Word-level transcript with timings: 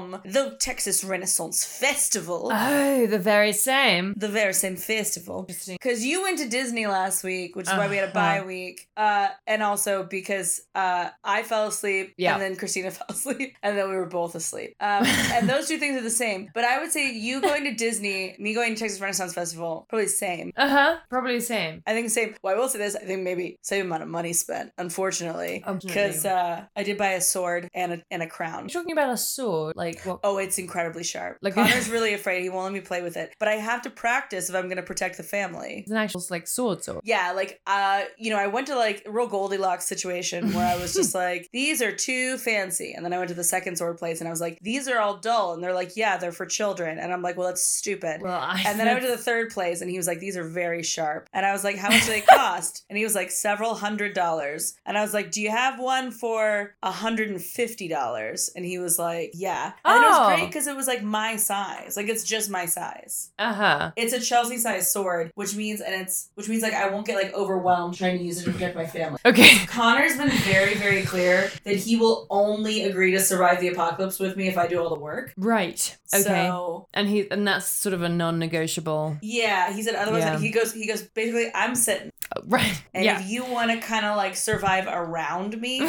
from 0.00 0.20
the 0.24 0.56
Texas 0.60 1.04
Renaissance 1.04 1.64
Festival. 1.64 2.50
Oh, 2.52 3.06
the 3.06 3.18
very 3.18 3.52
same. 3.52 4.14
the 4.16 4.28
very 4.28 4.52
same 4.54 4.76
festival. 4.76 5.46
Because 5.66 6.04
you 6.04 6.22
went 6.22 6.38
to 6.38 6.48
Disney 6.48 6.86
last 6.86 7.22
week, 7.24 7.56
which 7.56 7.66
is 7.68 7.72
why 7.74 7.88
we 7.88 7.96
had 7.96 8.04
a 8.04 8.10
Uh-huh. 8.10 8.40
bye 8.40 8.44
week. 8.46 8.88
Uh, 8.96 9.28
and 9.46 9.62
also 9.62 10.04
because 10.04 10.62
uh, 10.74 11.10
I 11.24 11.42
fell 11.42 11.66
asleep 11.68 12.14
Yeah. 12.16 12.34
and 12.34 12.42
then 12.42 12.56
Christina 12.56 12.90
fell 12.98 13.06
asleep 13.10 13.56
and 13.62 13.76
then 13.76 13.88
we 13.90 13.96
were 13.96 14.06
both 14.06 14.34
asleep. 14.34 14.74
Um, 14.80 15.04
and 15.06 15.48
those 15.48 15.68
two 15.68 15.78
things 15.78 15.96
are 15.98 16.02
the 16.02 16.10
same. 16.10 16.50
But 16.54 16.64
I 16.64 16.80
would 16.80 16.90
say 16.92 17.12
you 17.12 17.40
going 17.40 17.64
to 17.64 17.74
Disney, 17.74 18.36
me 18.38 18.54
going 18.54 18.74
to 18.74 18.80
Texas 18.80 19.00
Renaissance 19.00 19.34
Festival, 19.34 19.86
probably 19.88 20.06
the 20.06 20.10
same. 20.10 20.52
Uh 20.56 20.68
huh. 20.68 20.96
Probably 21.08 21.36
the 21.36 21.40
same. 21.44 21.82
I 21.86 21.92
think 21.92 22.06
the 22.06 22.10
same. 22.10 22.34
Well, 22.42 22.54
I 22.54 22.58
will 22.58 22.68
say 22.68 22.78
this. 22.78 22.96
I 22.96 23.00
think 23.00 23.22
maybe 23.22 23.58
same 23.62 23.86
amount 23.86 24.02
of 24.02 24.08
money 24.08 24.32
spent, 24.32 24.72
unfortunately. 24.78 25.62
Unfortunately. 25.66 25.88
Because 25.88 26.24
uh, 26.24 26.64
I 26.76 26.82
did 26.82 26.98
buy 26.98 27.10
a 27.12 27.20
sword 27.20 27.68
and 27.74 27.92
a, 27.94 28.02
and 28.10 28.22
a 28.22 28.26
crown. 28.26 28.62
You're 28.68 28.80
talking 28.82 28.92
about 28.92 29.10
a 29.12 29.16
sword, 29.16 29.76
like 29.76 29.89
what? 30.04 30.20
Oh, 30.24 30.38
it's 30.38 30.58
incredibly 30.58 31.04
sharp. 31.04 31.38
Like- 31.42 31.56
Like 31.56 31.68
Connor's 31.70 31.90
really 31.90 32.14
afraid. 32.14 32.42
He 32.42 32.48
won't 32.48 32.64
let 32.64 32.72
me 32.72 32.80
play 32.80 33.02
with 33.02 33.16
it. 33.16 33.34
But 33.38 33.48
I 33.48 33.54
have 33.54 33.82
to 33.82 33.90
practice 33.90 34.48
if 34.48 34.54
I'm 34.54 34.64
going 34.64 34.76
to 34.76 34.82
protect 34.82 35.16
the 35.16 35.22
family. 35.22 35.80
It's 35.80 35.90
an 35.90 35.96
actual 35.96 36.22
like 36.30 36.46
sword 36.46 36.84
sword. 36.84 37.00
Yeah, 37.04 37.32
like 37.32 37.60
uh, 37.66 38.02
you 38.18 38.30
know, 38.30 38.38
I 38.38 38.46
went 38.46 38.66
to 38.68 38.76
like 38.76 39.02
real 39.08 39.26
Goldilocks 39.26 39.86
situation 39.86 40.52
where 40.52 40.66
I 40.66 40.76
was 40.80 40.94
just 40.94 41.14
like, 41.24 41.48
these 41.52 41.82
are 41.82 41.92
too 41.92 42.38
fancy. 42.38 42.92
And 42.94 43.04
then 43.04 43.12
I 43.12 43.18
went 43.18 43.28
to 43.30 43.34
the 43.34 43.44
second 43.44 43.76
sword 43.76 43.98
place 43.98 44.20
and 44.20 44.28
I 44.28 44.30
was 44.30 44.40
like, 44.40 44.58
these 44.60 44.86
are 44.88 44.98
all 44.98 45.16
dull. 45.18 45.54
And 45.54 45.62
they're 45.62 45.74
like, 45.74 45.96
yeah, 45.96 46.16
they're 46.16 46.32
for 46.32 46.46
children. 46.46 46.98
And 46.98 47.12
I'm 47.12 47.22
like, 47.22 47.36
well, 47.36 47.48
that's 47.48 47.62
stupid. 47.64 48.22
Well, 48.22 48.38
I 48.40 48.62
and 48.66 48.78
then 48.78 48.86
I 48.88 48.92
went 48.92 49.04
to 49.06 49.10
the 49.10 49.16
third 49.30 49.50
place 49.50 49.80
and 49.80 49.90
he 49.90 49.96
was 49.96 50.06
like, 50.06 50.20
these 50.20 50.36
are 50.36 50.44
very 50.44 50.82
sharp. 50.82 51.28
And 51.32 51.44
I 51.44 51.52
was 51.52 51.64
like, 51.64 51.76
how 51.76 51.88
much 51.90 52.02
do 52.04 52.10
they 52.12 52.20
cost? 52.20 52.84
and 52.88 52.96
he 52.98 53.04
was 53.04 53.14
like, 53.14 53.30
several 53.30 53.74
hundred 53.74 54.14
dollars. 54.14 54.74
And 54.86 54.96
I 54.98 55.02
was 55.02 55.14
like, 55.14 55.30
do 55.30 55.40
you 55.40 55.50
have 55.50 55.78
one 55.80 56.10
for 56.10 56.74
a 56.82 56.90
hundred 56.90 57.30
and 57.30 57.40
fifty 57.40 57.88
dollars? 57.88 58.50
And 58.54 58.64
he 58.64 58.78
was 58.78 58.98
like, 58.98 59.30
yeah. 59.34 59.72
And 59.84 60.04
it 60.04 60.08
was 60.08 60.18
Oh. 60.20 60.26
great 60.36 60.46
because 60.46 60.66
it 60.66 60.76
was 60.76 60.86
like 60.86 61.02
my 61.02 61.36
size. 61.36 61.96
Like 61.96 62.08
it's 62.08 62.24
just 62.24 62.50
my 62.50 62.66
size. 62.66 63.30
Uh 63.38 63.52
huh. 63.52 63.90
It's 63.96 64.12
a 64.12 64.20
Chelsea 64.20 64.58
size 64.58 64.92
sword, 64.92 65.30
which 65.34 65.54
means 65.56 65.80
and 65.80 65.94
it's 65.94 66.30
which 66.34 66.48
means 66.48 66.62
like 66.62 66.74
I 66.74 66.88
won't 66.90 67.06
get 67.06 67.16
like 67.22 67.32
overwhelmed 67.34 67.94
trying 67.96 68.18
to 68.18 68.24
use 68.24 68.40
it 68.40 68.44
to 68.44 68.52
protect 68.52 68.76
my 68.76 68.86
family. 68.86 69.18
Okay. 69.30 69.64
Connor's 69.66 70.16
been 70.16 70.30
very, 70.30 70.74
very 70.74 71.02
clear 71.02 71.50
that 71.64 71.76
he 71.76 71.96
will 71.96 72.26
only 72.30 72.84
agree 72.84 73.12
to 73.12 73.20
survive 73.20 73.60
the 73.60 73.68
apocalypse 73.68 74.18
with 74.18 74.36
me 74.36 74.48
if 74.48 74.58
I 74.58 74.66
do 74.66 74.80
all 74.82 74.88
the 74.92 74.98
work. 75.00 75.32
Right. 75.36 75.96
Okay. 76.12 76.22
So 76.24 76.88
and 76.92 77.08
he 77.08 77.30
and 77.30 77.46
that's 77.46 77.66
sort 77.68 77.92
of 77.94 78.02
a 78.02 78.08
non-negotiable. 78.08 79.18
yeah, 79.22 79.72
he 79.72 79.82
said 79.82 79.94
otherwise 79.94 80.24
Yeah. 80.24 80.38
he 80.38 80.50
goes 80.50 80.72
he 80.72 80.86
goes 80.86 81.02
basically 81.02 81.50
I'm 81.54 81.74
sitting. 81.74 82.10
Oh, 82.36 82.42
right. 82.46 82.82
And 82.94 83.04
yeah. 83.04 83.20
if 83.20 83.28
you 83.28 83.44
want 83.44 83.70
to 83.70 83.78
kind 83.78 84.04
of 84.06 84.16
like 84.16 84.36
survive 84.36 84.86
around 84.88 85.60
me, 85.60 85.80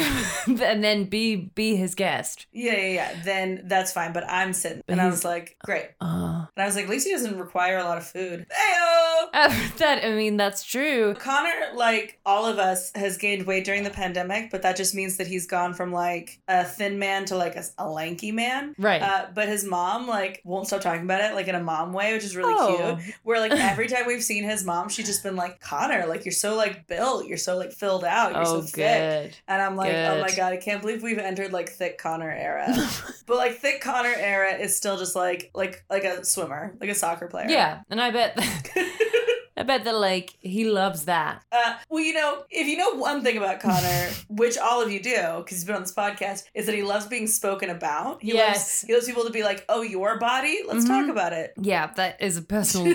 and 0.46 0.58
then 0.84 1.04
be 1.04 1.36
be 1.36 1.76
his 1.76 1.94
guest. 1.94 2.46
yeah, 2.52 2.72
yeah, 2.76 2.86
yeah, 2.94 3.22
then 3.24 3.62
that's 3.64 3.81
fine. 3.90 4.12
But 4.12 4.28
I'm 4.28 4.52
sitting. 4.52 4.82
And 4.86 5.00
I 5.00 5.08
was 5.08 5.24
like, 5.24 5.56
great. 5.64 5.86
Oh. 6.00 6.46
And 6.54 6.62
I 6.62 6.66
was 6.66 6.76
like, 6.76 6.84
at 6.84 6.90
least 6.90 7.06
he 7.06 7.12
doesn't 7.12 7.38
require 7.38 7.78
a 7.78 7.84
lot 7.84 7.98
of 7.98 8.06
food. 8.06 8.46
Heyo! 8.50 9.32
that 9.78 10.04
I 10.04 10.12
mean 10.14 10.36
that's 10.36 10.62
true. 10.62 11.14
Connor, 11.14 11.74
like 11.74 12.20
all 12.26 12.44
of 12.44 12.58
us, 12.58 12.92
has 12.94 13.16
gained 13.16 13.46
weight 13.46 13.64
during 13.64 13.82
the 13.82 13.90
pandemic, 13.90 14.50
but 14.50 14.62
that 14.62 14.76
just 14.76 14.94
means 14.94 15.16
that 15.16 15.26
he's 15.26 15.46
gone 15.46 15.72
from 15.72 15.90
like 15.92 16.40
a 16.48 16.64
thin 16.64 16.98
man 16.98 17.24
to 17.26 17.36
like 17.36 17.56
a, 17.56 17.64
a 17.78 17.88
lanky 17.88 18.30
man. 18.30 18.74
Right. 18.78 19.00
Uh, 19.00 19.26
but 19.34 19.48
his 19.48 19.64
mom 19.64 20.06
like 20.06 20.42
won't 20.44 20.66
stop 20.66 20.82
talking 20.82 21.04
about 21.04 21.22
it 21.22 21.34
like 21.34 21.48
in 21.48 21.54
a 21.54 21.62
mom 21.62 21.92
way, 21.94 22.12
which 22.12 22.24
is 22.24 22.36
really 22.36 22.52
Oh. 22.54 22.98
cute. 23.00 23.14
Where 23.22 23.40
like 23.40 23.52
every 23.56 23.88
time 23.88 24.06
we've 24.06 24.22
seen 24.22 24.44
his 24.44 24.64
mom, 24.64 24.88
she's 24.90 25.06
just 25.06 25.22
been 25.22 25.36
like, 25.36 25.60
Connor, 25.60 26.06
like 26.06 26.24
you're 26.26 26.32
so 26.32 26.54
like 26.56 26.86
built, 26.86 27.26
you're 27.26 27.38
so 27.38 27.56
like 27.56 27.72
filled 27.72 28.04
out, 28.04 28.32
you're 28.32 28.42
oh, 28.42 28.60
so 28.60 28.62
thick. 28.62 29.40
And 29.48 29.62
I'm 29.62 29.76
like, 29.76 29.92
oh 29.94 30.20
my 30.20 30.30
god, 30.34 30.52
I 30.52 30.56
can't 30.58 30.82
believe 30.82 31.02
we've 31.02 31.18
entered 31.18 31.52
like 31.52 31.70
thick 31.70 31.96
Connor 31.98 32.30
era. 32.30 32.68
but 33.26 33.36
like 33.36 33.56
thick 33.56 33.71
Connor 33.80 34.14
era 34.16 34.52
is 34.54 34.76
still 34.76 34.98
just 34.98 35.14
like 35.16 35.50
like 35.54 35.84
like 35.90 36.04
a 36.04 36.24
swimmer, 36.24 36.74
like 36.80 36.90
a 36.90 36.94
soccer 36.94 37.26
player. 37.28 37.48
yeah, 37.48 37.80
and 37.90 38.00
I 38.00 38.10
bet 38.10 38.36
I 39.56 39.64
bet 39.64 39.84
that 39.84 39.94
like 39.94 40.34
he 40.40 40.64
loves 40.68 41.04
that. 41.04 41.42
Uh, 41.52 41.76
well, 41.88 42.02
you 42.02 42.14
know, 42.14 42.44
if 42.50 42.66
you 42.66 42.76
know 42.76 42.94
one 42.96 43.22
thing 43.22 43.36
about 43.36 43.60
Connor, 43.60 44.10
which 44.28 44.56
all 44.58 44.82
of 44.82 44.90
you 44.90 45.00
do, 45.02 45.16
because 45.38 45.58
he's 45.58 45.64
been 45.64 45.76
on 45.76 45.82
this 45.82 45.92
podcast, 45.94 46.44
is 46.54 46.66
that 46.66 46.74
he 46.74 46.82
loves 46.82 47.06
being 47.06 47.26
spoken 47.26 47.68
about. 47.70 48.22
He 48.22 48.32
Yes. 48.32 48.56
loves 48.56 48.80
he 48.82 48.94
loves 48.94 49.06
people 49.06 49.24
to 49.24 49.30
be 49.30 49.42
like, 49.44 49.64
"Oh, 49.68 49.82
your 49.82 50.18
body, 50.18 50.60
let's 50.66 50.84
talk 50.86 51.04
Mhm. 51.06 51.10
about 51.10 51.32
it." 51.32 51.52
Yeah, 51.60 51.88
that 51.96 52.20
is 52.20 52.36
a 52.38 52.42
personal 52.42 52.94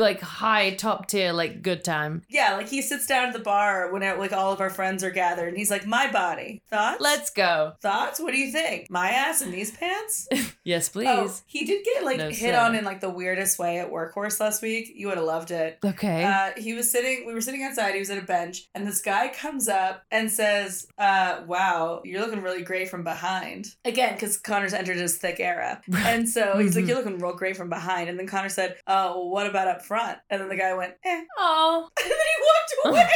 like 0.00 0.20
high 0.20 0.70
top 0.74 1.06
tier 1.06 1.32
like 1.32 1.62
good 1.62 1.84
time. 1.84 2.22
yeah, 2.28 2.54
like 2.56 2.68
he 2.68 2.82
sits 2.82 3.06
down 3.06 3.26
at 3.28 3.32
the 3.32 3.38
bar 3.38 3.92
when 3.92 4.02
like 4.18 4.32
all 4.32 4.52
of 4.52 4.60
our 4.60 4.70
friends 4.70 5.04
are 5.04 5.10
gathered, 5.10 5.48
and 5.48 5.56
he's 5.58 5.70
like, 5.70 5.86
"My 5.86 6.10
body, 6.10 6.62
thoughts? 6.68 7.00
Let's 7.00 7.30
go. 7.30 7.74
thoughts. 7.80 8.18
What 8.20 8.32
do 8.32 8.38
you 8.38 8.50
think? 8.50 8.90
My 8.90 9.10
ass 9.10 9.42
in 9.42 9.50
these 9.50 9.70
pants?" 9.70 10.28
Yes, 10.62 10.90
please. 10.90 11.08
Oh, 11.08 11.32
he 11.46 11.64
did 11.64 11.84
get 11.84 12.04
like 12.04 12.18
No, 12.18 12.26
hit 12.28 12.36
sir. 12.54 12.58
on 12.60 12.74
in 12.74 12.84
like 12.84 13.00
the 13.00 13.08
weirdest 13.08 13.58
way 13.58 13.78
at 13.78 13.90
Workhorse 13.90 14.38
last 14.40 14.60
week. 14.60 14.92
You 14.94 15.08
would 15.08 15.16
have 15.16 15.24
loved 15.26 15.50
it. 15.50 15.78
Okay. 15.82 16.22
Uh, 16.22 16.50
he 16.60 16.74
was 16.74 16.90
sitting. 16.90 17.24
We 17.26 17.32
were 17.32 17.40
sitting 17.40 17.62
outside. 17.62 17.94
He 17.94 17.98
was 17.98 18.10
at 18.10 18.18
a 18.18 18.22
bench, 18.26 18.68
and 18.74 18.86
this 18.86 19.00
guy 19.00 19.28
comes 19.28 19.68
up 19.68 20.04
and 20.10 20.30
says, 20.30 20.86
uh, 20.98 21.40
"Wow, 21.46 22.02
you're 22.04 22.20
looking 22.20 22.42
really 22.42 22.62
great 22.62 22.90
from 22.90 23.04
behind." 23.04 23.74
Again, 23.86 24.14
because 24.14 24.36
Connor's 24.36 24.74
entered 24.74 24.98
his 24.98 25.16
thick 25.16 25.40
era, 25.40 25.80
and 25.96 26.28
so 26.28 26.58
he's 26.58 26.76
like, 26.76 26.84
Mhm. 26.84 26.88
"You're 26.88 26.96
looking 26.98 27.18
real 27.18 27.34
great 27.34 27.56
from 27.56 27.70
behind." 27.70 28.10
And 28.10 28.18
then 28.18 28.26
Connor 28.26 28.48
said, 28.50 28.76
"Oh, 28.86 29.26
what 29.28 29.46
about 29.46 29.66
up 29.66 29.82
front?" 29.90 30.18
And 30.30 30.40
then 30.40 30.48
the 30.48 30.56
guy 30.56 30.72
went, 30.74 30.94
"Eh," 31.04 31.20
oh. 31.38 31.88
and 32.02 32.10
then 32.10 32.18
he 32.18 32.44
walked 32.46 32.74
away. 32.96 33.10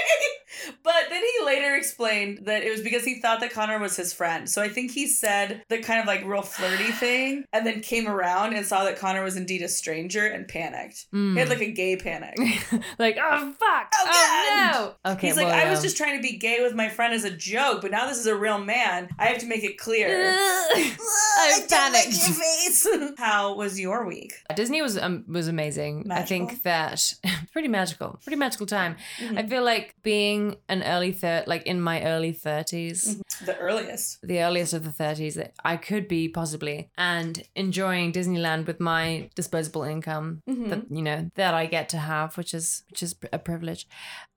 but 0.83 1.05
then 1.11 1.23
he 1.23 1.45
later 1.47 1.75
explained 1.77 2.41
that 2.47 2.63
it 2.65 2.71
was 2.71 2.81
because 2.81 3.05
he 3.05 3.21
thought 3.21 3.41
that 3.41 3.53
Connor 3.53 3.79
was 3.79 3.97
his 3.97 4.13
friend. 4.13 4.49
So 4.51 4.61
I 4.63 4.69
think 4.69 4.91
he 4.91 5.07
said 5.07 5.63
the 5.69 5.79
kind 5.79 6.01
of 6.01 6.07
like 6.07 6.25
real 6.25 6.43
flirty 6.43 6.91
thing, 7.05 7.45
and 7.53 7.65
then 7.67 7.81
came 7.81 8.09
around 8.09 8.55
and 8.55 8.67
saw 8.67 8.85
that 8.85 8.99
Connor 8.99 9.23
was 9.23 9.37
indeed 9.37 9.63
a 9.63 9.69
stranger 9.69 10.27
and 10.27 10.49
panicked. 10.49 11.07
He 11.13 11.37
had 11.39 11.49
like 11.49 11.61
a 11.61 11.71
gay 11.71 11.97
panic. 11.97 12.37
like 12.99 13.17
oh 13.21 13.53
fuck. 13.59 13.93
Oh, 13.95 14.11
Oh, 14.17 14.95
no. 15.05 15.13
Okay. 15.13 15.29
He's 15.29 15.37
like, 15.37 15.47
well, 15.47 15.67
I 15.67 15.71
was 15.71 15.83
just 15.83 15.97
trying 15.97 16.17
to 16.17 16.23
be 16.23 16.37
gay 16.39 16.59
with 16.63 16.75
my 16.75 16.89
friend 16.89 17.13
as 17.15 17.25
a 17.25 17.31
joke, 17.31 17.81
but 17.83 17.91
now 17.91 18.07
this 18.09 18.19
is 18.19 18.27
a 18.27 18.35
real 18.37 18.59
man. 18.59 19.09
I 19.19 19.27
have 19.27 19.39
to 19.39 19.47
make 19.47 19.63
it 19.65 19.79
clear. 19.79 20.09
I 20.37 21.61
panicked. 21.69 22.13
face. 22.15 22.87
How 23.19 23.55
was 23.55 23.79
your 23.79 24.07
week? 24.07 24.33
Disney 24.57 24.83
was 24.83 24.97
um, 24.99 25.25
was 25.29 25.49
amazing. 25.49 26.09
I 26.11 26.23
think 26.23 26.63
that 26.65 27.15
pretty 27.53 27.69
magical, 27.69 28.19
pretty 28.25 28.37
magical 28.37 28.67
time. 28.67 28.97
Mm-hmm. 29.19 29.39
I 29.39 29.47
feel 29.47 29.63
like 29.65 29.95
being 30.03 30.57
an 30.69 30.83
early 30.83 31.13
third, 31.13 31.47
like 31.47 31.63
in 31.67 31.81
my 31.81 32.03
early 32.05 32.33
30s 32.35 33.21
The 33.47 33.57
earliest. 33.59 34.21
the 34.23 34.41
earliest 34.43 34.73
of 34.75 34.85
the 34.85 34.93
thirties 34.93 35.35
that 35.37 35.55
I 35.65 35.77
could 35.77 36.07
be 36.09 36.29
possibly, 36.29 36.91
and 36.99 37.43
enjoying 37.55 38.13
Disneyland 38.13 38.67
with 38.67 38.81
my 38.81 39.31
disposable 39.35 39.83
income 39.85 40.43
Mm-hmm. 40.49 40.69
that 40.71 40.83
you 40.91 41.03
know 41.03 41.31
that 41.37 41.55
I 41.55 41.67
get 41.67 41.89
to 41.91 41.99
have, 41.99 42.37
which 42.37 42.53
is 42.55 42.83
which 42.91 43.03
is 43.03 43.15
a 43.33 43.39
privilege, 43.39 43.87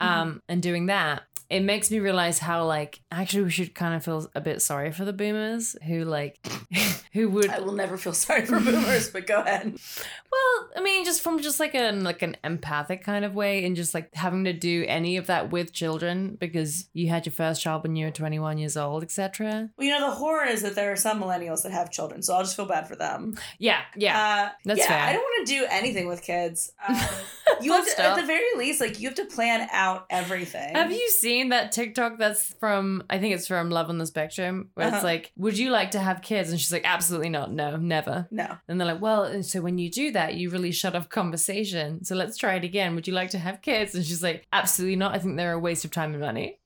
Mm-hmm. 0.02 0.20
um, 0.22 0.42
and 0.50 0.62
doing 0.62 0.86
that. 0.88 1.24
It 1.50 1.62
makes 1.62 1.90
me 1.90 2.00
realize 2.00 2.40
how 2.40 2.66
like 2.66 3.00
actually 3.12 3.44
we 3.44 3.52
should 3.52 3.74
kind 3.74 3.96
of 3.96 4.04
feel 4.04 4.30
a 4.36 4.42
bit 4.42 4.62
sorry 4.62 4.92
for 4.92 5.06
the 5.06 5.14
boomers 5.14 5.76
who 5.86 6.04
like 6.04 6.46
who 7.14 7.30
would 7.30 7.50
I 7.50 7.60
will 7.60 7.74
never 7.74 7.98
feel 7.98 8.14
sorry 8.14 8.46
for 8.46 8.60
boomers, 8.60 9.10
but 9.10 9.28
go 9.28 9.40
ahead. 9.42 9.78
Well, 10.32 10.70
I 10.76 10.82
mean, 10.82 11.06
just 11.06 11.22
from 11.22 11.40
just 11.42 11.60
like 11.60 11.74
an 11.74 12.04
like 12.04 12.22
an 12.22 12.36
empathic 12.44 13.04
kind 13.04 13.24
of 13.24 13.34
way, 13.34 13.64
and 13.66 13.76
just 13.76 13.94
like 13.94 14.14
having 14.14 14.44
to 14.44 14.54
do 14.54 14.84
any 14.88 15.18
of 15.18 15.28
that 15.28 15.52
with 15.52 15.72
children 15.72 16.36
because 16.40 16.90
you 16.94 17.08
had 17.10 17.26
your 17.26 17.34
first 17.34 17.62
child 17.62 17.84
when 17.84 17.96
you 17.96 18.06
were 18.06 18.12
twenty 18.12 18.40
one 18.40 18.58
years 18.58 18.76
old, 18.76 19.04
etc. 19.04 19.70
Well, 19.78 19.88
you 19.88 19.94
know, 19.98 20.10
the 20.10 20.16
horror 20.16 20.46
is 20.46 20.62
that 20.64 20.76
there 20.76 20.92
are 20.92 20.96
some 20.98 21.22
millennials 21.22 21.64
that 21.64 21.72
have 21.72 21.92
children, 21.92 22.22
so 22.22 22.34
I'll 22.36 22.44
just 22.44 22.56
feel 22.56 22.66
bad 22.66 22.88
for 22.88 22.96
them. 22.96 23.38
Yeah, 23.58 23.82
yeah, 23.96 24.18
Uh, 24.18 24.56
That's 24.66 24.80
yeah, 24.80 24.88
fair. 24.88 25.00
I 25.02 25.14
don't 25.14 25.22
want 25.22 25.48
to 25.48 25.54
do 25.54 25.66
anything 25.70 26.08
with 26.08 26.22
kids. 26.22 26.72
Um, 26.88 26.96
you 27.62 27.74
have 27.74 27.86
to, 27.96 28.02
at 28.04 28.16
the 28.16 28.26
very 28.26 28.46
least, 28.58 28.82
like 28.82 29.00
you 29.00 29.08
have 29.08 29.16
to 29.18 29.26
plan 29.26 29.68
out 29.72 30.06
everything. 30.10 30.76
Have 30.76 30.92
you 30.92 31.10
seen 31.10 31.50
that 31.50 31.72
TikTok 31.72 32.18
that's 32.18 32.54
from 32.60 33.04
I 33.10 33.18
think 33.20 33.36
it's 33.36 33.48
from 33.48 33.70
Love 33.70 33.90
on 33.90 33.98
the 33.98 34.06
Spectrum 34.06 34.70
where 34.74 34.88
Uh-huh. 34.88 34.96
it's 34.98 35.04
like, 35.04 35.32
would 35.38 35.58
you 35.58 35.70
like 35.70 35.92
to 35.92 36.00
have 36.00 36.22
kids? 36.22 36.50
And 36.50 36.60
she's 36.60 36.72
like, 36.72 36.84
absolutely 36.86 37.30
not, 37.30 37.52
no, 37.52 37.76
never. 37.78 38.28
No. 38.32 38.58
And 38.68 38.80
they're 38.80 38.88
like, 38.88 39.02
well, 39.02 39.24
and 39.24 39.46
so 39.46 39.62
when 39.62 39.78
you 39.78 39.90
do 39.90 40.12
that, 40.12 40.36
you 40.36 40.50
really 40.50 40.72
shut 40.72 40.96
off 40.96 41.10
conversation. 41.10 42.04
So 42.04 42.16
let's 42.16 42.38
try 42.38 42.56
it 42.56 42.64
again. 42.64 42.96
Would 42.96 43.08
you 43.08 43.14
like 43.14 43.30
to 43.32 43.40
have 43.40 43.62
kids? 43.62 43.96
And 43.96 44.06
she's 44.06 44.24
like, 44.24 44.46
absolutely 44.54 44.96
not. 44.98 45.14
I 45.16 45.20
think 45.20 45.38
they're 45.38 45.54
a 45.54 45.60
waste 45.60 45.86
of 45.86 45.92
time 45.92 46.12
and 46.14 46.22
money. 46.22 46.58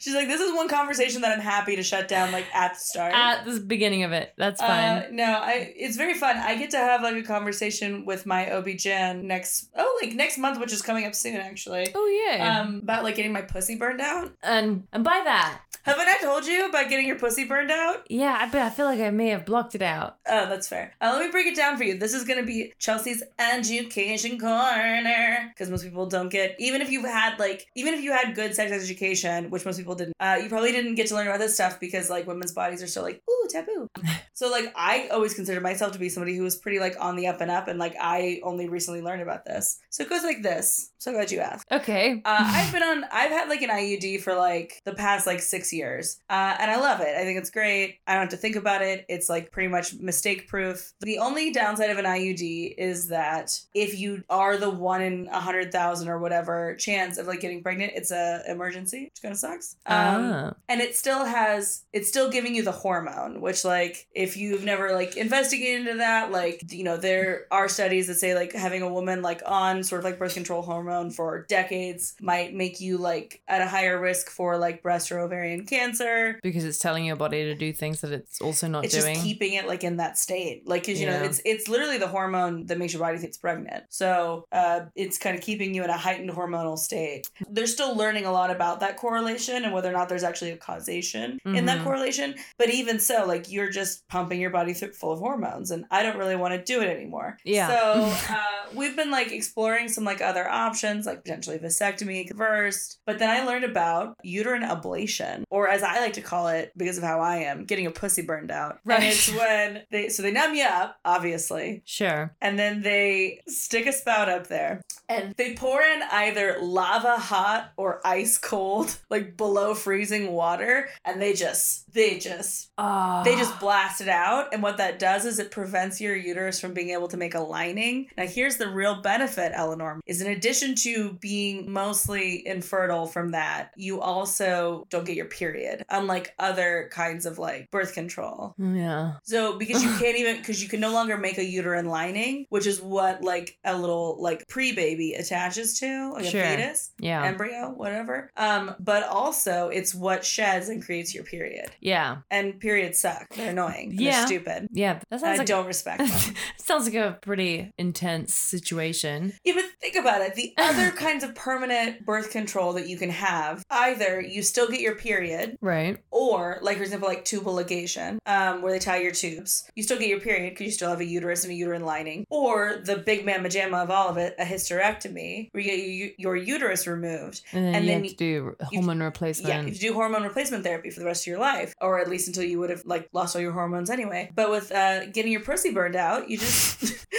She's 0.00 0.14
like, 0.14 0.26
this 0.28 0.40
is 0.40 0.52
one 0.54 0.68
conversation 0.68 1.20
that 1.22 1.30
I'm 1.32 1.40
happy 1.44 1.76
to 1.76 1.82
shut 1.82 2.08
down, 2.08 2.32
like 2.32 2.46
at 2.54 2.74
the 2.74 2.80
start. 2.80 3.12
At 3.14 3.44
the 3.44 3.60
beginning 3.60 4.02
of 4.02 4.12
it, 4.12 4.32
that's 4.36 4.60
Uh, 4.60 4.66
fine. 4.66 5.14
no, 5.14 5.24
I 5.24 5.72
it's 5.76 5.96
very 5.96 6.14
fun. 6.14 6.36
I 6.38 6.56
get 6.56 6.70
to 6.70 6.78
have 6.78 7.02
like 7.02 7.16
a 7.16 7.22
conversation 7.22 8.04
with 8.06 8.26
my 8.26 8.50
OB-GYN 8.50 9.22
next 9.24 9.68
oh 9.76 9.98
like 10.02 10.14
next 10.14 10.38
month, 10.38 10.58
which 10.58 10.72
is 10.72 10.82
coming 10.82 11.04
up 11.06 11.14
soon 11.14 11.36
actually. 11.36 11.86
oh 11.94 12.06
yeah. 12.26 12.60
Um 12.60 12.80
about 12.82 13.04
like 13.04 13.14
getting 13.16 13.32
my 13.32 13.42
pussy 13.42 13.76
burned 13.76 14.00
out. 14.00 14.32
and 14.42 14.84
and 14.92 15.04
by 15.04 15.20
that, 15.24 15.60
Haven't 15.82 16.08
I 16.08 16.18
told 16.20 16.46
you 16.46 16.68
about 16.68 16.88
getting 16.88 17.06
your 17.06 17.18
pussy 17.18 17.44
burned 17.44 17.70
out? 17.70 18.06
yeah, 18.10 18.36
I 18.40 18.46
bet 18.48 18.62
I 18.62 18.70
feel 18.70 18.86
like 18.86 19.00
I 19.00 19.10
may 19.10 19.28
have 19.28 19.44
blocked 19.44 19.74
it 19.74 19.82
out. 19.82 20.16
Oh, 20.26 20.46
that's 20.48 20.68
fair. 20.68 20.94
Uh, 21.00 21.10
let 21.14 21.24
me 21.24 21.30
break 21.30 21.46
it 21.46 21.56
down 21.56 21.76
for 21.76 21.84
you. 21.84 21.98
This 21.98 22.14
is 22.14 22.24
going 22.24 22.38
to 22.40 22.46
be 22.46 22.72
Chelsea's 22.78 23.22
education 23.38 24.38
corner 24.38 25.48
because 25.52 25.70
most 25.70 25.84
people 25.84 26.06
don't 26.06 26.28
get 26.30 26.56
even 26.58 26.80
if 26.80 26.90
you've 26.90 27.04
had 27.04 27.38
like 27.38 27.66
even 27.74 27.94
if 27.94 28.00
you 28.02 28.12
had 28.12 28.34
good 28.34 28.54
sex 28.54 28.72
education, 28.72 29.50
which 29.50 29.64
most 29.66 29.76
people 29.78 29.89
people 29.90 30.04
didn't. 30.04 30.14
Uh, 30.20 30.38
you 30.42 30.48
probably 30.48 30.72
didn't 30.72 30.94
get 30.94 31.06
to 31.08 31.14
learn 31.14 31.26
about 31.26 31.38
this 31.38 31.54
stuff 31.54 31.80
because 31.80 32.10
like 32.10 32.26
women's 32.26 32.52
bodies 32.52 32.82
are 32.82 32.86
still 32.86 33.02
like 33.02 33.22
ooh 33.28 33.48
taboo. 33.48 33.88
so 34.34 34.50
like 34.50 34.72
I 34.76 35.08
always 35.08 35.34
considered 35.34 35.62
myself 35.62 35.92
to 35.92 35.98
be 35.98 36.08
somebody 36.08 36.36
who 36.36 36.42
was 36.42 36.56
pretty 36.56 36.78
like 36.78 36.96
on 37.00 37.16
the 37.16 37.26
up 37.26 37.40
and 37.40 37.50
up, 37.50 37.68
and 37.68 37.78
like 37.78 37.96
I 38.00 38.40
only 38.42 38.68
recently 38.68 39.02
learned 39.02 39.22
about 39.22 39.44
this. 39.44 39.80
So 39.90 40.02
it 40.02 40.10
goes 40.10 40.22
like 40.22 40.42
this. 40.42 40.92
So 40.98 41.12
glad 41.12 41.30
you 41.30 41.40
asked. 41.40 41.66
Okay. 41.70 42.22
Uh, 42.24 42.38
I've 42.40 42.72
been 42.72 42.82
on. 42.82 43.04
I've 43.12 43.30
had 43.30 43.48
like 43.48 43.62
an 43.62 43.70
IUD 43.70 44.20
for 44.22 44.34
like 44.34 44.80
the 44.84 44.94
past 44.94 45.26
like 45.26 45.40
six 45.40 45.72
years, 45.72 46.20
uh, 46.28 46.56
and 46.58 46.70
I 46.70 46.76
love 46.76 47.00
it. 47.00 47.16
I 47.16 47.24
think 47.24 47.38
it's 47.38 47.50
great. 47.50 47.98
I 48.06 48.12
don't 48.14 48.22
have 48.22 48.30
to 48.30 48.36
think 48.36 48.56
about 48.56 48.82
it. 48.82 49.04
It's 49.08 49.28
like 49.28 49.50
pretty 49.50 49.68
much 49.68 49.94
mistake 49.94 50.48
proof. 50.48 50.92
The 51.00 51.18
only 51.18 51.52
downside 51.52 51.90
of 51.90 51.98
an 51.98 52.04
IUD 52.04 52.74
is 52.76 53.08
that 53.08 53.58
if 53.74 53.98
you 53.98 54.22
are 54.30 54.56
the 54.56 54.70
one 54.70 55.02
in 55.02 55.28
a 55.28 55.40
hundred 55.40 55.72
thousand 55.72 56.08
or 56.08 56.18
whatever 56.18 56.76
chance 56.76 57.18
of 57.18 57.26
like 57.26 57.40
getting 57.40 57.62
pregnant, 57.62 57.92
it's 57.94 58.10
a 58.10 58.42
emergency, 58.48 59.04
which 59.04 59.22
kind 59.22 59.32
of 59.32 59.38
sucks. 59.38 59.76
Um, 59.86 60.32
ah. 60.32 60.52
and 60.68 60.80
it 60.80 60.94
still 60.94 61.24
has 61.24 61.84
it's 61.92 62.08
still 62.08 62.30
giving 62.30 62.54
you 62.54 62.62
the 62.62 62.70
hormone 62.70 63.40
which 63.40 63.64
like 63.64 64.06
if 64.14 64.36
you've 64.36 64.62
never 64.62 64.92
like 64.92 65.16
investigated 65.16 65.86
into 65.86 65.98
that 65.98 66.30
like 66.30 66.62
you 66.70 66.84
know 66.84 66.98
there 66.98 67.46
are 67.50 67.66
studies 67.66 68.06
that 68.08 68.16
say 68.16 68.34
like 68.34 68.52
having 68.52 68.82
a 68.82 68.92
woman 68.92 69.22
like 69.22 69.42
on 69.46 69.82
sort 69.82 70.00
of 70.00 70.04
like 70.04 70.18
birth 70.18 70.34
control 70.34 70.62
hormone 70.62 71.10
for 71.10 71.46
decades 71.48 72.14
might 72.20 72.54
make 72.54 72.80
you 72.80 72.98
like 72.98 73.42
at 73.48 73.60
a 73.60 73.66
higher 73.66 74.00
risk 74.00 74.30
for 74.30 74.58
like 74.58 74.82
breast 74.82 75.10
or 75.10 75.18
ovarian 75.20 75.66
cancer. 75.66 76.38
Because 76.42 76.64
it's 76.64 76.78
telling 76.78 77.04
your 77.04 77.16
body 77.16 77.44
to 77.44 77.54
do 77.54 77.72
things 77.72 78.00
that 78.00 78.12
it's 78.12 78.40
also 78.40 78.68
not 78.68 78.84
it's 78.84 78.98
doing. 78.98 79.14
just 79.14 79.26
keeping 79.26 79.54
it 79.54 79.66
like 79.66 79.84
in 79.84 79.96
that 79.96 80.18
state. 80.18 80.68
Like 80.68 80.82
because 80.82 81.00
you 81.00 81.06
know 81.06 81.22
it's 81.22 81.40
it's 81.44 81.68
literally 81.68 81.98
the 81.98 82.08
hormone 82.08 82.66
that 82.66 82.78
makes 82.78 82.92
your 82.92 83.00
body 83.00 83.18
think 83.18 83.28
it's 83.28 83.38
pregnant. 83.38 83.84
So 83.88 84.44
uh 84.52 84.80
it's 84.94 85.18
kind 85.18 85.36
of 85.36 85.42
keeping 85.42 85.74
you 85.74 85.84
in 85.84 85.90
a 85.90 85.96
heightened 85.96 86.30
hormonal 86.30 86.78
state. 86.78 87.28
They're 87.48 87.66
still 87.66 87.96
learning 87.96 88.26
a 88.26 88.32
lot 88.32 88.50
about 88.50 88.80
that 88.80 88.96
correlation 88.96 89.69
and 89.70 89.74
whether 89.74 89.88
or 89.88 89.92
not 89.92 90.08
there's 90.08 90.22
actually 90.24 90.50
a 90.50 90.56
causation 90.56 91.38
in 91.44 91.64
that 91.66 91.78
Mhm. 91.78 91.84
correlation 91.84 92.34
but 92.58 92.68
even 92.70 92.98
so 92.98 93.24
like 93.26 93.50
you're 93.50 93.70
just 93.70 94.06
pumping 94.08 94.40
your 94.40 94.50
body 94.50 94.72
through, 94.74 94.92
full 94.92 95.12
of 95.12 95.18
hormones 95.20 95.70
and 95.70 95.84
i 95.90 96.02
don't 96.02 96.16
really 96.18 96.36
want 96.36 96.52
to 96.54 96.62
do 96.62 96.80
it 96.82 96.88
anymore 96.88 97.36
Yeah. 97.44 97.68
so 97.68 98.12
uh, 98.34 98.68
we've 98.74 98.96
been 98.96 99.10
like 99.10 99.30
exploring 99.32 99.88
some 99.88 100.04
like 100.04 100.20
other 100.20 100.48
options 100.48 101.06
like 101.06 101.22
potentially 101.24 101.58
vasectomy 101.58 102.34
first 102.36 102.98
but 103.06 103.18
then 103.18 103.30
i 103.30 103.44
learned 103.44 103.64
about 103.64 104.16
uterine 104.22 104.62
ablation 104.62 105.44
or 105.50 105.68
as 105.68 105.82
i 105.82 106.00
like 106.00 106.14
to 106.14 106.20
call 106.22 106.48
it 106.48 106.72
because 106.76 106.98
of 106.98 107.04
how 107.04 107.20
i 107.20 107.36
am 107.36 107.64
getting 107.64 107.86
a 107.86 107.90
pussy 107.90 108.22
burned 108.22 108.50
out 108.50 108.78
Right. 108.84 109.02
and 109.02 109.06
it's 109.12 109.30
when 109.34 109.82
they 109.90 110.08
so 110.08 110.22
they 110.22 110.32
numb 110.32 110.54
you 110.54 110.64
up 110.64 110.96
obviously 111.04 111.82
sure. 111.84 112.34
and 112.40 112.58
then 112.58 112.82
they 112.82 113.40
stick 113.46 113.86
a 113.86 113.92
spout 113.92 114.28
up 114.28 114.46
there 114.48 114.80
and 115.08 115.34
they 115.36 115.54
pour 115.54 115.82
in 115.82 116.02
either 116.10 116.56
lava 116.60 117.16
hot 117.18 117.72
or 117.76 118.00
ice 118.06 118.38
cold 118.38 118.96
like 119.10 119.36
below 119.36 119.59
freezing 119.74 120.32
water 120.32 120.88
and 121.04 121.20
they 121.20 121.32
just 121.32 121.92
they 121.92 122.18
just 122.18 122.70
Oh. 122.78 123.22
they 123.24 123.34
just 123.36 123.58
blast 123.60 124.00
it 124.00 124.08
out 124.08 124.52
and 124.54 124.62
what 124.62 124.78
that 124.78 124.98
does 124.98 125.24
is 125.26 125.38
it 125.38 125.50
prevents 125.50 126.00
your 126.00 126.16
uterus 126.16 126.60
from 126.60 126.72
being 126.74 126.90
able 126.90 127.08
to 127.08 127.16
make 127.16 127.34
a 127.34 127.40
lining 127.40 128.06
now 128.16 128.26
here's 128.26 128.56
the 128.56 128.68
real 128.68 129.00
benefit 129.02 129.52
eleanor 129.54 130.00
is 130.06 130.20
in 130.22 130.30
addition 130.32 130.74
to 130.76 131.12
being 131.20 131.70
mostly 131.70 132.46
infertile 132.46 133.06
from 133.06 133.32
that 133.32 133.70
you 133.76 134.00
also 134.00 134.86
don't 134.90 135.04
get 135.04 135.16
your 135.16 135.26
period 135.26 135.84
unlike 135.90 136.34
other 136.38 136.88
kinds 136.92 137.26
of 137.26 137.38
like 137.38 137.70
birth 137.70 137.92
control 137.94 138.54
Yeah. 138.58 139.14
so 139.24 139.58
because 139.58 139.82
you 139.82 139.90
can't 139.98 140.16
even 140.16 140.36
because 140.38 140.62
you 140.62 140.68
can 140.68 140.80
no 140.80 140.92
longer 140.92 141.16
make 141.18 141.38
a 141.38 141.44
uterine 141.44 141.86
lining, 141.86 142.46
which 142.48 142.66
is 142.66 142.80
what 142.80 143.22
like 143.22 143.58
a 143.64 143.76
little 143.76 144.16
like 144.22 144.46
pre-baby 144.48 145.14
attaches 145.14 145.78
to, 145.80 146.12
like 146.14 146.24
Sure. 146.24 146.40
a 146.42 146.44
fetus, 146.56 146.92
Yeah. 146.98 147.24
embryo, 147.24 147.70
whatever. 147.76 148.30
Um, 148.36 148.74
but 148.80 149.02
also 149.04 149.49
it's 149.72 149.94
what 149.94 150.24
sheds 150.24 150.68
and 150.68 150.82
creates 150.84 151.14
your 151.14 151.24
period. 151.24 151.70
yeah. 151.80 152.18
And 152.30 152.58
periods 152.60 152.98
suck. 152.98 153.28
They're 153.34 153.50
annoying. 153.50 153.92
Yeah. 153.94 154.10
They're 154.18 154.26
stupid. 154.26 154.68
Yeah. 154.72 155.00
That 155.10 155.20
sounds 155.20 155.34
I 155.34 155.36
like 155.38 155.46
don't 155.46 155.66
respect 155.66 155.98
them. 155.98 156.34
sounds 156.56 156.84
like 156.86 156.94
a 156.94 157.18
pretty 157.20 157.72
intense 157.78 158.34
situation. 158.34 159.32
Yeah, 159.44 159.54
but 159.54 159.64
think 159.80 159.96
about 159.96 160.20
it. 160.22 160.34
The 160.34 160.52
other 160.58 160.90
kinds 160.90 161.24
of 161.24 161.34
permanent 161.34 162.04
birth 162.04 162.30
control 162.30 162.72
that 162.74 162.88
you 162.88 162.96
can 162.96 163.10
have, 163.10 163.64
either 163.70 164.20
you 164.20 164.42
still 164.42 164.68
get 164.68 164.80
your 164.80 164.94
period, 164.94 165.56
Right. 165.60 165.98
or 166.10 166.58
like 166.62 166.76
for 166.76 166.82
example 166.82 167.08
like 167.08 167.24
tubal 167.24 167.54
ligation 167.54 168.18
um, 168.26 168.62
where 168.62 168.72
they 168.72 168.78
tie 168.78 169.00
your 169.00 169.10
tubes 169.12 169.68
you 169.74 169.82
still 169.82 169.98
get 169.98 170.08
your 170.08 170.20
period 170.20 170.50
because 170.50 170.64
you 170.66 170.70
still 170.72 170.90
have 170.90 171.00
a 171.00 171.04
uterus 171.04 171.44
and 171.44 171.52
a 171.52 171.54
uterine 171.54 171.84
lining 171.84 172.24
or 172.30 172.80
the 172.84 172.96
big 172.96 173.24
mamma 173.26 173.48
jamma 173.48 173.82
of 173.82 173.90
all 173.90 174.08
of 174.08 174.16
it 174.16 174.34
a 174.38 174.44
hysterectomy 174.44 175.48
where 175.52 175.62
you 175.62 175.70
get 175.70 175.78
your, 176.18 176.34
your 176.34 176.36
uterus 176.36 176.86
removed 176.86 177.42
And 177.52 177.64
then 177.64 177.74
And 177.74 177.84
you 177.84 177.90
then 177.92 178.02
have 178.04 178.10
to 178.12 178.16
do 178.16 178.56
hormone 178.72 178.98
yeah 178.98 179.04
replacement. 179.48 179.66
you 179.66 179.72
have 179.72 179.80
do 179.80 179.94
hormone 179.94 180.22
replacement 180.22 180.64
therapy 180.64 180.90
for 180.90 181.00
the 181.00 181.06
rest 181.06 181.22
of 181.24 181.26
your 181.28 181.38
life 181.38 181.74
or 181.80 181.98
at 182.00 182.08
least 182.08 182.26
until 182.28 182.44
you 182.44 182.58
would 182.58 182.70
have 182.70 182.82
like 182.84 183.08
lost 183.12 183.34
all 183.36 183.42
your 183.42 183.52
hormones 183.52 183.90
anyway 183.90 184.30
but 184.34 184.50
with 184.50 184.70
uh, 184.72 185.06
getting 185.06 185.32
your 185.32 185.40
pussy 185.42 185.72
burned 185.72 185.96
out 185.96 186.28
you 186.30 186.38
just 186.38 186.82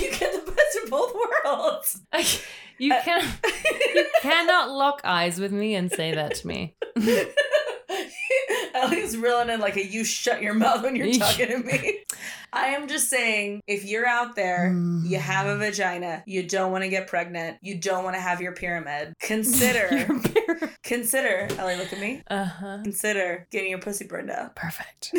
you 0.00 0.10
get 0.10 0.32
the 0.32 0.52
best 0.52 0.78
of 0.84 0.90
both 0.90 1.14
worlds 1.44 2.00
you 2.78 2.92
Uh, 2.92 3.02
can 3.02 3.24
you 3.94 4.06
cannot 4.22 4.70
lock 4.70 5.00
eyes 5.04 5.40
with 5.40 5.52
me 5.52 5.74
and 5.74 5.90
say 5.90 6.14
that 6.14 6.34
to 6.36 6.46
me. 6.46 6.76
Ellie's 8.82 9.16
reeling 9.16 9.50
in 9.50 9.60
like 9.60 9.76
a 9.76 9.86
you 9.86 10.04
shut 10.04 10.42
your 10.42 10.54
mouth 10.54 10.82
when 10.82 10.96
you're 10.96 11.12
talking 11.14 11.48
to 11.48 11.58
me. 11.58 12.00
I 12.52 12.68
am 12.68 12.88
just 12.88 13.10
saying, 13.10 13.62
if 13.66 13.84
you're 13.84 14.06
out 14.06 14.34
there, 14.34 14.72
you 15.04 15.18
have 15.18 15.46
a 15.46 15.58
vagina, 15.58 16.22
you 16.26 16.44
don't 16.44 16.72
want 16.72 16.82
to 16.82 16.88
get 16.88 17.06
pregnant, 17.06 17.58
you 17.60 17.76
don't 17.76 18.04
want 18.04 18.16
to 18.16 18.20
have 18.22 18.40
your 18.40 18.52
pyramid, 18.52 19.12
consider, 19.20 20.08
consider, 20.82 21.48
Ellie, 21.58 21.76
look 21.76 21.92
at 21.92 22.00
me, 22.00 22.22
uh 22.28 22.44
huh. 22.44 22.78
consider 22.82 23.46
getting 23.50 23.70
your 23.70 23.80
pussy 23.80 24.06
burned 24.06 24.30
out. 24.30 24.56
Perfect. 24.56 25.12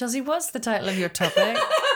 Chelsea, 0.00 0.22
what's 0.22 0.50
the 0.50 0.58
title 0.58 0.88
of 0.88 0.98
your 0.98 1.10
topic? 1.10 1.58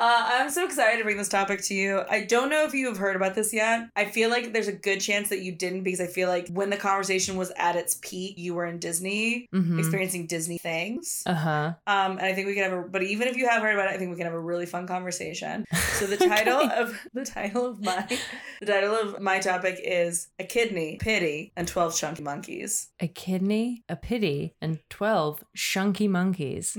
Uh, 0.00 0.28
I'm 0.32 0.48
so 0.48 0.64
excited 0.64 0.96
to 0.96 1.04
bring 1.04 1.18
this 1.18 1.28
topic 1.28 1.60
to 1.64 1.74
you. 1.74 2.00
I 2.08 2.22
don't 2.24 2.48
know 2.48 2.64
if 2.64 2.72
you 2.72 2.86
have 2.86 2.96
heard 2.96 3.16
about 3.16 3.34
this 3.34 3.52
yet. 3.52 3.90
I 3.94 4.06
feel 4.06 4.30
like 4.30 4.54
there's 4.54 4.66
a 4.66 4.72
good 4.72 4.98
chance 4.98 5.28
that 5.28 5.40
you 5.42 5.52
didn't 5.52 5.82
because 5.82 6.00
I 6.00 6.06
feel 6.06 6.26
like 6.30 6.48
when 6.48 6.70
the 6.70 6.78
conversation 6.78 7.36
was 7.36 7.52
at 7.58 7.76
its 7.76 7.98
peak, 8.00 8.38
you 8.38 8.54
were 8.54 8.64
in 8.64 8.78
Disney, 8.78 9.46
hmm 9.52 9.78
experiencing 9.78 10.26
Disney 10.26 10.56
things. 10.56 11.22
Uh 11.26 11.34
huh. 11.34 11.72
Um, 11.86 12.12
and 12.12 12.22
I 12.22 12.32
think 12.32 12.46
we 12.46 12.54
can 12.54 12.62
have 12.64 12.72
a, 12.72 12.82
but 12.88 13.02
even 13.02 13.28
if 13.28 13.36
you 13.36 13.46
have 13.46 13.60
heard 13.60 13.74
about 13.74 13.88
it, 13.90 13.94
I 13.94 13.98
think 13.98 14.10
we 14.10 14.16
can 14.16 14.24
have 14.24 14.34
a 14.34 14.40
really 14.40 14.66
fun 14.66 14.86
conversation. 14.86 15.66
So 15.98 16.06
the 16.06 16.16
title 16.28 16.60
Okay. 16.60 16.74
of 16.76 16.98
the 17.12 17.24
title 17.24 17.66
of 17.66 17.84
my 17.84 18.06
the 18.60 18.66
title 18.66 18.94
of 18.94 19.20
my 19.20 19.38
topic 19.38 19.78
is 19.84 20.28
a 20.38 20.44
kidney, 20.44 20.96
pity, 20.98 21.52
and 21.56 21.68
twelve 21.68 21.94
chunky 21.94 22.22
monkeys. 22.22 22.88
A 23.00 23.06
kidney, 23.08 23.84
a 23.88 23.96
pity, 23.96 24.54
and 24.62 24.78
12 24.88 25.44
chunky 25.54 26.08
monkeys. 26.08 26.76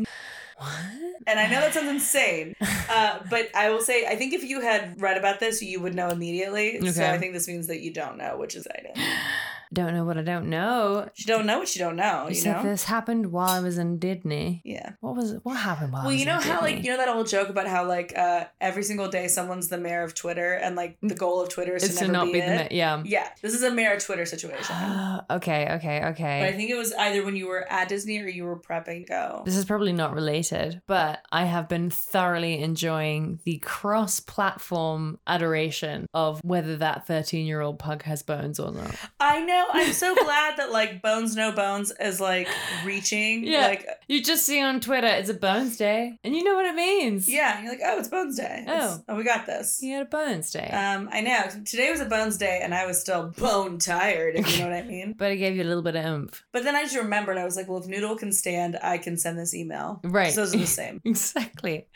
What? 0.61 1.23
And 1.25 1.39
I 1.39 1.47
know 1.47 1.59
that 1.61 1.73
sounds 1.73 1.89
insane, 1.89 2.55
uh, 2.89 3.19
but 3.29 3.49
I 3.55 3.69
will 3.69 3.81
say 3.81 4.05
I 4.05 4.15
think 4.15 4.33
if 4.33 4.43
you 4.43 4.61
had 4.61 5.01
read 5.01 5.17
about 5.17 5.39
this, 5.39 5.61
you 5.61 5.79
would 5.81 5.95
know 5.95 6.09
immediately. 6.09 6.79
So 6.91 7.03
I 7.03 7.17
think 7.17 7.33
this 7.33 7.47
means 7.47 7.67
that 7.67 7.81
you 7.81 7.91
don't 7.91 8.17
know, 8.17 8.37
which 8.37 8.55
is 8.55 8.67
exciting. 8.67 8.93
don't 9.73 9.93
know 9.93 10.03
what 10.03 10.17
I 10.17 10.21
don't 10.21 10.49
know. 10.49 11.09
You 11.15 11.25
don't 11.25 11.45
know 11.45 11.59
what 11.59 11.75
you 11.75 11.79
don't 11.79 11.95
know. 11.95 12.27
You, 12.27 12.35
said 12.35 12.57
know? 12.57 12.63
this 12.63 12.83
happened 12.83 13.31
while 13.31 13.49
I 13.49 13.59
was 13.61 13.77
in 13.77 13.99
Disney. 13.99 14.61
Yeah. 14.65 14.93
What 14.99 15.15
was 15.15 15.31
it? 15.31 15.39
What 15.43 15.57
happened 15.57 15.93
while 15.93 16.03
I 16.03 16.05
Well, 16.05 16.15
you 16.15 16.25
know 16.25 16.39
how 16.39 16.61
like 16.61 16.83
you 16.83 16.91
know 16.91 16.97
that 16.97 17.09
old 17.09 17.27
joke 17.27 17.49
about 17.49 17.67
how 17.67 17.87
like 17.87 18.13
uh, 18.17 18.45
every 18.59 18.83
single 18.83 19.09
day 19.09 19.27
someone's 19.27 19.69
the 19.69 19.77
mayor 19.77 20.03
of 20.03 20.13
Twitter, 20.13 20.53
and 20.53 20.75
like 20.75 20.97
the 21.01 21.15
goal 21.15 21.41
of 21.41 21.49
Twitter 21.49 21.75
is 21.75 21.83
it's 21.83 21.99
to 21.99 22.05
to 22.05 22.11
not 22.11 22.25
be, 22.25 22.33
be 22.33 22.39
the 22.41 22.53
it. 22.53 22.55
ma- 22.55 22.67
yeah. 22.75 23.03
Yeah, 23.05 23.27
this 23.41 23.53
is 23.53 23.63
a 23.63 23.71
mayor 23.71 23.93
of 23.93 24.03
Twitter 24.03 24.25
situation. 24.25 24.75
okay, 25.29 25.73
okay, 25.75 26.01
Okay. 26.11 26.39
But 26.41 26.49
I 26.49 26.53
think 26.53 26.69
it 26.69 26.75
was 26.75 26.93
either 26.93 27.23
when 27.23 27.35
you 27.35 27.47
were 27.47 27.69
at 27.71 27.89
Disney 27.89 28.19
or 28.19 28.27
you 28.27 28.43
were 28.43 28.59
prepping 28.59 29.05
to 29.05 29.05
go. 29.05 29.41
This 29.45 29.55
is 29.55 29.65
probably 29.65 29.93
not 29.93 30.13
related, 30.13 30.81
but 30.87 31.21
I 31.31 31.45
have 31.45 31.67
been 31.67 31.89
thoroughly 31.89 32.61
enjoying 32.61 33.39
the 33.43 33.57
cross 33.59 34.19
platform 34.19 35.19
adoration 35.27 36.07
of 36.13 36.43
whether 36.43 36.77
that 36.77 37.07
13 37.07 37.45
year 37.45 37.61
old 37.61 37.79
pug 37.79 38.03
has 38.03 38.23
bones 38.23 38.59
or 38.59 38.71
not. 38.71 38.95
I 39.19 39.41
know. 39.41 39.60
I'm 39.71 39.93
so 39.93 40.15
glad 40.15 40.57
that 40.57 40.71
like 40.71 41.01
Bones 41.01 41.35
No 41.35 41.51
Bones 41.51 41.91
is 41.99 42.19
like 42.19 42.47
reaching. 42.85 43.43
Yeah. 43.43 43.67
Like 43.67 43.87
You 44.07 44.21
just 44.23 44.45
see 44.45 44.61
on 44.61 44.79
Twitter, 44.79 45.07
it's 45.07 45.29
a 45.29 45.33
bones 45.33 45.77
day, 45.77 46.17
and 46.23 46.35
you 46.35 46.43
know 46.43 46.55
what 46.55 46.65
it 46.65 46.75
means. 46.75 47.27
yeah, 47.29 47.61
you're 47.61 47.71
like, 47.71 47.81
oh, 47.83 47.99
it's 47.99 48.07
Bones 48.09 48.37
Day. 48.37 48.59
It's- 48.67 48.81
Oh. 48.99 49.03
oh, 49.09 49.15
we 49.15 49.23
got 49.23 49.45
this. 49.45 49.79
You 49.81 49.93
had 49.97 50.01
a 50.03 50.09
bones 50.09 50.51
day. 50.51 50.67
Um, 50.69 51.09
I 51.11 51.21
know. 51.21 51.43
Today 51.65 51.91
was 51.91 51.99
a 51.99 52.05
Bones 52.05 52.37
Day, 52.37 52.59
and 52.63 52.73
I 52.73 52.85
was 52.85 52.99
still 52.99 53.27
bone 53.37 53.77
tired. 53.79 54.35
If 54.35 54.51
you 54.57 54.63
know 54.63 54.69
what 54.69 54.77
I 54.77 54.83
mean. 54.83 55.13
but 55.17 55.31
it 55.31 55.37
gave 55.37 55.55
you 55.55 55.63
a 55.63 55.69
little 55.69 55.83
bit 55.83 55.95
of 55.95 56.05
oomph. 56.05 56.43
But 56.51 56.63
then 56.63 56.75
I 56.75 56.83
just 56.83 56.95
remembered. 56.95 57.37
I 57.37 57.43
was 57.45 57.55
like, 57.55 57.67
well, 57.69 57.79
if 57.79 57.87
Noodle 57.87 58.15
can 58.15 58.31
stand, 58.31 58.77
I 58.81 58.97
can 58.97 59.17
send 59.17 59.37
this 59.37 59.53
email. 59.53 59.99
Right. 60.03 60.33
Those 60.35 60.53
are 60.55 60.57
the 60.57 60.65
same. 60.67 61.01
exactly. 61.05 61.87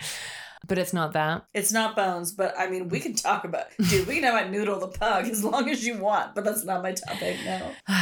But 0.67 0.77
it's 0.77 0.93
not 0.93 1.13
that. 1.13 1.45
It's 1.53 1.71
not 1.71 1.95
bones, 1.95 2.31
but 2.31 2.53
I 2.57 2.67
mean, 2.69 2.89
we 2.89 2.99
can 2.99 3.13
talk 3.13 3.43
about, 3.43 3.65
dude, 3.89 4.07
we 4.07 4.15
can 4.15 4.23
talk 4.23 4.39
about 4.39 4.51
Noodle 4.51 4.79
the 4.79 4.87
pug 4.87 5.25
as 5.27 5.43
long 5.43 5.69
as 5.69 5.85
you 5.85 5.97
want, 5.97 6.35
but 6.35 6.43
that's 6.43 6.63
not 6.63 6.81
my 6.81 6.93
topic, 6.93 7.37
no. 7.45 7.71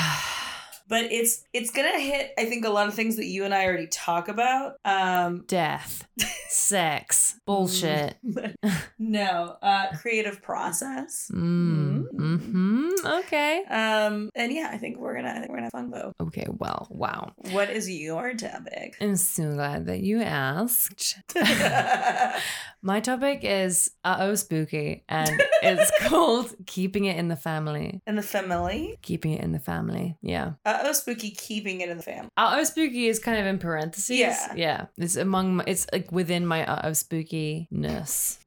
but 0.87 1.05
it's 1.11 1.43
it's 1.53 1.71
gonna 1.71 1.99
hit 1.99 2.33
I 2.37 2.45
think 2.45 2.65
a 2.65 2.69
lot 2.69 2.87
of 2.87 2.93
things 2.93 3.15
that 3.15 3.25
you 3.25 3.45
and 3.45 3.53
I 3.53 3.65
already 3.65 3.87
talk 3.87 4.27
about. 4.27 4.75
Um, 4.85 5.43
Death, 5.47 6.07
sex, 6.49 7.39
bullshit. 7.45 8.17
no, 8.99 9.57
uh, 9.61 9.87
creative 9.99 10.41
process. 10.41 11.31
Mm. 11.33 12.05
hmm 12.11 12.82
Okay. 13.23 13.63
Um, 13.69 14.29
and 14.35 14.51
yeah, 14.51 14.69
I 14.71 14.77
think 14.77 14.97
we're 14.97 15.15
gonna 15.15 15.29
I 15.29 15.39
think 15.39 15.49
we're 15.49 15.57
gonna 15.57 15.65
have 15.67 15.71
fun 15.71 15.89
though. 15.91 16.13
Okay. 16.19 16.45
Well. 16.49 16.87
Wow. 16.89 17.33
What 17.51 17.69
is 17.69 17.89
your 17.89 18.33
topic? 18.33 18.95
I'm 19.01 19.15
so 19.15 19.53
glad 19.53 19.85
that 19.87 20.01
you 20.01 20.21
asked. 20.21 21.17
My 22.85 22.99
topic 22.99 23.39
is 23.43 23.91
uh 24.03 24.17
oh 24.19 24.35
spooky, 24.35 25.03
and 25.07 25.29
it's 25.61 25.89
called 26.09 26.53
keeping 26.65 27.05
it 27.05 27.17
in 27.17 27.29
the 27.29 27.35
family. 27.37 28.01
in 28.05 28.15
the 28.15 28.21
family. 28.21 28.97
Keeping 29.01 29.31
it 29.33 29.41
in 29.41 29.53
the 29.53 29.59
family. 29.59 30.17
Yeah. 30.21 30.53
Uh 30.65 30.79
oh, 30.83 30.91
spooky, 30.93 31.31
keeping 31.31 31.79
it 31.81 31.89
in 31.89 31.97
the 31.97 32.03
family. 32.03 32.29
Uh 32.35 32.55
oh 32.57 32.63
spooky 32.65 33.07
is 33.07 33.19
kind 33.19 33.39
of 33.39 33.45
in 33.45 33.57
parentheses. 33.57 34.17
Yeah. 34.17 34.53
Yeah. 34.55 34.85
It's 34.97 35.15
among 35.15 35.57
my, 35.57 35.63
it's 35.67 35.87
like 35.93 36.11
within 36.11 36.45
my 36.45 36.65
uh 36.65 36.81
oh 36.83 36.91
spookiness. 36.91 38.37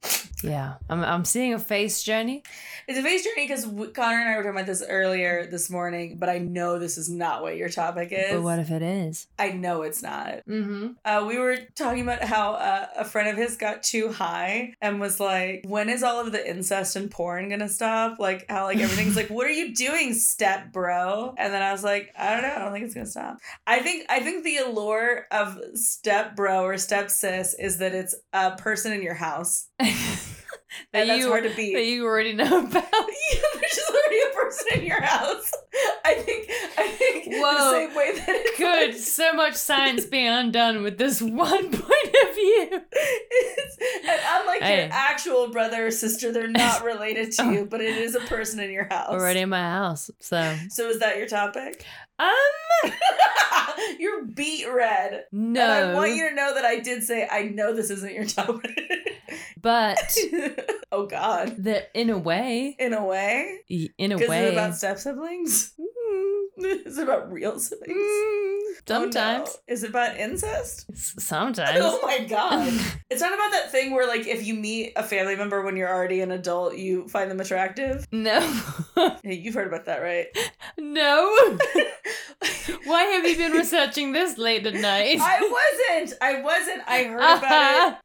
Yeah. 0.45 0.75
I'm 0.91 1.03
I'm 1.03 1.25
seeing 1.25 1.55
a 1.55 1.59
face 1.59 2.03
journey. 2.03 2.43
It's 2.87 2.99
a 2.99 3.03
face 3.03 3.25
journey 3.25 3.47
because 3.49 3.65
Connor 3.95 4.21
and 4.21 4.29
I 4.29 4.37
were 4.37 4.43
talking 4.47 4.61
about 4.61 4.67
this 4.67 4.83
earlier 4.89 5.47
this 5.47 5.71
morning, 5.71 6.17
but 6.19 6.29
I 6.29 6.39
know 6.39 6.79
this 6.79 6.99
is 6.99 7.09
not 7.09 7.43
what 7.43 7.57
your 7.57 7.69
topic 7.69 8.09
is. 8.13 8.33
But 8.33 8.43
what 8.43 8.59
if 8.59 8.71
it 8.71 8.83
is? 8.83 9.27
I 9.39 9.51
know 9.51 9.83
it's 9.83 10.03
not. 10.03 10.47
Mm-hmm. 10.49 10.89
Uh, 11.05 11.25
we 11.27 11.39
were 11.39 11.59
talking 11.75 12.03
about 12.03 12.23
how 12.23 12.53
uh, 12.53 12.87
a 12.97 13.05
friend 13.05 13.29
of 13.29 13.37
his 13.37 13.57
got 13.57 13.83
too 13.83 14.13
high 14.13 14.75
and 14.81 15.01
was 15.01 15.19
like, 15.19 15.65
"When 15.67 15.89
is 15.89 16.03
all 16.03 16.21
of 16.21 16.33
the 16.33 16.49
incest 16.49 16.97
and 16.97 17.11
porn 17.11 17.49
gonna 17.49 17.69
stop?" 17.69 18.19
Like 18.19 18.47
how 18.49 18.65
like 18.65 18.79
everything's 18.79 19.17
like, 19.17 19.29
"What 19.29 19.47
are 19.47 19.51
you 19.51 19.75
doing, 19.75 20.15
step 20.15 20.73
bro?" 20.73 21.35
And 21.37 21.53
then 21.53 21.63
I 21.63 21.73
was 21.73 21.83
like, 21.85 22.13
"I 22.19 22.33
don't 22.35 22.43
know. 22.43 22.55
I 22.55 22.59
don't 22.61 22.73
think 22.73 22.85
it's 22.85 22.95
gonna 22.95 23.07
stop." 23.07 23.39
I 23.67 23.81
think 23.81 24.07
I 24.09 24.21
think 24.21 24.45
the 24.45 24.59
allure 24.59 25.27
of 25.31 25.59
step 25.75 26.37
bro 26.37 26.65
or 26.65 26.79
step 26.79 27.11
sis 27.11 27.55
is 27.59 27.79
that 27.79 27.95
it's 27.95 28.15
a 28.33 28.53
person 28.57 28.93
in 28.93 29.03
your 29.03 29.15
house, 29.15 29.69
that 29.79 29.89
and 30.93 31.11
that's 31.11 31.21
you 31.21 31.29
hard 31.29 31.45
to 31.45 31.55
beat. 31.55 31.75
that 31.75 31.85
you 31.85 32.05
already 32.05 32.33
know 32.33 32.65
about. 32.65 32.85
Yeah, 33.33 33.41
there's 33.55 33.73
just 33.75 33.91
already 33.91 34.21
a 34.21 34.36
person 34.47 34.81
in 34.81 34.87
your 34.87 35.01
house. 35.03 35.51
I 36.05 36.15
think 36.15 36.49
I 36.79 36.89
think 36.89 37.27
Whoa. 37.27 37.55
the 37.55 37.71
same 37.71 37.95
way 37.95 38.13
that 38.15 38.25
it's 38.29 38.59
Good. 38.59 38.91
like- 38.91 38.97
So 38.99 39.33
much 39.35 39.55
science 39.55 40.05
being 40.07 40.29
undone 40.29 40.83
with 40.83 40.99
this 40.99 41.21
one 41.47 41.71
point 41.71 42.15
of 42.29 42.35
view. 42.35 42.69
And 44.09 44.21
unlike 44.29 44.63
Hey. 44.63 44.85
your 44.85 44.93
actual 44.93 45.49
brother 45.51 45.87
or 45.87 45.91
sister, 45.91 46.33
they're 46.33 46.49
not 46.65 46.85
related 46.85 47.33
to 47.33 47.53
you, 47.53 47.65
but 47.67 47.81
it 47.81 47.97
is 47.97 48.15
a 48.15 48.21
person 48.21 48.61
in 48.61 48.71
your 48.71 48.87
house. 48.89 49.11
Already 49.11 49.41
in 49.41 49.49
my 49.49 49.61
house. 49.61 50.11
So 50.21 50.57
So 50.71 50.89
is 50.89 51.01
that 51.01 51.17
your 51.19 51.27
topic? 51.29 51.85
um 52.19 52.31
You're 53.99 54.25
beet 54.25 54.67
red. 54.73 55.25
no. 55.33 55.61
And 55.63 55.73
I 55.73 55.95
want 55.95 56.15
you 56.15 56.29
to 56.29 56.35
know 56.35 56.55
that 56.55 56.65
I 56.65 56.79
did 56.81 57.03
say 57.03 57.29
I 57.31 57.43
know 57.45 57.75
this 57.75 57.91
isn't 57.91 58.13
your 58.15 58.25
topic. 58.25 58.71
But 59.67 60.17
oh 60.93 61.07
God. 61.07 61.57
that 61.65 61.91
in 61.93 62.09
a 62.11 62.19
way, 62.19 62.77
In 62.79 62.93
a 62.93 63.05
way. 63.05 63.59
in 63.99 64.13
a 64.13 64.17
way, 64.17 64.45
it's 64.47 64.53
about 64.53 64.77
step 64.77 64.99
siblings. 64.99 65.73
Is 66.59 66.97
it 66.97 67.03
about 67.03 67.31
real 67.33 67.59
siblings? 67.59 67.93
Mm, 67.93 68.57
Oh, 68.89 68.95
no. 69.01 69.11
sometimes, 69.11 69.59
Is 69.67 69.83
it 69.83 69.91
about 69.91 70.17
incest? 70.17 70.87
Sometimes. 71.21 71.79
Oh 71.83 71.99
my 72.03 72.25
god. 72.25 72.69
it's 73.11 73.21
not 73.21 73.35
about 73.35 73.51
that 73.53 73.73
thing 73.73 73.93
where 73.93 74.07
like 74.07 74.27
if 74.29 74.47
you 74.47 74.55
meet 74.55 74.93
a 74.97 75.03
family 75.03 75.35
member 75.37 75.63
when 75.63 75.77
you're 75.77 75.93
already 75.93 76.21
an 76.21 76.31
adult, 76.31 76.77
you 76.77 77.09
find 77.09 77.29
them 77.31 77.41
attractive. 77.41 78.07
no, 78.13 78.39
Hey, 79.25 79.35
you've 79.35 79.55
heard 79.55 79.67
about 79.67 79.87
that, 79.87 79.99
right? 80.03 80.27
no. 80.79 81.59
Why 82.85 83.03
have 83.03 83.27
you 83.27 83.37
been 83.37 83.53
researching 83.53 84.13
this 84.13 84.39
late 84.39 84.67
at 84.67 84.75
night? 84.75 85.19
I 85.21 85.41
wasn't. 85.41 86.19
I 86.23 86.41
wasn't. 86.43 86.83
I 86.87 87.05
heard 87.05 87.39
about 87.39 87.93
it. 87.93 87.99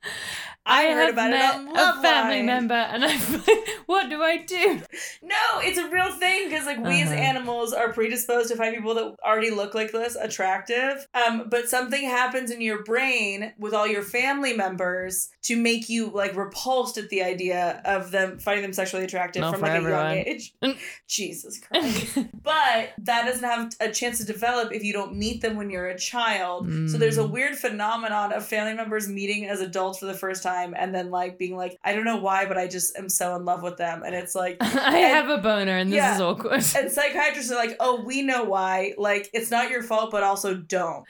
I, 0.66 0.92
heard 0.92 1.06
have 1.06 1.14
about 1.14 1.30
met 1.32 1.56
it 1.60 1.72
a 1.76 2.02
family 2.02 2.42
member, 2.44 2.76
and 2.76 3.04
I'm 3.04 3.20
like, 3.48 3.68
what 3.88 4.10
do 4.10 4.22
I 4.22 4.38
do? 4.38 4.80
No, 5.24 5.36
it's 5.60 5.78
a 5.80 5.90
real 5.90 6.12
thing 6.14 6.50
because 6.50 6.66
like 6.66 6.78
we 6.84 7.02
as 7.02 7.10
Uh-huh. 7.10 7.20
animals 7.20 7.74
are 7.74 7.92
predisposed 7.92 8.50
to 8.50 8.56
find 8.56 8.76
people 8.76 8.94
that 8.94 9.16
already 9.26 9.50
look 9.50 9.74
like 9.74 9.92
this 9.92 10.16
attractive. 10.16 11.08
Um, 11.16 11.48
but 11.50 11.68
something 11.68 12.04
happens 12.04 12.52
in 12.52 12.62
your 12.62 12.84
brain 12.84 13.54
with 13.58 13.74
all 13.74 13.88
your 13.88 14.04
family 14.04 14.54
members 14.54 15.30
to 15.44 15.56
make 15.58 15.90
you 15.90 16.10
like 16.12 16.36
repulsed 16.36 16.98
at 17.00 17.10
the 17.10 17.24
idea 17.24 17.82
of 17.84 18.12
them 18.12 18.38
finding 18.38 18.62
them 18.62 18.74
sexually 18.74 19.04
attractive 19.04 19.42
Not 19.42 19.54
from 19.54 19.62
like 19.62 19.82
a 19.82 19.90
young 19.90 20.12
age. 20.12 20.54
Mm. 20.64 20.78
Jesus 21.08 21.60
Christ. 21.68 22.18
but 22.44 22.90
that 23.00 23.26
doesn't 23.26 23.44
have 23.44 23.74
a 23.80 23.90
chance 23.92 24.20
to 24.20 24.26
develop 24.26 24.72
if 24.72 24.84
you 24.84 24.94
don't 24.94 25.16
meet 25.16 25.42
them 25.42 25.58
when 25.58 25.72
you're 25.72 25.88
a 25.88 25.98
child. 25.98 26.68
So 26.90 26.98
there's 27.00 27.18
a 27.18 27.22
Mm. 27.24 27.32
weird 27.32 27.56
phenomenon 27.58 28.32
of 28.32 28.46
family 28.46 28.74
members 28.76 29.08
meeting 29.08 29.48
as 29.48 29.60
adults 29.60 29.98
for 30.00 30.06
the 30.06 30.14
first 30.14 30.44
time 30.44 30.51
and 30.78 30.94
then 30.94 31.10
like 31.12 31.38
being 31.38 31.56
like, 31.56 31.80
I 31.84 31.94
don't 31.94 32.06
know 32.06 32.18
why, 32.18 32.46
but 32.46 32.58
I 32.58 32.68
just 32.68 32.98
am 32.98 33.10
so 33.10 33.36
in 33.36 33.46
love 33.46 33.62
with 33.64 33.78
them. 33.78 34.04
And 34.04 34.14
it's 34.16 34.36
like 34.36 34.58
I 34.62 35.00
And- 35.00 35.14
have 35.16 35.30
a 35.30 35.42
boner, 35.42 35.78
and 35.78 35.92
this 35.92 35.98
yeah. 35.98 36.16
is 36.16 36.22
awkward. 36.22 36.54
and 36.76 36.92
psychiatrists 36.92 37.52
are 37.52 37.56
like, 37.56 37.76
oh, 37.80 38.04
we 38.06 38.22
know 38.22 38.44
why. 38.44 38.94
Like, 38.98 39.30
it's 39.34 39.52
not 39.52 39.70
your 39.70 39.84
fault, 39.84 40.12
but 40.12 40.24
also 40.24 40.56
don't. 40.56 41.06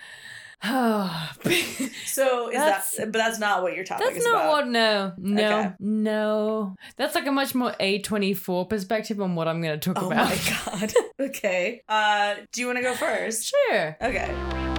Oh, 0.64 1.32
So 2.06 2.50
is 2.50 2.56
That's- 2.56 2.96
that? 2.98 3.12
But 3.12 3.18
that's 3.18 3.40
not 3.40 3.64
what 3.64 3.76
your 3.76 3.84
topic 3.84 4.14
that's 4.14 4.24
not 4.26 4.36
about. 4.46 4.52
what. 4.52 4.68
No, 4.68 5.14
no, 5.18 5.44
Okay. 5.60 5.72
no. 5.80 6.76
That's 6.98 7.16
like 7.16 7.26
a 7.26 7.32
much 7.32 7.56
more 7.56 7.74
A 7.80 8.00
twenty 8.00 8.34
four 8.36 8.68
perspective 8.68 9.20
on 9.22 9.34
what 9.36 9.48
I'm 9.48 9.62
going 9.62 9.80
to 9.80 9.94
talk 9.94 10.04
oh 10.04 10.08
about. 10.12 10.30
my 10.30 10.40
god. 10.80 10.94
okay. 11.20 11.82
Uh, 11.90 12.36
do 12.52 12.62
you 12.62 12.68
want 12.68 12.78
to 12.78 12.84
go 12.84 12.94
first? 12.94 13.50
Sure. 13.70 13.98
Okay. 14.02 14.71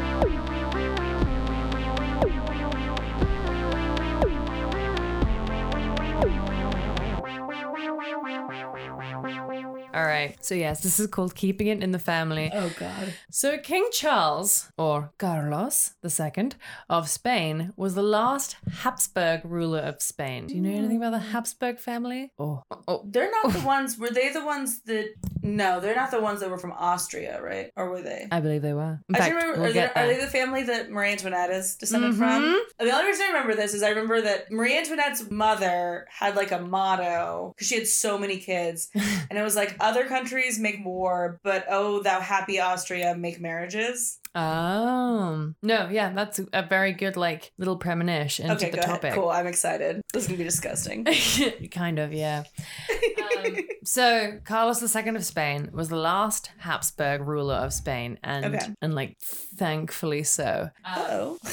All 9.94 10.04
right. 10.04 10.36
So 10.44 10.54
yes, 10.54 10.82
this 10.82 10.98
is 10.98 11.06
called 11.08 11.34
keeping 11.34 11.66
it 11.66 11.82
in 11.82 11.92
the 11.92 11.98
family. 11.98 12.50
Oh 12.52 12.70
god. 12.78 13.14
So 13.30 13.58
King 13.58 13.88
Charles, 13.92 14.70
or 14.78 15.12
Carlos 15.18 15.94
II 16.04 16.50
of 16.88 17.08
Spain, 17.08 17.72
was 17.76 17.94
the 17.94 18.02
last 18.02 18.56
Habsburg 18.80 19.42
ruler 19.44 19.80
of 19.80 20.00
Spain. 20.02 20.46
Do 20.46 20.54
you 20.54 20.60
know 20.60 20.70
anything 20.70 20.96
about 20.96 21.10
the 21.12 21.18
Habsburg 21.18 21.78
family? 21.78 22.32
Oh, 22.38 22.62
oh, 22.88 23.02
They're 23.04 23.30
not 23.30 23.52
the 23.52 23.60
ones. 23.60 23.98
Were 23.98 24.10
they 24.10 24.30
the 24.32 24.44
ones 24.44 24.80
that? 24.82 25.06
No, 25.42 25.80
they're 25.80 25.96
not 25.96 26.10
the 26.12 26.20
ones 26.20 26.40
that 26.40 26.50
were 26.50 26.58
from 26.58 26.72
Austria, 26.72 27.42
right? 27.42 27.70
Or 27.76 27.90
were 27.90 28.00
they? 28.02 28.28
I 28.30 28.40
believe 28.40 28.62
they 28.62 28.72
were. 28.74 29.00
In 29.08 29.14
I 29.16 29.18
fact, 29.18 29.30
do 29.30 29.36
remember. 29.36 29.60
we'll 29.60 29.70
are, 29.70 29.72
they, 29.72 29.90
are 29.92 30.06
they 30.06 30.20
the 30.20 30.26
family 30.30 30.62
that 30.64 30.90
Marie 30.90 31.10
Antoinette 31.12 31.50
is 31.50 31.74
descended 31.76 32.12
Mhm. 32.12 32.18
from? 32.18 32.60
The 32.78 32.92
only 32.92 33.06
reason 33.06 33.24
I 33.26 33.28
remember 33.32 33.54
this 33.54 33.74
is 33.74 33.82
I 33.82 33.88
remember 33.90 34.20
that 34.22 34.50
Marie 34.52 34.76
Antoinette's 34.78 35.30
mother 35.30 36.06
had 36.10 36.36
like 36.36 36.52
a 36.52 36.60
motto 36.60 37.52
because 37.54 37.66
she 37.68 37.74
had 37.76 37.86
so 37.88 38.16
many 38.18 38.38
kids, 38.38 38.88
and 38.94 39.38
it 39.38 39.42
was 39.42 39.56
like 39.56 39.76
other 39.82 40.06
countries 40.06 40.58
make 40.58 40.84
war, 40.84 41.40
but 41.42 41.66
oh 41.68 42.02
thou 42.02 42.20
happy 42.20 42.60
Austria 42.60 43.14
make 43.14 43.40
marriages. 43.40 44.18
Oh 44.34 45.52
no, 45.62 45.88
yeah, 45.90 46.10
that's 46.14 46.40
a 46.54 46.62
very 46.62 46.92
good 46.92 47.16
like 47.16 47.52
little 47.58 47.76
premonition 47.76 48.50
into 48.50 48.66
okay, 48.66 48.70
the 48.70 48.78
topic. 48.78 49.04
ahead. 49.04 49.14
Cool. 49.14 49.28
I'm 49.28 49.46
excited. 49.46 50.00
This 50.12 50.22
is 50.22 50.28
gonna 50.28 50.38
be 50.38 50.44
disgusting. 50.44 51.06
kind 51.70 51.98
of, 51.98 52.14
yeah. 52.14 52.44
Um, 53.46 53.56
so 53.84 54.38
Carlos 54.44 54.82
II 54.96 55.08
of 55.16 55.24
Spain 55.24 55.70
was 55.72 55.88
the 55.88 55.96
last 55.96 56.50
Habsburg 56.58 57.26
ruler 57.26 57.54
of 57.56 57.72
Spain, 57.72 58.18
and 58.22 58.44
Okay. 58.54 58.66
and 58.80 58.94
like 58.94 59.18
thankfully 59.20 60.22
so. 60.22 60.70
oh. 60.86 61.38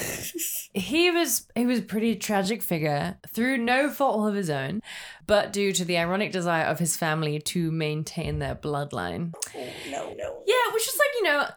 He 0.72 1.10
was 1.10 1.48
he 1.56 1.66
was 1.66 1.80
a 1.80 1.82
pretty 1.82 2.16
tragic 2.16 2.62
figure 2.62 3.18
through 3.34 3.58
no 3.58 3.90
fault 3.90 4.30
of 4.30 4.36
his 4.36 4.52
own, 4.52 4.82
but 5.26 5.52
due 5.52 5.74
to 5.74 5.84
the 5.84 5.98
ironic 5.98 6.32
desire 6.32 6.66
of 6.66 6.78
his 6.78 6.96
family 6.96 7.40
to 7.40 7.72
maintain 7.72 8.38
their 8.38 8.54
bloodline. 8.56 9.34
no, 9.90 10.14
no. 10.16 10.44
Yeah, 10.46 10.74
which 10.74 10.88
is 10.88 10.96
like, 11.00 11.08
you 11.16 11.24
know, 11.24 11.48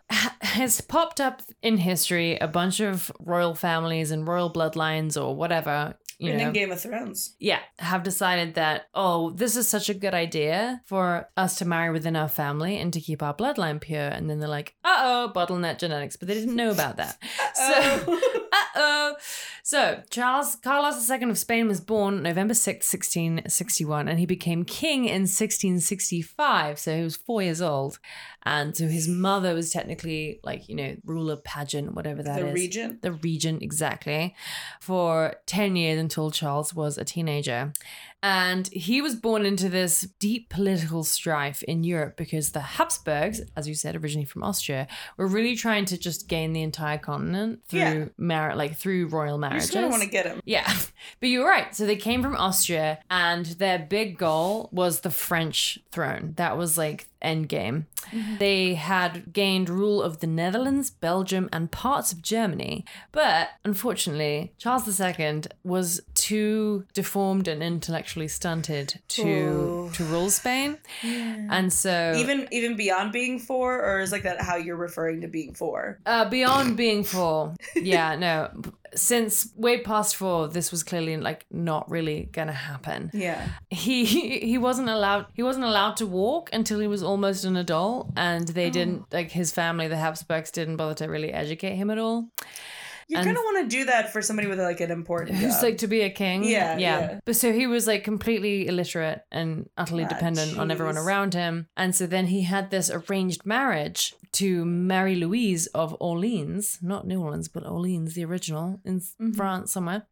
has 0.40 0.80
popped 0.80 1.20
up 1.20 1.42
in 1.62 1.76
history 1.76 2.36
a 2.38 2.48
bunch 2.48 2.80
of 2.80 3.12
royal 3.20 3.54
families 3.54 4.10
and 4.10 4.26
royal 4.26 4.50
bloodlines 4.50 5.22
or 5.22 5.36
whatever, 5.36 5.94
you 6.22 6.30
and 6.30 6.40
know. 6.40 6.46
in 6.48 6.52
Game 6.52 6.72
of 6.72 6.80
Thrones. 6.80 7.34
yeah, 7.38 7.60
have 7.78 8.02
decided 8.02 8.54
that, 8.54 8.88
oh, 8.94 9.30
this 9.30 9.56
is 9.56 9.68
such 9.68 9.88
a 9.88 9.94
good 9.94 10.14
idea 10.14 10.80
for 10.86 11.28
us 11.36 11.58
to 11.58 11.64
marry 11.64 11.90
within 11.90 12.16
our 12.16 12.28
family 12.28 12.78
and 12.78 12.92
to 12.92 13.00
keep 13.00 13.22
our 13.22 13.34
bloodline 13.34 13.80
pure. 13.80 14.00
And 14.00 14.30
then 14.30 14.40
they're 14.40 14.48
like, 14.48 14.74
uh 14.84 14.96
oh, 15.02 15.32
bottleneck 15.34 15.78
genetics. 15.78 16.16
But 16.16 16.28
they 16.28 16.34
didn't 16.34 16.56
know 16.56 16.70
about 16.70 16.96
that. 16.96 17.18
So, 17.54 18.16
uh 18.52 18.56
oh. 18.76 19.14
So, 19.64 20.02
Charles 20.10 20.56
Carlos 20.56 21.08
II 21.08 21.30
of 21.30 21.38
Spain 21.38 21.68
was 21.68 21.80
born 21.80 22.22
November 22.22 22.52
6, 22.52 22.92
1661, 22.92 24.08
and 24.08 24.18
he 24.18 24.26
became 24.26 24.64
king 24.64 25.04
in 25.04 25.22
1665. 25.22 26.78
So, 26.80 26.96
he 26.96 27.02
was 27.04 27.16
four 27.16 27.42
years 27.42 27.62
old. 27.62 28.00
And 28.44 28.76
so, 28.76 28.86
his 28.88 29.08
mother 29.08 29.54
was 29.54 29.70
technically 29.70 30.40
like, 30.42 30.68
you 30.68 30.74
know, 30.74 30.96
ruler 31.04 31.36
pageant, 31.36 31.94
whatever 31.94 32.22
that 32.22 32.38
is. 32.40 32.44
the 32.44 32.52
regent. 32.52 33.02
The 33.02 33.12
regent, 33.12 33.62
exactly, 33.62 34.34
for 34.80 35.36
10 35.46 35.76
years 35.76 36.00
until 36.00 36.30
Charles 36.30 36.74
was 36.74 36.98
a 36.98 37.04
teenager. 37.04 37.72
And 38.22 38.68
he 38.68 39.02
was 39.02 39.16
born 39.16 39.44
into 39.44 39.68
this 39.68 40.02
deep 40.20 40.48
political 40.48 41.02
strife 41.02 41.62
in 41.64 41.82
Europe 41.82 42.16
because 42.16 42.52
the 42.52 42.60
Habsburgs, 42.60 43.40
as 43.56 43.66
you 43.68 43.74
said, 43.74 43.96
originally 43.96 44.24
from 44.24 44.44
Austria, 44.44 44.86
were 45.16 45.26
really 45.26 45.56
trying 45.56 45.84
to 45.86 45.98
just 45.98 46.28
gain 46.28 46.52
the 46.52 46.62
entire 46.62 46.98
continent 46.98 47.60
through 47.66 47.78
Yeah. 47.80 48.04
mar- 48.16 48.54
like 48.54 48.76
through 48.76 49.08
royal 49.08 49.38
marriages. 49.38 49.74
You 49.74 49.80
just 49.80 49.90
want 49.90 50.02
to 50.04 50.08
get 50.08 50.26
him. 50.26 50.40
Yeah, 50.44 50.72
but 51.20 51.28
you're 51.28 51.46
right. 51.48 51.74
So 51.74 51.84
they 51.84 51.96
came 51.96 52.22
from 52.22 52.36
Austria, 52.36 53.00
and 53.10 53.46
their 53.46 53.78
big 53.78 54.18
goal 54.18 54.68
was 54.72 55.00
the 55.00 55.10
French 55.10 55.78
throne. 55.90 56.34
That 56.36 56.56
was 56.56 56.78
like 56.78 57.08
end 57.20 57.48
game. 57.48 57.86
Mm-hmm. 58.10 58.38
They 58.38 58.74
had 58.74 59.32
gained 59.32 59.68
rule 59.70 60.02
of 60.02 60.18
the 60.18 60.26
Netherlands, 60.26 60.90
Belgium, 60.90 61.48
and 61.52 61.70
parts 61.70 62.12
of 62.12 62.20
Germany. 62.20 62.84
But 63.12 63.50
unfortunately, 63.64 64.52
Charles 64.58 65.00
II 65.00 65.42
was 65.64 66.00
too 66.14 66.84
deformed 66.94 67.46
and 67.48 67.62
stunted 68.28 69.00
to 69.08 69.22
Ooh. 69.22 69.90
to 69.94 70.04
rule 70.04 70.30
Spain, 70.30 70.78
and 71.02 71.72
so 71.72 72.14
Even 72.16 72.48
even 72.50 72.76
beyond 72.76 73.12
being 73.12 73.38
four, 73.38 73.80
or 73.82 74.00
is 74.00 74.12
like 74.12 74.22
that 74.24 74.40
how 74.40 74.56
you're 74.56 74.76
referring 74.76 75.20
to 75.22 75.28
being 75.28 75.54
four? 75.54 75.98
Uh, 76.06 76.28
beyond 76.28 76.76
being 76.76 77.04
four, 77.04 77.54
yeah, 77.76 78.16
no. 78.16 78.50
Since 78.94 79.52
way 79.56 79.80
past 79.80 80.16
four, 80.16 80.48
this 80.48 80.70
was 80.70 80.82
clearly 80.82 81.16
like 81.16 81.46
not 81.50 81.90
really 81.90 82.28
gonna 82.32 82.52
happen. 82.52 83.10
Yeah. 83.14 83.48
He 83.70 84.04
he 84.04 84.58
wasn't 84.58 84.90
allowed 84.90 85.26
he 85.32 85.42
wasn't 85.42 85.64
allowed 85.64 85.96
to 85.96 86.06
walk 86.06 86.50
until 86.52 86.78
he 86.78 86.86
was 86.86 87.02
almost 87.02 87.44
an 87.46 87.56
adult, 87.56 88.10
and 88.16 88.46
they 88.48 88.68
didn't 88.68 89.10
like 89.10 89.30
his 89.30 89.50
family, 89.50 89.88
the 89.88 89.96
Habsburgs, 89.96 90.50
didn't 90.50 90.76
bother 90.76 90.94
to 90.94 91.06
really 91.06 91.32
educate 91.32 91.76
him 91.76 91.88
at 91.90 91.98
all. 91.98 92.28
You 93.12 93.24
kind 93.24 93.36
of 93.36 93.42
want 93.44 93.68
to 93.70 93.76
do 93.76 93.84
that 93.86 94.12
for 94.12 94.22
somebody 94.22 94.48
with 94.48 94.58
like 94.60 94.80
an 94.80 94.90
important 94.90 95.36
Who's 95.38 95.54
job. 95.54 95.62
like 95.62 95.78
to 95.78 95.86
be 95.86 96.00
a 96.02 96.10
king? 96.10 96.44
Yeah, 96.44 96.76
yeah. 96.78 97.20
But 97.24 97.36
so 97.36 97.52
he 97.52 97.66
was 97.66 97.86
like 97.86 98.04
completely 98.04 98.66
illiterate 98.66 99.22
and 99.30 99.68
utterly 99.76 100.04
Ah, 100.04 100.08
dependent 100.08 100.58
on 100.58 100.70
everyone 100.70 100.96
around 100.98 101.34
him. 101.34 101.66
And 101.76 101.94
so 101.94 102.06
then 102.06 102.26
he 102.26 102.42
had 102.42 102.70
this 102.70 102.90
arranged 102.90 103.44
marriage 103.46 104.14
to 104.32 104.64
Mary 104.64 105.14
Louise 105.14 105.66
of 105.68 105.94
Orleans, 106.00 106.78
not 106.80 107.06
New 107.06 107.20
Orleans, 107.20 107.48
but 107.48 107.66
Orleans, 107.66 108.14
the 108.14 108.24
original 108.24 108.80
in 108.84 109.00
Mhm. 109.20 109.36
France 109.36 109.72
somewhere. 109.72 110.06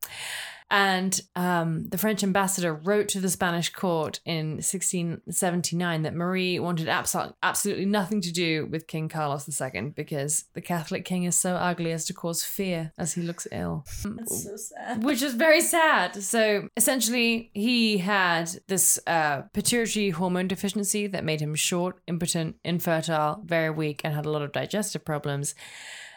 And 0.70 1.20
um, 1.34 1.88
the 1.88 1.98
French 1.98 2.22
ambassador 2.22 2.72
wrote 2.72 3.08
to 3.08 3.20
the 3.20 3.28
Spanish 3.28 3.70
court 3.70 4.20
in 4.24 4.52
1679 4.58 6.02
that 6.02 6.14
Marie 6.14 6.60
wanted 6.60 6.86
absol- 6.86 7.34
absolutely 7.42 7.86
nothing 7.86 8.20
to 8.20 8.32
do 8.32 8.66
with 8.66 8.86
King 8.86 9.08
Carlos 9.08 9.48
II 9.60 9.92
because 9.96 10.44
the 10.54 10.60
Catholic 10.60 11.04
king 11.04 11.24
is 11.24 11.36
so 11.36 11.54
ugly 11.54 11.90
as 11.90 12.04
to 12.04 12.14
cause 12.14 12.44
fear 12.44 12.92
as 12.96 13.14
he 13.14 13.22
looks 13.22 13.48
ill. 13.50 13.84
That's 14.04 14.44
so 14.44 14.56
sad. 14.56 15.02
Which 15.02 15.22
is 15.22 15.34
very 15.34 15.60
sad. 15.60 16.22
So 16.22 16.68
essentially, 16.76 17.50
he 17.52 17.98
had 17.98 18.50
this 18.68 19.00
uh, 19.06 19.42
pituitary 19.52 20.10
hormone 20.10 20.46
deficiency 20.46 21.08
that 21.08 21.24
made 21.24 21.40
him 21.40 21.56
short, 21.56 22.00
impotent, 22.06 22.56
infertile, 22.64 23.42
very 23.44 23.70
weak, 23.70 24.02
and 24.04 24.14
had 24.14 24.26
a 24.26 24.30
lot 24.30 24.42
of 24.42 24.52
digestive 24.52 25.04
problems. 25.04 25.54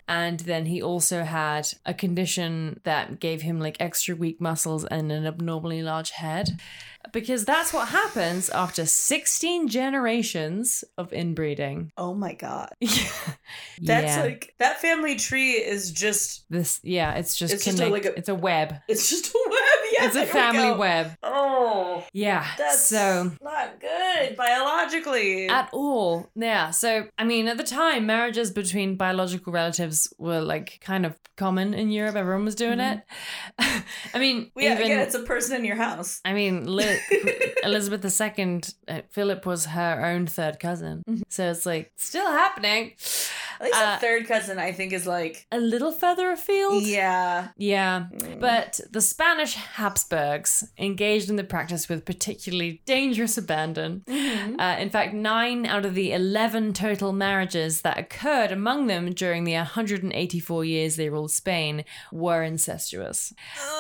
And 0.08 0.42
then 0.42 0.66
he 0.66 0.82
also 0.82 1.24
had 1.24 1.68
a 1.86 1.94
condition 1.94 2.82
that 2.84 3.20
gave 3.20 3.42
him 3.42 3.60
like 3.60 3.78
extra 3.80 4.16
weak 4.16 4.42
muscles 4.42 4.84
and 4.86 5.12
an 5.12 5.26
abnormally 5.26 5.82
large 5.82 6.12
head. 6.12 6.50
Because 7.12 7.46
that's 7.46 7.74
what 7.74 7.90
happens 7.90 8.50
after 8.50 8.86
16 8.86 9.68
generations 9.68 10.84
of 10.98 11.12
inbreeding. 11.12 11.92
Oh 11.98 12.14
my 12.14 12.34
god. 12.34 12.70
That's 12.82 14.16
yeah. 14.16 14.22
like 14.24 14.56
that 14.60 14.80
family 14.82 15.16
tree 15.16 15.52
is 15.52 15.92
just 15.92 16.46
this. 16.50 16.80
Yeah, 16.82 17.14
it's 17.16 17.36
just, 17.36 17.54
It's 17.54 17.66
just 17.66 17.80
a, 17.82 17.90
like 17.90 18.06
a- 18.06 18.18
it's 18.18 18.30
a 18.30 18.36
web. 18.36 18.76
it's 18.88 19.10
just 19.10 19.28
a 19.28 19.48
web. 19.50 19.53
Yeah, 20.00 20.06
it's 20.08 20.16
a 20.16 20.20
there 20.20 20.26
we 20.26 20.32
family 20.32 20.72
web. 20.78 21.18
Oh, 21.24 22.04
Yeah. 22.14 22.46
that's 22.58 22.86
so 22.88 23.32
not 23.42 23.80
good 23.80 24.36
biologically. 24.36 25.48
at 25.50 25.70
all. 25.72 26.30
Yeah. 26.36 26.72
So, 26.72 27.08
I 27.18 27.24
mean, 27.24 27.48
at 27.48 27.58
the 27.58 27.64
time, 27.64 28.06
marriages 28.06 28.52
between 28.52 28.96
biological 28.96 29.54
relatives 29.54 30.12
were 30.18 30.42
like 30.42 30.80
kind 30.82 31.06
of 31.06 31.16
common 31.38 31.74
in 31.74 31.92
Europe. 31.92 32.16
Everyone 32.16 32.46
was 32.46 32.56
doing 32.56 32.80
it. 32.80 33.02
I 33.60 34.20
mean, 34.20 34.52
Well, 34.56 34.66
yeah, 34.66 34.74
even. 34.74 34.84
again, 34.86 35.00
it's 35.00 35.16
a 35.16 35.20
person 35.24 35.58
in 35.58 35.66
your 35.66 35.76
house. 35.76 36.22
I 36.26 36.34
mean, 36.34 36.66
Li- 36.76 37.00
Elizabeth 37.64 38.04
II, 38.22 38.62
uh, 38.88 39.02
Philip 39.12 39.46
was 39.46 39.66
her 39.68 40.04
own 40.06 40.28
third 40.28 40.60
cousin. 40.60 41.04
Mhm. 41.10 41.24
So 41.30 41.52
it's 41.52 41.66
like 41.66 41.92
still 41.98 42.28
happening. 42.32 42.94
At 43.60 43.66
least 43.66 43.76
Uh, 43.76 43.94
a 43.98 44.00
third 44.00 44.28
cousin, 44.28 44.58
I 44.60 44.72
think, 44.72 44.94
is 44.94 45.06
like 45.08 45.46
A 45.52 45.58
little 45.58 45.92
further 45.92 46.32
afield. 46.32 46.84
yeah. 46.84 47.50
Yeah. 47.58 48.06
Mm. 48.14 48.40
But 48.40 48.80
the 48.92 49.02
Spanish 49.02 49.56
Habsburgs 49.56 50.64
engaged 50.78 51.30
in 51.30 51.36
the 51.36 51.44
practice 51.44 51.88
with 51.90 52.06
particularly 52.06 52.82
dangerous 52.86 53.38
abandon. 53.38 54.04
Mhm. 54.08 54.60
Uh, 54.60 54.80
in 54.80 54.90
fact, 54.90 55.14
nine 55.14 55.66
out 55.66 55.86
of 55.86 55.94
the 55.96 56.12
11 56.14 56.74
total 56.74 57.12
marriages 57.14 57.82
that 57.82 57.98
occurred 57.98 58.52
among 58.52 58.88
them 58.88 59.14
during 59.14 59.44
the 59.44 59.54
184 59.56 60.66
years 60.66 60.96
they 60.96 61.10
ruled 61.10 61.32
Spain 61.32 61.84
were 62.12 62.44
incestuous. 62.44 63.34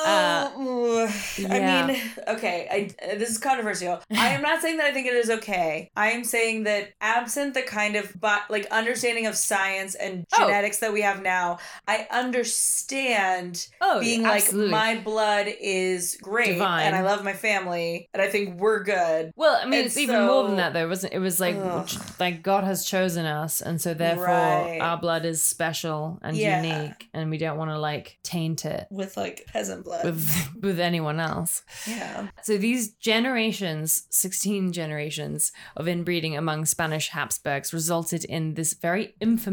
Uh, 0.05 0.49
Oh, 0.55 1.07
I 1.49 1.59
mean, 1.87 1.97
okay, 2.27 2.67
I, 2.71 3.05
uh, 3.05 3.15
this 3.17 3.29
is 3.29 3.37
controversial. 3.37 4.01
I 4.11 4.29
am 4.29 4.41
not 4.41 4.61
saying 4.61 4.77
that 4.77 4.85
I 4.87 4.91
think 4.93 5.07
it 5.07 5.13
is 5.15 5.29
okay. 5.29 5.89
I 5.95 6.11
am 6.11 6.23
saying 6.23 6.63
that 6.63 6.93
absent 7.01 7.53
the 7.53 7.61
kind 7.63 7.95
of 7.95 8.13
like 8.49 8.65
understanding 8.71 9.25
of 9.25 9.35
science 9.63 9.95
and 9.95 10.25
Oh. 10.37 10.45
genetics 10.47 10.77
that 10.79 10.91
we 10.93 11.01
have 11.01 11.21
now, 11.21 11.59
I 11.87 12.07
understand 12.11 13.67
Oh, 13.81 13.99
being 13.99 14.25
absolutely. 14.25 14.71
like 14.71 14.95
my 14.97 15.01
blood 15.01 15.47
is 15.61 16.17
great 16.21 16.53
Divine. 16.53 16.87
and 16.87 16.95
I 16.95 17.01
love 17.01 17.23
my 17.23 17.33
family 17.33 18.09
and 18.13 18.21
I 18.21 18.27
think 18.27 18.59
we're 18.59 18.83
good. 18.83 19.31
Well, 19.35 19.57
I 19.61 19.65
mean, 19.65 19.73
And 19.79 19.85
it's 19.85 19.97
even 19.97 20.25
more 20.25 20.43
than 20.47 20.57
that, 20.57 20.73
though. 20.73 20.83
It 20.85 20.89
wasn't 20.89 21.13
it? 21.13 21.19
was 21.19 21.39
like, 21.39 21.55
Ugh. 21.57 21.89
like 22.19 22.43
God 22.43 22.63
has 22.63 22.85
chosen 22.85 23.25
us, 23.25 23.61
and 23.61 23.79
so 23.81 23.93
therefore 23.93 24.25
Right. 24.25 24.79
our 24.81 24.97
blood 24.97 25.25
is 25.25 25.41
special 25.43 26.19
and 26.21 26.35
Yeah. 26.35 26.61
unique, 26.61 27.07
and 27.13 27.29
we 27.29 27.37
don't 27.37 27.57
want 27.57 27.71
to 27.71 27.79
like 27.79 28.17
taint 28.23 28.65
it 28.65 28.87
With 28.89 29.15
like 29.17 29.45
peasant 29.51 29.85
blood. 29.85 30.05
with 30.05 30.49
with 30.61 30.79
anyone 30.79 31.19
else. 31.19 31.61
yeah. 31.87 32.27
So 32.43 32.57
these 32.57 32.89
generations, 32.93 34.03
16 34.09 34.71
generations 34.73 35.51
of 35.77 35.87
inbreeding 35.87 36.35
among 36.37 36.65
Spanish 36.65 37.09
Habsburgs 37.09 37.73
resulted 37.73 38.25
in 38.25 38.53
this 38.55 38.73
very 38.73 39.15
infamous 39.19 39.52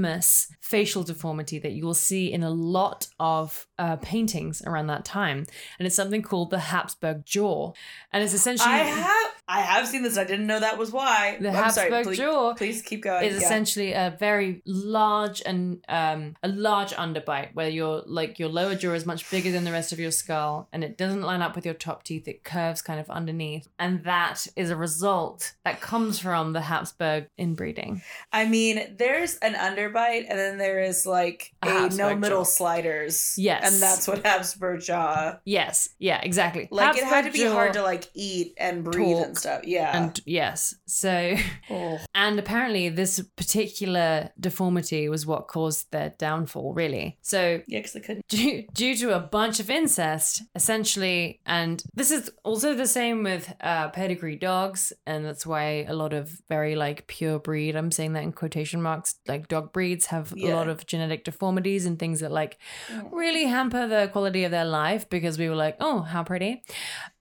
facial 0.61 1.03
deformity 1.03 1.59
that 1.59 1.73
you 1.73 1.85
will 1.85 1.95
see 1.95 2.33
in 2.33 2.43
a 2.43 2.51
lot 2.51 3.09
of 3.19 3.67
uh, 3.79 3.97
paintings 3.97 4.63
around 4.63 4.87
that 4.89 5.05
time. 5.05 5.47
And 5.79 5.87
it's 5.87 5.97
something 5.97 6.23
called 6.23 6.51
the 6.51 6.59
Habsburg 6.59 7.25
jaw. 7.25 7.73
And 8.13 8.23
it's 8.23 8.35
essentially 8.35 8.73
I 8.73 8.79
have 8.79 9.40
I 9.53 9.61
have 9.63 9.89
seen 9.89 10.03
this. 10.03 10.17
I 10.17 10.25
didn't 10.25 10.47
know 10.47 10.61
that 10.61 10.79
was 10.79 10.93
why. 10.93 11.37
the 11.41 11.49
I'm 11.49 11.55
Habsburg 11.55 11.91
sorry, 11.91 12.05
please, 12.05 12.19
jaw 12.19 12.55
please 12.55 12.83
keep 12.83 13.03
going. 13.03 13.25
is 13.29 13.33
Yeah. 13.41 13.47
essentially 13.47 13.93
a 13.93 14.17
very 14.19 14.63
large 14.65 15.43
and 15.45 15.83
um, 15.89 16.37
a 16.43 16.49
large 16.49 16.93
underbite 16.93 17.55
where 17.55 17.69
your 17.69 18.03
like 18.07 18.39
your 18.39 18.49
lower 18.49 18.75
jaw 18.77 18.93
is 18.93 19.05
much 19.07 19.29
bigger 19.31 19.51
than 19.51 19.65
the 19.65 19.73
rest 19.73 19.93
of 19.93 19.99
your 19.99 20.11
skull 20.13 20.69
and 20.73 20.85
it 20.85 20.97
doesn't 20.97 21.23
line 21.23 21.43
up 21.43 21.57
with 21.57 21.65
your 21.65 21.75
top 21.75 22.05
teeth 22.05 22.29
it 22.29 22.45
curves 22.45 22.81
kind 22.83 23.01
of 23.01 23.11
underneath 23.11 23.67
and 23.79 24.05
that 24.05 24.47
is 24.57 24.71
a 24.71 24.77
result 24.77 25.53
that 25.65 25.81
comes 25.81 26.19
from 26.21 26.53
the 26.53 26.61
habsburg 26.63 27.27
inbreeding 27.39 28.03
I 28.33 28.47
mean, 28.47 28.95
there's 28.97 29.37
an 29.39 29.55
underbite, 29.55 30.27
and 30.29 30.39
then 30.39 30.59
there 30.59 30.81
is 30.81 31.05
like 31.07 31.53
A 31.63 31.87
a, 31.87 31.89
no 31.91 32.15
middle 32.15 32.41
jaw. 32.45 32.45
sliders. 32.45 33.35
Yes. 33.37 33.73
and 33.73 33.83
that's 33.83 34.07
what 34.07 34.25
Habsburg 34.25 34.81
jaw. 34.83 35.39
yes 35.45 35.91
yeah 35.99 36.21
exactly 36.23 36.69
Like 36.71 36.97
it 36.97 37.05
had 37.05 37.25
to 37.25 37.33
be 37.33 37.41
jaw 37.41 37.53
hard 37.53 37.73
to 37.75 37.83
like 37.83 38.05
eat 38.15 38.55
and 38.59 38.85
breathe 38.85 39.17
and 39.19 39.35
talk 39.35 39.40
stuff. 39.41 39.61
Yeah. 39.65 39.97
and 39.97 40.21
yes 40.27 40.75
so 40.87 41.35
oh. 41.71 41.99
And 42.15 42.39
apparently, 42.39 42.89
this 42.91 43.21
particular 43.37 44.31
deformity 44.39 45.09
was 45.09 45.27
what 45.27 45.49
caused 45.49 45.91
their 45.93 46.11
downfall, 46.19 46.75
really. 46.75 47.19
So, 47.23 47.63
Yeah, 47.67 47.79
because 47.81 47.97
I 47.97 48.01
couldn't. 48.01 48.29
due, 48.29 48.65
due 48.75 48.95
to 48.97 49.17
a 49.17 49.21
bunch 49.21 49.61
of 49.61 49.71
incest, 49.71 50.43
essentially, 50.55 51.41
and 51.47 51.83
this 51.95 52.11
is 52.11 52.31
also 52.45 52.75
the 52.75 52.87
same 52.87 53.23
with 53.23 53.53
uh, 53.61 53.89
pedigree 53.91 54.37
dogs, 54.37 54.93
and 55.07 55.25
that's 55.25 55.47
why 55.47 55.85
a 55.89 55.95
lot 55.95 56.13
of 56.13 56.41
very 56.49 56.75
like 56.77 57.07
pure 57.07 57.39
breed, 57.39 57.77
I'm 57.77 57.91
saying 57.93 58.13
that 58.15 58.23
in 58.23 58.33
quotation 58.33 58.83
marks, 58.83 59.15
like 59.27 59.49
dog 59.49 59.73
breeds 59.73 60.07
have 60.07 60.33
a 60.37 60.53
lot 60.55 60.69
of 60.69 60.87
genetic 60.87 61.25
deformities 61.25 61.87
and 61.87 61.99
things 61.99 62.21
that 62.21 62.33
like 62.33 62.59
Yeah. 62.91 63.03
really 63.13 63.45
hamper 63.45 63.87
the 63.87 64.09
quality 64.13 64.45
of 64.45 64.51
their 64.51 64.65
life 64.65 65.09
because 65.09 65.39
we 65.39 65.49
were 65.49 65.57
like, 65.57 65.77
oh, 65.81 66.01
how 66.01 66.23
pretty. 66.25 66.63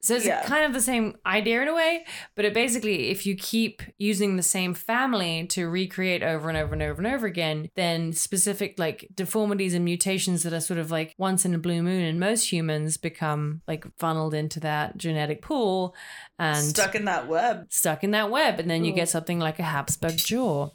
So 0.01 0.15
it's 0.15 0.25
Yeah. 0.25 0.43
kind 0.45 0.65
of 0.65 0.73
the 0.73 0.81
same 0.81 1.15
idea 1.25 1.61
in 1.61 1.67
a 1.67 1.73
way, 1.75 2.05
but 2.35 2.45
it 2.45 2.53
basically, 2.53 3.09
if 3.09 3.25
you 3.25 3.35
keep 3.35 3.81
using 3.97 4.35
the 4.35 4.43
same 4.43 4.73
family 4.73 5.45
to 5.47 5.67
recreate 5.67 6.23
over 6.23 6.49
and 6.49 6.57
over 6.57 6.73
and 6.73 6.81
over 6.81 7.01
and 7.01 7.07
over 7.13 7.25
again, 7.27 7.69
then 7.75 8.13
specific 8.13 8.75
like 8.77 9.07
deformities 9.13 9.73
and 9.73 9.85
mutations 9.85 10.43
that 10.43 10.53
are 10.53 10.59
sort 10.59 10.79
of 10.79 10.91
like 10.91 11.15
once 11.17 11.45
in 11.45 11.53
a 11.53 11.57
blue 11.59 11.81
moon 11.81 12.01
in 12.01 12.19
most 12.19 12.51
humans 12.51 12.97
become 12.97 13.61
like 13.67 13.85
funneled 13.97 14.33
into 14.33 14.59
that 14.59 14.97
genetic 14.97 15.41
pool 15.41 15.95
and 16.37 16.63
Stuck 16.65 16.95
in 16.95 17.05
that 17.05 17.27
web. 17.27 17.67
stuck 17.69 18.03
in 18.03 18.11
that 18.11 18.31
web. 18.31 18.59
And 18.59 18.69
then 18.69 18.85
you 18.85 18.93
get 18.93 19.09
something 19.09 19.39
like 19.39 19.59
a 19.59 19.63
Habsburg 19.63 20.17
jaw. 20.17 20.69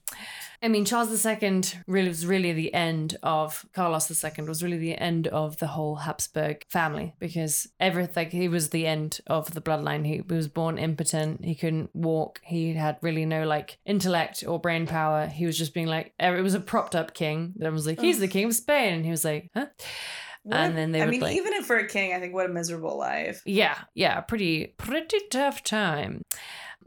I 0.64 0.68
mean, 0.68 0.87
Charles 0.87 1.27
II 1.27 1.62
really 1.87 2.09
was 2.09 2.24
really 2.24 2.55
the 2.55 2.72
end 2.72 3.18
of 3.22 3.66
Carlos 3.74 4.11
II 4.24 4.44
was 4.46 4.62
really 4.62 4.79
the 4.79 4.96
end 4.96 5.27
of 5.27 5.59
the 5.59 5.66
whole 5.66 5.96
Habsburg 5.96 6.64
family 6.70 7.14
because 7.18 7.68
everything 7.79 8.31
he 8.31 8.48
was 8.48 8.70
the 8.70 8.87
end 8.87 9.20
of 9.27 9.53
the 9.53 9.61
bloodline. 9.61 10.07
He 10.07 10.22
was 10.22 10.48
born 10.48 10.79
impotent. 10.79 11.44
He 11.44 11.55
couldn't 11.55 11.94
walk. 11.94 12.40
He 12.42 12.72
had 12.72 12.96
really 13.03 13.27
no 13.27 13.44
like 13.44 13.77
intellect 13.85 14.42
or 14.46 14.59
brain 14.59 14.87
power. 14.87 15.27
He 15.27 15.44
was 15.44 15.59
just 15.59 15.74
being 15.74 15.87
like 15.87 16.14
it 16.18 16.42
was 16.42 16.55
a 16.55 16.61
propped 16.61 16.96
up 16.96 17.12
king. 17.12 17.53
Everyone 17.57 17.74
was 17.74 17.87
like, 17.87 18.00
he's 18.00 18.18
the 18.18 18.27
king 18.27 18.46
of 18.46 18.55
Spain, 18.55 18.94
and 18.94 19.05
he 19.05 19.11
was 19.11 19.24
like, 19.24 19.50
huh. 19.55 19.66
What 20.44 20.57
and 20.59 20.72
a- 20.72 20.77
then 20.77 20.92
they 20.92 21.00
were 21.00 21.07
I 21.07 21.11
mean, 21.11 21.20
like, 21.20 21.37
even 21.37 21.53
if 21.55 21.66
for 21.66 21.77
a 21.77 21.87
king, 21.87 22.14
I 22.14 22.20
think 22.20 22.33
what 22.33 22.46
a 22.46 22.53
miserable 22.53 22.96
life. 22.96 23.42
yeah, 23.44 23.77
yeah, 23.94 24.20
pretty 24.22 24.68
pretty 24.79 25.18
tough 25.31 25.62
time. 25.62 26.22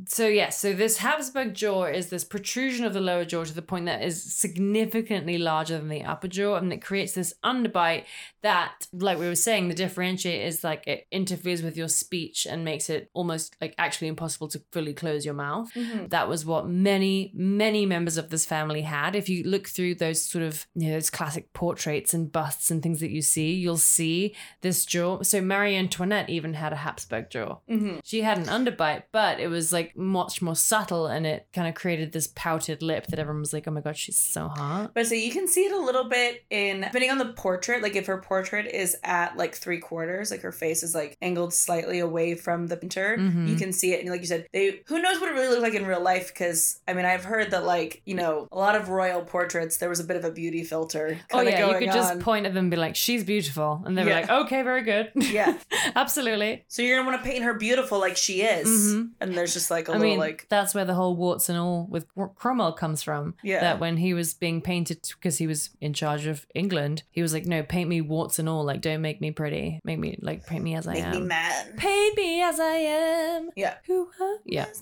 So 0.05 0.27
yeah, 0.27 0.49
so 0.49 0.73
this 0.73 0.99
Habsburg 0.99 1.55
jaw 1.55 1.85
is 1.85 2.09
this 2.09 2.23
protrusion 2.23 2.85
of 2.85 2.93
the 2.93 3.01
lower 3.01 3.25
jaw 3.25 3.43
to 3.43 3.53
the 3.53 3.63
point 3.63 3.85
that 3.85 4.03
is 4.03 4.21
significantly 4.21 5.37
larger 5.39 5.77
than 5.77 5.89
the 5.89 6.03
upper 6.03 6.27
jaw, 6.27 6.55
and 6.55 6.71
it 6.71 6.83
creates 6.83 7.13
this 7.13 7.33
underbite 7.43 8.05
that, 8.47 8.87
like 8.93 9.19
we 9.19 9.27
were 9.27 9.35
saying, 9.35 9.67
the 9.67 9.73
differentiate 9.73 10.47
is 10.47 10.63
like 10.63 10.87
it 10.87 11.05
interferes 11.11 11.61
with 11.61 11.75
your 11.75 11.89
speech 11.89 12.47
and 12.49 12.63
makes 12.63 12.89
it 12.89 13.09
almost 13.13 13.57
like 13.59 13.75
actually 13.77 14.07
impossible 14.07 14.47
to 14.47 14.61
fully 14.71 14.93
close 14.93 15.25
your 15.25 15.33
mouth. 15.33 15.69
That 16.09 16.29
was 16.29 16.45
what 16.45 16.65
many, 16.69 17.33
many 17.35 17.85
members 17.85 18.15
of 18.15 18.29
this 18.29 18.45
family 18.45 18.83
had. 18.83 19.17
If 19.17 19.27
you 19.27 19.43
look 19.43 19.67
through 19.67 19.95
those 19.95 20.23
sort 20.23 20.45
of, 20.45 20.65
you 20.75 20.87
know, 20.87 20.93
those 20.93 21.09
classic 21.09 21.51
portraits 21.51 22.13
and 22.13 22.31
busts 22.31 22.71
and 22.71 22.81
things 22.81 23.01
that 23.01 23.11
you 23.11 23.21
see, 23.21 23.51
you'll 23.53 23.75
see 23.75 24.33
this 24.61 24.85
jaw. 24.85 25.23
So 25.23 25.41
Marie 25.41 25.75
Antoinette 25.75 26.29
even 26.29 26.53
had 26.53 26.71
a 26.71 26.77
Habsburg 26.77 27.29
jaw. 27.29 27.57
Mhm. 27.69 27.99
She 28.05 28.21
had 28.21 28.37
an 28.37 28.45
underbite, 28.45 29.03
but 29.11 29.41
it 29.41 29.49
was 29.49 29.73
like 29.73 29.97
much 29.97 30.41
more 30.41 30.55
subtle 30.55 31.07
and 31.07 31.27
it 31.27 31.47
kind 31.51 31.67
of 31.67 31.75
created 31.75 32.13
this 32.13 32.31
pouted 32.33 32.81
lip 32.81 33.07
that 33.07 33.19
everyone 33.19 33.41
was 33.41 33.51
like, 33.51 33.67
oh 33.67 33.71
my 33.71 33.81
God, 33.81 33.97
she's 33.97 34.17
so 34.17 34.47
hot. 34.47 34.91
But 34.93 35.07
so 35.07 35.15
you 35.15 35.31
can 35.33 35.49
see 35.49 35.65
it 35.65 35.73
a 35.73 35.77
little 35.77 36.07
bit 36.07 36.45
in 36.49 36.79
depending 36.79 37.11
on 37.11 37.17
the 37.17 37.33
portrait. 37.33 37.83
Like 37.83 37.97
if 37.97 38.05
her 38.05 38.21
portrait 38.21 38.36
is 38.43 38.95
at 39.03 39.37
like 39.37 39.55
three 39.55 39.79
quarters, 39.79 40.31
like 40.31 40.41
her 40.41 40.51
face 40.51 40.83
is 40.83 40.93
like 40.95 41.17
angled 41.21 41.53
slightly 41.53 41.99
away 41.99 42.35
from 42.35 42.67
the 42.67 42.77
painter, 42.77 43.17
Mhm. 43.19 43.47
you 43.47 43.55
can 43.55 43.71
see 43.73 43.93
it. 43.93 44.01
And 44.01 44.09
like 44.09 44.21
you 44.21 44.27
said, 44.27 44.47
they 44.53 44.81
who 44.87 45.01
knows 45.01 45.19
what 45.19 45.29
it 45.29 45.33
really 45.33 45.49
looked 45.49 45.61
like 45.61 45.73
in 45.73 45.85
real 45.85 46.01
life? 46.01 46.27
Because 46.33 46.79
I 46.87 46.93
mean, 46.93 47.05
I've 47.05 47.23
heard 47.25 47.51
that 47.51 47.65
like 47.65 48.01
you 48.05 48.15
know 48.15 48.47
a 48.51 48.57
lot 48.57 48.75
of 48.75 48.89
royal 48.89 49.21
portraits 49.21 49.77
there 49.77 49.89
was 49.89 49.99
a 49.99 50.03
bit 50.03 50.17
of 50.17 50.23
a 50.25 50.31
beauty 50.31 50.63
filter. 50.63 51.19
Oh 51.33 51.41
yeah, 51.41 51.67
you 51.71 51.77
could 51.79 51.91
just 51.93 52.19
point 52.19 52.45
at 52.45 52.53
them 52.53 52.65
and 52.65 52.71
be 52.71 52.77
like, 52.77 52.95
she's 52.95 53.23
beautiful. 53.23 53.83
And 53.85 53.97
they 53.97 54.03
were 54.03 54.09
Yeah. 54.09 54.19
like, 54.21 54.29
okay, 54.29 54.61
very 54.63 54.83
good. 54.83 55.11
Yeah. 55.15 55.57
Absolutely. 55.95 56.63
So 56.67 56.81
you're 56.81 56.97
gonna 56.97 57.09
want 57.09 57.23
to 57.23 57.29
paint 57.29 57.43
her 57.43 57.53
beautiful 57.53 57.99
like 57.99 58.17
she 58.17 58.41
is, 58.41 58.67
Mhm. 58.67 59.09
and 59.19 59.33
there's 59.35 59.53
just 59.53 59.71
like 59.71 59.87
a 59.87 59.91
I 59.91 59.95
little 59.95 60.09
mean, 60.11 60.19
like 60.19 60.45
that's 60.49 60.73
where 60.75 60.85
the 60.85 60.93
whole 60.93 61.15
warts 61.15 61.49
and 61.49 61.57
all 61.57 61.87
with 61.89 62.05
Cromwell 62.35 62.73
comes 62.73 63.01
from. 63.03 63.35
Yeah. 63.43 63.61
That 63.61 63.79
when 63.79 63.97
he 63.97 64.13
was 64.13 64.33
being 64.33 64.61
painted 64.61 64.99
because 65.15 65.37
he 65.37 65.47
was 65.47 65.69
in 65.81 65.93
charge 65.93 66.25
of 66.27 66.45
England, 66.53 67.03
he 67.11 67.21
was 67.21 67.33
like, 67.33 67.45
"No, 67.45 67.63
paint 67.63 67.89
me 67.89 68.01
warts 68.17 68.39
and 68.39 68.49
all. 68.49 68.63
Like, 68.63 68.81
don't 68.81 69.01
make 69.01 69.21
me 69.21 69.31
pretty. 69.31 69.79
Make 69.83 69.99
me 69.99 70.17
like 70.21 70.45
paint 70.45 70.63
me 70.63 70.75
as 70.75 70.87
I 70.87 70.93
make 70.93 71.03
am. 71.05 71.11
me 71.11 71.19
mad. 71.21 71.77
Paint 71.77 72.17
me 72.17 72.41
as 72.41 72.59
I 72.59 72.73
am. 72.73 73.49
Yeah. 73.55 73.75
Who? 73.85 74.09
Huh? 74.17 74.37
Yeah. 74.45 74.65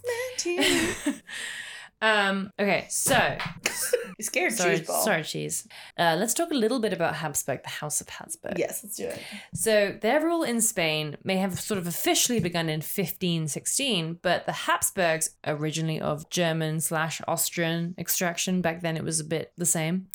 It's 2.02 2.12
meant 2.12 2.28
to. 2.28 2.30
um. 2.32 2.52
Okay. 2.60 2.86
So 2.90 3.38
You 4.18 4.24
scared 4.24 4.54
sorry. 4.54 4.78
cheese 4.78 4.88
ball. 4.88 5.04
Sorry, 5.04 5.24
cheese. 5.24 5.68
Uh, 6.00 6.16
let's 6.18 6.34
talk 6.34 6.50
a 6.52 6.54
little 6.56 6.80
bit 6.80 6.94
about 6.94 7.16
Habsburg, 7.16 7.64
the 7.64 7.70
House 7.70 8.00
of 8.00 8.08
Habsburg. 8.08 8.58
Yes, 8.58 8.82
let's 8.84 8.96
do 8.96 9.08
it. 9.08 9.20
So 9.54 9.98
their 10.02 10.22
rule 10.24 10.44
in 10.44 10.62
Spain 10.62 11.18
may 11.24 11.36
have 11.38 11.60
sort 11.60 11.78
of 11.80 11.86
officially 11.88 12.40
begun 12.40 12.70
in 12.70 12.80
1516, 12.80 14.20
but 14.22 14.46
the 14.46 14.52
Habsburgs, 14.54 15.32
originally 15.46 16.00
of 16.00 16.30
German 16.30 16.80
slash 16.80 17.22
Austrian 17.28 17.94
extraction, 17.98 18.62
back 18.62 18.82
then 18.82 18.96
it 18.98 19.04
was 19.04 19.20
a 19.20 19.24
bit 19.24 19.52
the 19.58 19.66
same, 19.66 20.08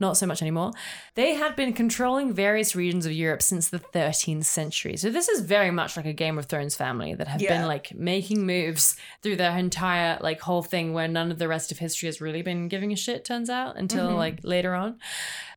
not 0.00 0.16
so 0.16 0.26
much 0.26 0.40
anymore. 0.42 0.72
They 1.14 1.34
had 1.34 1.56
been 1.56 1.72
controlling 1.72 2.32
various 2.32 2.74
regions 2.74 3.06
of 3.06 3.12
Europe 3.12 3.42
since 3.42 3.68
the 3.68 3.78
13th 3.80 4.44
century. 4.46 4.96
So 4.96 5.10
this 5.10 5.28
is 5.28 5.40
very 5.40 5.70
much 5.70 5.96
like 5.96 6.06
a 6.06 6.12
Game 6.12 6.38
of 6.38 6.46
Thrones 6.46 6.74
family 6.74 7.14
that 7.14 7.28
have 7.28 7.42
Yeah. 7.42 7.58
been 7.58 7.66
like 7.68 7.94
making 7.94 8.46
moves 8.46 8.96
through 9.22 9.36
their 9.36 9.56
entire 9.58 10.18
like 10.20 10.40
whole 10.40 10.62
thing 10.62 10.92
where 11.06 11.12
none 11.12 11.30
of 11.30 11.38
the 11.38 11.46
rest 11.48 11.70
of 11.70 11.78
history 11.78 12.06
has 12.08 12.20
really 12.20 12.42
been 12.42 12.66
giving 12.68 12.92
a 12.92 12.96
shit, 12.96 13.24
turns 13.24 13.48
out, 13.48 13.76
until 13.76 14.10
Mhm. 14.10 14.16
like 14.16 14.40
later 14.42 14.74
on. 14.74 14.98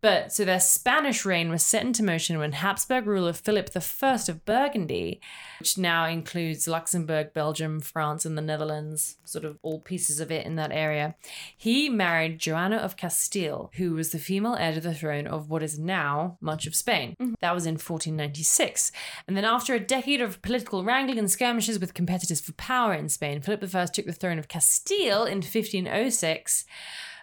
But 0.02 0.32
so 0.32 0.46
their 0.46 0.60
Spanish 0.60 1.26
reign 1.26 1.50
was 1.50 1.64
set 1.64 1.82
into 1.84 2.04
motion 2.04 2.38
when 2.38 2.54
Habsburg 2.54 3.06
ruler 3.08 3.34
Philip 3.34 3.70
I 3.76 4.14
of 4.30 4.46
Burgundy, 4.46 5.20
which 5.60 5.78
now 5.78 6.06
includes 6.06 6.68
Luxembourg, 6.68 7.34
Belgium, 7.34 7.80
France, 7.82 8.26
and 8.26 8.38
the 8.38 8.42
Netherlands, 8.42 9.18
sort 9.26 9.44
of 9.44 9.58
all 9.62 9.80
pieces 9.80 10.20
of 10.20 10.32
it 10.32 10.46
in 10.46 10.56
that 10.56 10.72
area, 10.72 11.16
he 11.58 11.90
married 11.90 12.40
Joanna 12.40 12.78
of 12.78 12.96
Castile, 12.96 13.72
who 13.76 13.94
was 13.94 14.12
the 14.12 14.20
female 14.20 14.56
heir 14.56 14.74
to 14.74 14.80
the 14.80 14.94
throne 14.94 15.28
of 15.28 15.50
what 15.50 15.64
is 15.64 15.78
now 15.80 16.38
much 16.40 16.66
of 16.68 16.76
Spain. 16.76 17.16
That 17.42 17.54
was 17.56 17.66
in 17.66 17.78
1496. 17.78 18.92
And 19.28 19.36
then 19.36 19.46
after 19.46 19.74
a 19.74 19.80
decade 19.80 20.22
of 20.22 20.42
political 20.42 20.84
wrangling 20.84 21.18
and 21.20 21.30
skirmishes 21.30 21.80
with 21.80 21.94
competitors 21.94 22.40
for 22.40 22.54
power 22.54 22.94
in 22.94 23.10
Spain, 23.10 23.42
Philip 23.42 23.64
I 23.76 23.86
took 23.86 24.06
the 24.06 24.14
throne 24.14 24.40
of 24.40 24.48
Castile 24.48 25.26
in 25.26 25.39
1506 25.44 26.66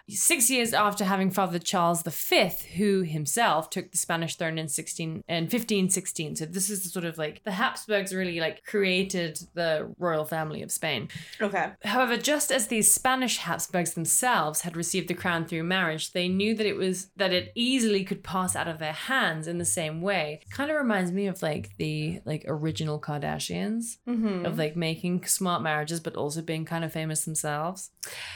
six 0.09 0.49
years 0.49 0.73
after 0.73 1.03
having 1.03 1.29
fathered 1.29 1.65
Charles 1.65 2.01
V, 2.01 2.49
who 2.77 3.01
himself 3.01 3.69
took 3.69 3.91
the 3.91 3.97
Spanish 3.97 4.37
throne 4.37 4.57
in 4.57 4.69
sixteen 4.69 5.21
in 5.27 5.43
1516. 5.43 6.37
So 6.37 6.45
this 6.45 6.69
is 6.69 6.83
the 6.83 6.89
sort 6.89 7.03
of 7.03 7.17
like 7.17 7.43
the 7.43 7.51
Habsburgs 7.51 8.15
really 8.15 8.39
like 8.39 8.63
created 8.63 9.37
the 9.53 9.93
royal 9.99 10.23
family 10.23 10.61
of 10.61 10.71
Spain. 10.71 11.09
Okay. 11.41 11.71
However, 11.83 12.15
just 12.15 12.53
as 12.53 12.67
these 12.67 12.89
Spanish 12.89 13.39
Habsburgs 13.39 13.95
themselves 13.95 14.61
had 14.61 14.77
received 14.77 15.09
the 15.09 15.13
crown 15.13 15.45
through 15.45 15.63
marriage, 15.65 16.13
they 16.13 16.29
knew 16.29 16.55
that 16.55 16.65
it 16.65 16.77
was 16.77 17.07
that 17.17 17.33
it 17.33 17.51
easily 17.53 18.05
could 18.05 18.23
pass 18.23 18.55
out 18.55 18.69
of 18.69 18.79
their 18.79 18.93
hands 18.93 19.45
in 19.45 19.57
the 19.57 19.65
same 19.65 20.01
way. 20.01 20.39
Kind 20.51 20.71
of 20.71 20.77
reminds 20.77 21.11
me 21.11 21.27
of 21.27 21.41
like 21.41 21.75
the 21.79 22.21
like 22.23 22.45
original 22.47 22.97
Kardashians 23.01 23.97
Mm-hmm. 24.07 24.45
of 24.45 24.57
like 24.57 24.77
making 24.77 25.25
smart 25.25 25.61
marriages 25.61 25.99
but 25.99 26.15
also 26.15 26.41
being 26.41 26.63
kind 26.63 26.85
of 26.85 26.93
famous 26.93 27.25
themselves. 27.25 27.91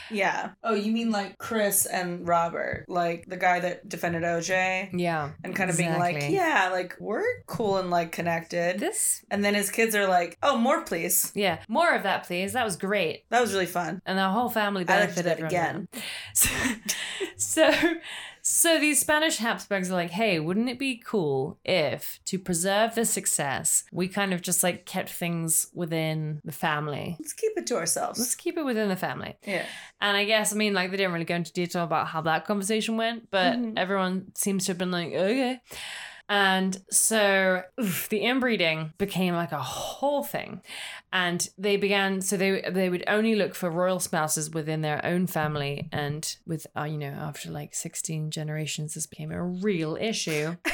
Yeah. 0.10 0.52
Oh, 0.64 0.74
you 0.74 0.92
mean 0.92 1.10
like 1.12 1.38
Kris 1.38 1.86
and 1.86 2.28
Robert, 2.28 2.86
like 2.90 3.26
the 3.28 3.38
guy 3.38 3.60
that 3.62 3.88
defended 3.88 4.24
OJ, 4.24 4.90
Yeah. 4.94 5.32
and 5.44 5.56
kind 5.56 5.70
of 5.70 5.78
being 5.78 5.98
like, 5.98 6.30
yeah, 6.30 6.70
like 6.72 6.96
we're 7.00 7.24
cool 7.48 7.78
and 7.78 7.90
like 7.90 8.12
connected. 8.12 8.80
This 8.80 9.24
and 9.32 9.44
then 9.44 9.54
his 9.54 9.70
kids 9.72 9.96
are 9.96 10.08
like, 10.08 10.38
oh, 10.44 10.58
more 10.58 10.82
please. 10.84 11.32
Yeah, 11.34 11.60
more 11.70 11.94
of 11.96 12.04
that, 12.04 12.26
please. 12.26 12.54
That 12.54 12.66
was 12.66 12.76
great. 12.76 13.24
That 13.30 13.40
was 13.42 13.54
really 13.54 13.66
fun. 13.66 14.02
And 14.06 14.18
the 14.18 14.30
whole 14.30 14.50
family 14.50 14.84
I'd 14.88 14.90
like 15.00 15.16
to 15.16 15.24
do 15.24 15.24
benefited 15.24 15.32
that 15.32 15.38
from 15.38 15.48
again. 15.48 15.88
that. 15.94 16.02
So, 17.38 17.72
so, 17.72 17.72
so 18.52 18.80
these 18.80 19.00
Spanish 19.00 19.38
Habsburgs 19.38 19.90
are 19.90 19.94
like, 19.96 20.10
hey, 20.12 20.40
wouldn't 20.40 20.70
it 20.70 20.78
be 20.78 21.02
cool 21.06 21.58
if, 21.64 22.20
to 22.26 22.38
preserve 22.38 22.96
the 22.96 23.06
success, 23.06 23.84
we 23.92 24.08
kind 24.08 24.34
of 24.34 24.42
just 24.42 24.62
like 24.64 24.86
kept 24.86 25.10
things 25.10 25.68
within 25.74 26.42
the 26.44 26.52
family? 26.52 27.16
Let's 27.20 27.34
keep 27.34 27.54
it 27.56 27.66
to 27.68 27.78
ourselves. 27.78 28.20
Let's 28.20 28.36
keep 28.36 28.58
it 28.58 28.64
within 28.66 28.90
the 28.90 28.96
family. 28.96 29.38
yeah. 29.46 29.66
And 30.02 30.18
I 30.18 30.26
guess, 30.26 30.52
I 30.52 30.56
mean, 30.58 30.74
like, 30.74 30.92
they 30.92 30.98
didn't 30.98 31.14
really 31.14 31.26
go 31.26 31.36
into 31.36 31.54
detail 31.54 31.84
about 31.84 32.08
how 32.08 32.22
that 32.22 32.46
conversation 32.46 32.98
went, 32.98 33.30
but 33.32 33.58
Mhm. 33.58 33.74
everyone 33.78 34.32
seems 34.36 34.66
to 34.66 34.72
have 34.72 34.78
been 34.80 34.92
like, 34.92 35.14
okay. 35.14 35.62
And 36.32 36.82
so 36.90 37.62
oof, 37.78 38.08
the 38.08 38.20
inbreeding 38.20 38.94
became 38.98 39.36
like 39.36 39.52
a 39.52 39.62
whole 39.62 40.24
thing. 40.24 40.62
And 41.12 41.46
they 41.58 41.76
began, 41.76 42.22
so 42.22 42.38
they 42.38 42.62
they 42.72 42.88
would 42.88 43.04
only 43.06 43.36
look 43.36 43.54
for 43.54 43.70
royal 43.70 44.00
spouses 44.00 44.50
within 44.50 44.80
their 44.80 45.06
own 45.06 45.28
family. 45.28 45.90
And 45.92 46.34
with, 46.48 46.68
uh, 46.74 46.86
you 46.86 46.98
know, 46.98 47.10
after 47.10 47.52
like 47.52 47.76
16 47.76 48.32
generations, 48.32 48.94
this 48.94 49.08
became 49.08 49.34
a 49.34 49.44
real 49.44 49.98
issue. 50.00 50.56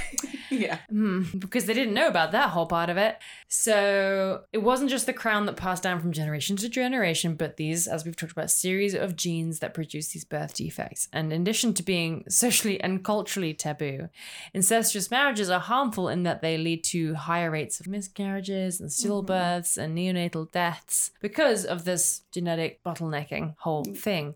Yeah. 0.49 0.79
Hmm, 0.89 1.23
because 1.37 1.65
they 1.65 1.73
didn't 1.73 1.93
know 1.93 2.07
about 2.07 2.31
that 2.31 2.49
whole 2.49 2.65
part 2.65 2.89
of 2.89 2.97
it. 2.97 3.17
So 3.47 4.41
it 4.53 4.59
wasn't 4.59 4.89
just 4.89 5.05
the 5.05 5.13
crown 5.13 5.45
that 5.45 5.55
passed 5.55 5.83
down 5.83 5.99
from 5.99 6.11
generation 6.11 6.55
to 6.57 6.69
generation, 6.69 7.35
but 7.35 7.57
these, 7.57 7.87
as 7.87 8.05
we've 8.05 8.15
talked 8.15 8.31
about, 8.31 8.51
series 8.51 8.93
of 8.93 9.15
genes 9.15 9.59
that 9.59 9.73
produce 9.73 10.09
these 10.09 10.25
birth 10.25 10.53
defects. 10.55 11.07
And 11.13 11.31
in 11.31 11.41
addition 11.41 11.73
to 11.75 11.83
being 11.83 12.23
socially 12.29 12.79
and 12.81 13.03
culturally 13.03 13.53
taboo, 13.53 14.09
incestuous 14.53 15.11
marriages 15.11 15.49
are 15.49 15.59
harmful 15.59 16.09
in 16.09 16.23
that 16.23 16.41
they 16.41 16.57
lead 16.57 16.83
to 16.85 17.15
higher 17.15 17.51
rates 17.51 17.79
of 17.79 17.87
miscarriages 17.87 18.79
and 18.79 18.89
stillbirths 18.89 19.77
and 19.77 19.97
neonatal 19.97 20.51
deaths 20.51 21.11
because 21.21 21.65
of 21.65 21.85
this 21.85 22.21
genetic 22.31 22.83
bottlenecking 22.83 23.55
whole 23.59 23.83
thing. 23.83 24.35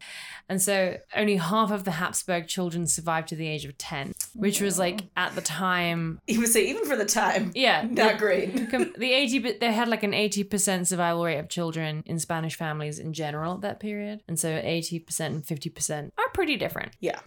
And 0.50 0.62
so 0.62 0.98
only 1.16 1.38
half 1.38 1.72
of 1.72 1.84
the 1.84 1.92
Habsburg 1.92 2.48
children 2.48 2.88
survived 2.88 3.28
to 3.30 3.36
the 3.36 3.48
age 3.48 3.66
of 3.66 3.78
10, 3.78 4.14
which 4.34 4.62
was 4.62 4.80
like 4.80 5.04
at 5.16 5.36
the 5.36 5.42
time 5.42 6.01
You 6.28 6.40
would 6.40 6.50
say 6.50 6.68
even 6.70 6.86
for 6.86 6.96
the 6.96 7.06
time, 7.06 7.52
yeah, 7.56 7.82
not 7.90 8.14
the, 8.14 8.18
great. 8.18 8.70
com- 8.72 8.94
the 8.98 9.12
eighty, 9.14 9.40
they 9.40 9.72
had 9.72 9.88
like 9.88 10.04
an 10.04 10.14
eighty 10.14 10.44
percent 10.44 10.88
survival 10.88 11.24
rate 11.24 11.40
of 11.40 11.50
children 11.50 12.04
in 12.06 12.20
Spanish 12.20 12.56
families 12.56 13.00
in 13.00 13.14
general 13.14 13.56
at 13.56 13.62
that 13.62 13.80
period, 13.80 14.22
and 14.28 14.40
so 14.40 14.50
eighty 14.64 15.00
percent 15.00 15.34
and 15.36 15.46
fifty 15.46 15.70
percent 15.70 16.14
are 16.18 16.30
pretty 16.34 16.58
different. 16.58 16.92
Yeah. 17.00 17.20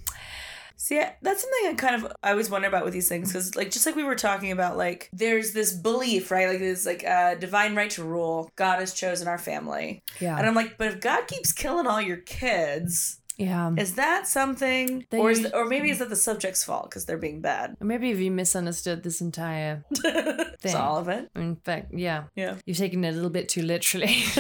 See, 0.77 1.01
that's 1.23 1.41
something 1.41 1.71
I 1.71 1.75
kind 1.77 1.95
of 1.95 2.13
I 2.23 2.33
always 2.33 2.51
wonder 2.51 2.67
about 2.69 2.85
with 2.85 2.93
these 2.93 3.09
things 3.09 3.29
because, 3.33 3.55
like, 3.55 3.71
just 3.71 3.87
like 3.87 3.95
we 3.95 4.03
were 4.03 4.17
talking 4.17 4.51
about, 4.51 4.77
like, 4.77 5.09
there's 5.13 5.53
this 5.53 5.73
belief, 5.73 6.31
right? 6.33 6.49
Like, 6.49 6.59
this 6.59 6.85
like 6.85 7.05
uh, 7.07 7.37
divine 7.37 7.77
right 7.77 7.91
to 7.91 8.03
rule. 8.03 8.51
God 8.57 8.81
has 8.81 8.93
chosen 8.93 9.29
our 9.29 9.39
family, 9.39 10.03
Yeah, 10.21 10.37
and 10.37 10.47
I'm 10.47 10.55
like, 10.55 10.77
but 10.77 10.89
if 10.89 11.01
God 11.01 11.27
keeps 11.29 11.53
killing 11.53 11.87
all 11.87 12.01
your 12.03 12.19
kids, 12.19 13.21
Yeah. 13.37 13.73
Is 13.77 13.95
that 13.95 14.29
something, 14.29 15.07
They 15.11 15.19
or 15.19 15.31
is 15.31 15.45
us- 15.45 15.53
or 15.53 15.65
maybe 15.65 15.89
mm. 15.89 15.93
is 15.93 15.99
that 15.99 16.09
the 16.09 16.17
subject's 16.17 16.63
fault 16.63 16.91
because 16.91 17.05
they're 17.05 17.19
being 17.19 17.41
bad? 17.41 17.77
Or 17.81 17.87
maybe 17.87 18.11
if 18.11 18.19
you 18.19 18.31
misunderstood 18.31 19.03
this 19.03 19.21
entire 19.21 19.85
It's 19.91 20.63
Thing. 20.63 20.77
all 20.77 20.99
of 20.99 21.09
it. 21.09 21.31
in 21.35 21.57
fact, 21.57 21.93
yeah. 21.93 22.25
Yeah. 22.37 22.57
You've 22.65 22.77
taken 22.79 23.05
it 23.05 23.09
a 23.09 23.13
little 23.13 23.31
bit 23.31 23.49
too 23.49 23.63
literally. 23.63 24.17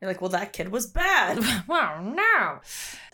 You're 0.00 0.08
like, 0.10 0.22
well, 0.22 0.30
that 0.30 0.54
kid 0.54 0.70
was 0.70 0.86
bad. 0.86 1.38
well, 1.68 2.02
no. 2.02 2.60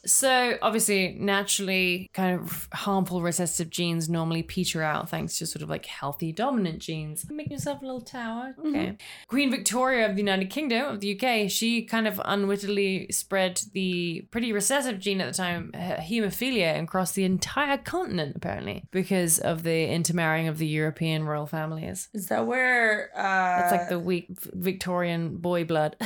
So 0.07 0.57
obviously, 0.63 1.17
naturally, 1.19 2.11
kind 2.15 2.39
of 2.41 2.69
harmful 2.73 3.23
recessive 3.23 3.71
genes 3.71 4.09
normally 4.09 4.43
peter 4.43 4.83
out 4.83 5.09
thanks 5.11 5.39
to 5.39 5.47
sort 5.47 5.63
of 5.63 5.69
like 5.69 5.87
healthy 5.87 6.33
dominant 6.33 6.79
genes. 6.79 7.27
Make 7.31 7.51
yourself 7.51 7.83
a 7.83 7.85
little 7.85 8.01
tower. 8.01 8.55
Okay. 8.65 8.97
Queen 9.29 9.51
Victoria 9.51 10.07
of 10.09 10.15
the 10.17 10.23
United 10.23 10.51
Kingdom 10.51 10.87
of 10.87 11.01
the 11.01 11.19
UK, 11.19 11.51
she 11.51 11.83
kind 11.83 12.07
of 12.07 12.21
unwittingly 12.25 13.11
spread 13.11 13.61
the 13.73 14.27
pretty 14.31 14.53
recessive 14.53 14.99
gene 14.99 15.21
at 15.21 15.27
the 15.33 15.37
time, 15.37 15.73
hemophilia, 15.75 16.83
across 16.83 17.13
the 17.13 17.25
entire 17.25 17.77
continent 17.79 18.37
apparently 18.37 18.85
because 18.91 19.39
of 19.39 19.63
the 19.63 19.89
intermarrying 19.89 20.49
of 20.49 20.59
the 20.59 20.67
European 20.67 21.25
royal 21.25 21.47
families. 21.47 22.09
Is 22.15 22.27
that 22.29 22.47
where? 22.47 23.11
Uh, 23.17 23.63
It's 23.63 23.73
like 23.73 23.89
the 23.89 23.99
weak 23.99 24.27
Victorian 24.31 25.37
boy 25.39 25.65
blood. 25.65 25.97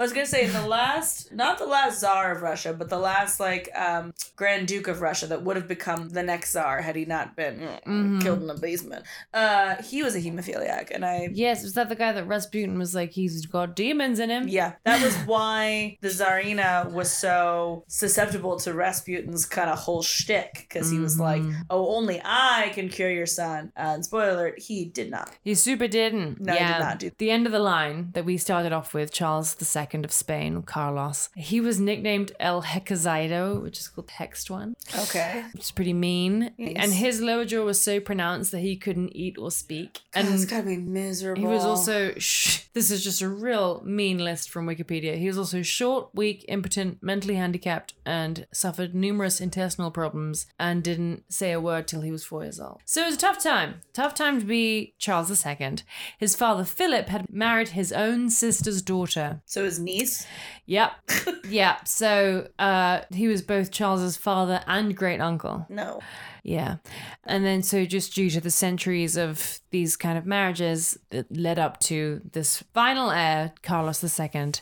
I 0.00 0.02
was 0.02 0.14
gonna 0.14 0.24
say 0.24 0.46
the 0.46 0.66
last, 0.66 1.30
not 1.30 1.58
the 1.58 1.66
last 1.66 2.00
czar 2.00 2.32
of 2.32 2.40
Russia, 2.40 2.72
but 2.72 2.88
the 2.88 2.98
last 2.98 3.19
like 3.40 3.68
um, 3.76 4.14
Grand 4.36 4.66
Duke 4.68 4.88
of 4.88 5.00
Russia 5.02 5.26
that 5.26 5.42
would 5.42 5.56
have 5.56 5.68
become 5.68 6.08
the 6.10 6.22
next 6.22 6.52
czar 6.52 6.80
had 6.80 6.96
he 6.96 7.04
not 7.04 7.36
been 7.36 7.68
mm, 7.86 8.22
killed 8.22 8.42
in 8.42 8.48
a 8.50 8.54
basement. 8.56 9.04
Uh, 9.34 9.76
he 9.82 10.02
was 10.02 10.14
a 10.14 10.20
hemophiliac, 10.20 10.90
and 10.94 11.04
I. 11.04 11.28
yes, 11.32 11.62
was 11.62 11.74
that 11.74 11.88
the 11.88 11.94
guy 11.96 12.12
that 12.12 12.26
Rasputin 12.26 12.78
was 12.78 12.94
like, 12.94 13.10
he's 13.12 13.44
got 13.46 13.76
demons 13.76 14.18
in 14.18 14.30
him? 14.30 14.48
Yeah, 14.48 14.72
that 14.84 15.02
was 15.02 15.14
why 15.26 15.98
the 16.00 16.08
Tsarina 16.08 16.90
was 16.90 17.10
so 17.12 17.84
susceptible 17.88 18.56
to 18.60 18.72
Rasputin's 18.72 19.44
kind 19.46 19.68
of 19.70 19.78
whole 19.78 20.02
shtick 20.02 20.66
because 20.68 20.90
he 20.90 20.98
was 20.98 21.18
like, 21.20 21.42
Mhm. 21.42 21.54
"Oh, 21.70 21.94
only 21.96 22.20
I 22.24 22.70
can 22.74 22.88
cure 22.88 23.10
your 23.10 23.26
son." 23.26 23.72
And 23.76 24.04
spoiler 24.04 24.30
alert, 24.30 24.58
he 24.60 24.84
did 24.86 25.10
not. 25.10 25.30
He 25.42 25.54
super 25.54 25.88
didn't. 25.88 26.40
No, 26.40 26.52
he 26.52 26.58
did 26.58 26.78
not 26.78 26.98
do- 26.98 27.10
The 27.18 27.30
end 27.30 27.46
of 27.46 27.52
the 27.52 27.58
line 27.58 28.10
that 28.12 28.24
we 28.24 28.36
started 28.36 28.72
off 28.72 28.94
with, 28.94 29.12
Charles 29.12 29.56
II 29.60 30.04
of 30.04 30.12
Spain, 30.12 30.62
Carlos. 30.62 31.28
He 31.34 31.60
was 31.60 31.78
nicknamed 31.80 32.32
El 32.40 32.62
Hechizado, 33.04 33.62
which 33.62 33.78
is 33.78 33.88
called 33.88 34.08
hexed 34.08 34.50
one, 34.50 34.74
Okay, 34.98 35.44
which 35.52 35.62
is 35.62 35.70
pretty 35.70 35.92
mean. 35.92 36.52
Yes. 36.56 36.74
And 36.76 36.92
his 36.92 37.20
lower 37.20 37.44
jaw 37.44 37.64
was 37.64 37.80
so 37.80 38.00
pronounced 38.00 38.52
that 38.52 38.60
he 38.60 38.76
couldn't 38.76 39.14
eat 39.16 39.36
or 39.38 39.50
speak. 39.50 40.00
and 40.14 40.28
it's 40.28 40.44
gotta 40.44 40.64
be 40.64 40.76
miserable. 40.76 41.40
he 41.40 41.46
was 41.46 41.64
also, 41.64 42.12
sh- 42.18 42.64
this 42.74 42.90
is 42.90 43.02
just 43.04 43.22
a 43.22 43.28
real 43.28 43.82
mean 43.84 44.18
list 44.18 44.50
from 44.50 44.66
Wikipedia. 44.66 45.16
He 45.16 45.26
was 45.26 45.38
also 45.38 45.62
short, 45.62 46.10
weak, 46.14 46.44
impotent, 46.48 47.02
mentally 47.02 47.34
handicapped, 47.36 47.94
and 48.04 48.46
suffered 48.52 48.94
numerous 48.94 49.40
intestinal 49.40 49.90
problems 49.90 50.46
and 50.58 50.82
didn't 50.82 51.24
say 51.32 51.52
a 51.52 51.60
word 51.60 51.86
till 51.88 52.00
he 52.02 52.10
was 52.10 52.24
four 52.24 52.42
years 52.42 52.60
old. 52.60 52.80
So 52.84 53.02
it 53.02 53.06
was 53.06 53.14
a 53.14 53.18
tough 53.18 53.38
time. 53.42 53.80
Tough 53.92 54.14
time 54.14 54.40
to 54.40 54.46
be 54.46 54.94
Charles 54.98 55.30
II. 55.46 55.76
His 56.18 56.36
father, 56.36 56.64
Philip, 56.64 57.08
had 57.08 57.32
married 57.32 57.68
his 57.68 57.92
own 57.92 58.30
sister's 58.30 58.82
daughter. 58.82 59.40
so 59.46 59.64
his 59.64 59.78
niece. 59.78 60.26
Yep. 60.66 60.92
yep. 61.48 61.86
So 61.88 62.48
uh, 62.58 62.89
he 63.12 63.28
was 63.28 63.42
both 63.42 63.70
Charles's 63.70 64.16
father 64.16 64.62
and 64.66 64.96
great 64.96 65.20
uncle. 65.20 65.66
No, 65.68 66.00
Yeah. 66.42 66.76
And 67.24 67.44
then, 67.44 67.62
so 67.62 67.84
just 67.84 68.14
due 68.14 68.30
to 68.30 68.40
the 68.40 68.50
centuries 68.50 69.16
of 69.16 69.60
these 69.70 69.96
kind 69.96 70.16
of 70.16 70.26
marriages 70.26 70.98
that 71.10 71.34
led 71.34 71.58
up 71.58 71.80
to 71.80 72.22
this 72.32 72.62
final 72.74 73.10
heir, 73.10 73.52
Carlos 73.62 74.02
II, 74.02 74.52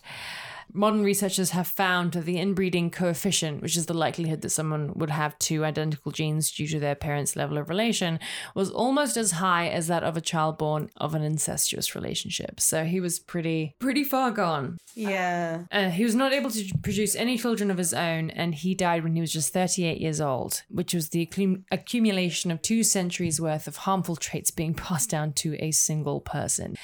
modern 0.73 1.03
researchers 1.03 1.51
have 1.51 1.67
found 1.67 2.13
that 2.13 2.25
the 2.25 2.39
inbreeding 2.39 2.91
coefficient, 2.91 3.63
which 3.63 3.77
is 3.77 3.87
the 3.87 3.95
likelihood 3.95 4.43
that 4.43 4.51
someone 4.51 4.93
would 4.95 5.11
have 5.11 5.39
two 5.39 5.65
identical 5.65 6.13
genes 6.13 6.51
due 6.51 6.69
to 6.69 6.79
their 6.79 6.95
parents' 6.95 7.37
level 7.37 7.59
of 7.59 7.69
relation, 7.69 8.19
was 8.55 8.71
almost 8.71 9.17
as 9.17 9.33
high 9.33 9.69
as 9.69 9.87
that 9.87 10.05
of 10.05 10.17
a 10.17 10.21
child 10.21 10.59
born 10.59 10.91
of 10.97 11.15
an 11.15 11.23
incestuous 11.23 11.95
relationship. 11.95 12.61
So 12.61 12.85
he 12.85 13.01
was 13.01 13.19
pretty, 13.19 13.75
pretty 13.79 14.05
far 14.05 14.31
gone. 14.31 14.79
yeah. 14.95 15.65
Uh, 15.71 15.91
he 15.91 16.05
was 16.05 16.15
not 16.15 16.33
able 16.33 16.51
to 16.51 16.65
produce 16.83 17.15
any 17.15 17.39
children 17.39 17.71
of 17.71 17.79
his 17.79 17.95
own, 17.95 18.31
and 18.31 18.55
he 18.55 18.75
died 18.75 19.03
when 19.03 19.15
he 19.15 19.21
was 19.21 19.33
just 19.33 19.53
38 19.53 20.01
years 20.01 20.21
old, 20.21 20.63
which 20.69 20.95
was 20.95 21.11
the 21.11 21.27
accum- 21.27 21.65
accumulation 21.71 22.51
of 22.51 22.63
two 22.63 22.83
centuries 22.83 23.41
worth 23.41 23.67
of 23.67 23.79
harmful 23.79 24.17
traits 24.17 24.51
being 24.51 24.75
passed 24.89 25.11
down 25.11 25.33
to 25.33 25.57
a 25.63 25.71
single 25.71 26.21
person. 26.21 26.77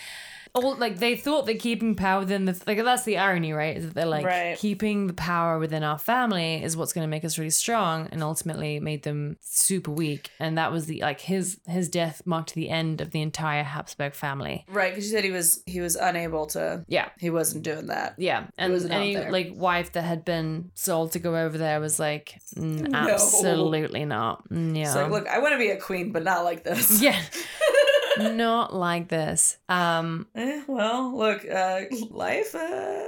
All 0.56 0.76
like 0.76 0.98
they 1.00 1.16
thought 1.16 1.46
that 1.46 1.58
keeping 1.58 1.96
power 1.96 2.20
within 2.20 2.44
the 2.44 2.60
like 2.64 2.82
that's 2.84 3.02
the 3.02 3.18
irony, 3.18 3.52
right? 3.52 3.76
Is 3.76 3.86
that 3.86 3.94
they're 3.94 4.06
like 4.06 4.24
Right. 4.24 4.56
keeping 4.56 5.08
the 5.08 5.12
power 5.12 5.58
within 5.58 5.82
our 5.82 5.98
family 5.98 6.62
is 6.62 6.76
what's 6.76 6.92
going 6.92 7.02
to 7.04 7.10
make 7.10 7.24
us 7.24 7.38
really 7.38 7.50
strong, 7.50 8.08
and 8.12 8.22
ultimately 8.22 8.78
made 8.78 9.02
them 9.02 9.36
super 9.40 9.90
weak. 9.90 10.30
And 10.38 10.56
that 10.56 10.70
was 10.70 10.86
the 10.86 11.00
like 11.00 11.20
his 11.20 11.58
his 11.66 11.88
death 11.88 12.22
marked 12.24 12.54
the 12.54 12.70
end 12.70 13.00
of 13.00 13.10
the 13.10 13.20
entire 13.20 13.64
Habsburg 13.64 14.14
family. 14.14 14.64
Right, 14.68 14.92
because 14.92 15.06
you 15.10 15.10
said 15.16 15.24
he 15.24 15.32
was 15.32 15.60
he 15.66 15.80
was 15.80 15.96
unable 15.96 16.46
to. 16.46 16.84
Yeah, 16.86 17.08
He 17.18 17.30
wasn't 17.30 17.64
doing 17.64 17.86
that. 17.88 18.14
Yeah, 18.18 18.46
and 18.56 18.72
any 18.92 19.16
like 19.16 19.52
wife 19.56 19.90
that 19.94 20.02
had 20.02 20.24
been 20.24 20.70
sold 20.74 21.12
to 21.12 21.18
go 21.18 21.34
over 21.36 21.58
there 21.58 21.80
was 21.80 21.98
like, 21.98 22.38
"Mm, 22.56 22.90
No. 22.90 22.98
absolutely 23.14 24.04
not. 24.04 24.48
Mm, 24.50 24.76
Yeah, 24.76 24.82
It's 24.86 24.94
like, 24.94 25.10
look, 25.10 25.26
I 25.26 25.40
want 25.40 25.52
to 25.54 25.58
be 25.58 25.70
a 25.70 25.76
queen, 25.80 26.12
but 26.12 26.22
not 26.22 26.44
like 26.44 26.62
this. 26.62 27.02
yeah, 27.02 27.20
not 28.18 28.74
like 28.74 29.08
this. 29.08 29.58
Um, 29.68 30.26
Eh, 30.34 30.62
well, 30.66 31.16
look, 31.16 31.44
uh, 31.48 31.82
life 32.10 32.54
uh, 32.54 33.02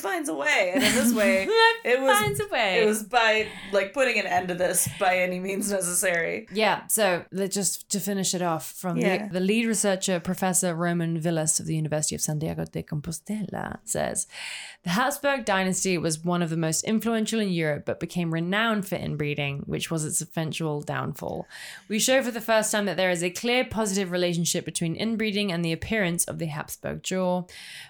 finds 0.00 0.28
a 0.28 0.34
way, 0.34 0.72
and 0.74 0.82
in 0.82 0.94
this 0.94 1.12
way, 1.14 1.46
it 1.84 2.00
was 2.00 2.18
finds 2.18 2.40
a 2.40 2.46
way. 2.48 2.82
it 2.82 2.86
was 2.86 3.02
by 3.02 3.46
like 3.72 3.92
putting 3.92 4.18
an 4.18 4.26
end 4.26 4.48
to 4.48 4.54
this 4.54 4.88
by 4.98 5.18
any 5.18 5.38
means 5.38 5.70
necessary. 5.70 6.46
Yeah, 6.52 6.86
so 6.88 7.24
just 7.48 7.88
to 7.90 8.00
finish 8.00 8.34
it 8.34 8.42
off, 8.42 8.72
from 8.72 8.96
Yeah. 8.98 9.28
the, 9.28 9.34
the 9.34 9.40
lead 9.40 9.66
researcher, 9.66 10.18
Professor 10.20 10.74
Roman 10.74 11.18
Vilas 11.18 11.60
of 11.60 11.66
the 11.66 11.76
University 11.76 12.14
of 12.14 12.20
Santiago 12.20 12.64
de 12.64 12.82
Compostela, 12.82 13.78
says 13.84 14.26
the 14.82 14.90
Habsburg 14.90 15.44
dynasty 15.44 15.96
was 15.98 16.24
one 16.24 16.42
of 16.42 16.50
the 16.50 16.56
most 16.56 16.84
influential 16.84 17.40
in 17.40 17.48
Europe, 17.50 17.84
but 17.86 18.00
became 18.00 18.32
renowned 18.32 18.86
for 18.88 18.96
inbreeding, 18.96 19.62
which 19.66 19.90
was 19.90 20.04
its 20.04 20.20
eventual 20.20 20.80
downfall. 20.80 21.46
We 21.88 21.98
show 21.98 22.22
for 22.22 22.30
the 22.30 22.40
first 22.40 22.72
time 22.72 22.86
that 22.86 22.96
there 22.96 23.10
is 23.10 23.22
a 23.22 23.30
clear 23.30 23.64
positive 23.64 24.10
relationship 24.10 24.64
between 24.64 24.96
inbreeding 24.96 25.52
and 25.52 25.64
the 25.64 25.72
appearance 25.72 26.24
of 26.24 26.38
the 26.38 26.46
Habsburg 26.46 27.02
jaw. 27.02 27.44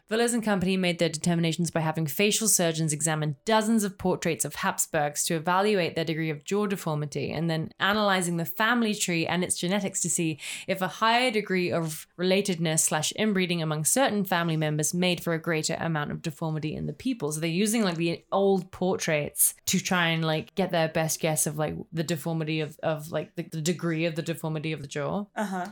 Vilas 0.08 0.32
and 0.34 0.42
company 0.42 0.76
made 0.76 0.98
their 0.98 1.08
determinations 1.08 1.70
by 1.70 1.80
having 1.80 1.95
facial 2.04 2.48
surgeons 2.48 2.92
examine 2.92 3.36
dozens 3.46 3.84
of 3.84 3.96
portraits 3.96 4.44
of 4.44 4.56
Habsburgs 4.56 5.24
to 5.24 5.34
evaluate 5.34 5.94
their 5.94 6.04
degree 6.04 6.28
of 6.28 6.44
jaw 6.44 6.66
deformity 6.66 7.32
and 7.32 7.48
then 7.48 7.70
analyzing 7.80 8.36
the 8.36 8.44
family 8.44 8.94
tree 8.94 9.26
and 9.26 9.42
its 9.42 9.56
genetics 9.56 10.02
to 10.02 10.10
see 10.10 10.38
if 10.66 10.82
a 10.82 10.88
higher 10.88 11.30
degree 11.30 11.72
of 11.72 12.06
relatedness 12.18 12.80
slash 12.80 13.12
inbreeding 13.16 13.62
among 13.62 13.84
certain 13.84 14.24
family 14.24 14.56
members 14.56 14.92
made 14.92 15.22
for 15.22 15.32
a 15.32 15.40
greater 15.40 15.76
amount 15.80 16.10
of 16.10 16.20
deformity 16.20 16.74
in 16.74 16.86
the 16.86 16.92
people. 16.92 17.32
So 17.32 17.40
they're 17.40 17.48
using 17.48 17.82
like 17.82 17.96
the 17.96 18.24
old 18.32 18.70
portraits 18.72 19.54
to 19.66 19.80
try 19.80 20.08
and 20.08 20.24
like 20.24 20.54
get 20.56 20.72
their 20.72 20.88
best 20.88 21.20
guess 21.20 21.46
of 21.46 21.56
like 21.56 21.76
the 21.92 22.02
deformity 22.02 22.60
of, 22.60 22.78
of 22.82 23.12
like 23.12 23.34
the, 23.36 23.44
the 23.44 23.62
degree 23.62 24.04
of 24.04 24.16
the 24.16 24.22
deformity 24.22 24.72
of 24.72 24.82
the 24.82 24.88
jaw. 24.88 25.26
Uh 25.36 25.44
huh. 25.44 25.66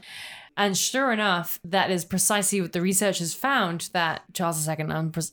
And 0.56 0.76
sure 0.76 1.12
enough, 1.12 1.58
that 1.64 1.90
is 1.90 2.04
precisely 2.04 2.60
what 2.60 2.72
the 2.72 2.80
researchers 2.80 3.34
found 3.34 3.90
that 3.92 4.22
Charles 4.32 4.68
II, 4.68 4.76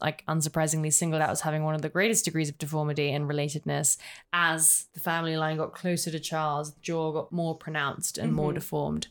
like 0.01 0.25
unsurprisingly, 0.25 0.91
singled 0.91 1.21
out 1.21 1.29
as 1.29 1.41
having 1.41 1.63
one 1.63 1.75
of 1.75 1.83
the 1.83 1.89
greatest 1.89 2.25
degrees 2.25 2.49
of 2.49 2.57
deformity 2.57 3.11
and 3.11 3.29
relatedness. 3.29 3.97
As 4.33 4.87
the 4.93 4.99
family 4.99 5.37
line 5.37 5.57
got 5.57 5.75
closer 5.75 6.09
to 6.09 6.19
Charles, 6.19 6.73
the 6.73 6.81
jaw 6.81 7.11
got 7.11 7.31
more 7.31 7.55
pronounced 7.55 8.17
and 8.17 8.33
more 8.33 8.49
mm-hmm. 8.49 8.55
deformed. 8.55 9.07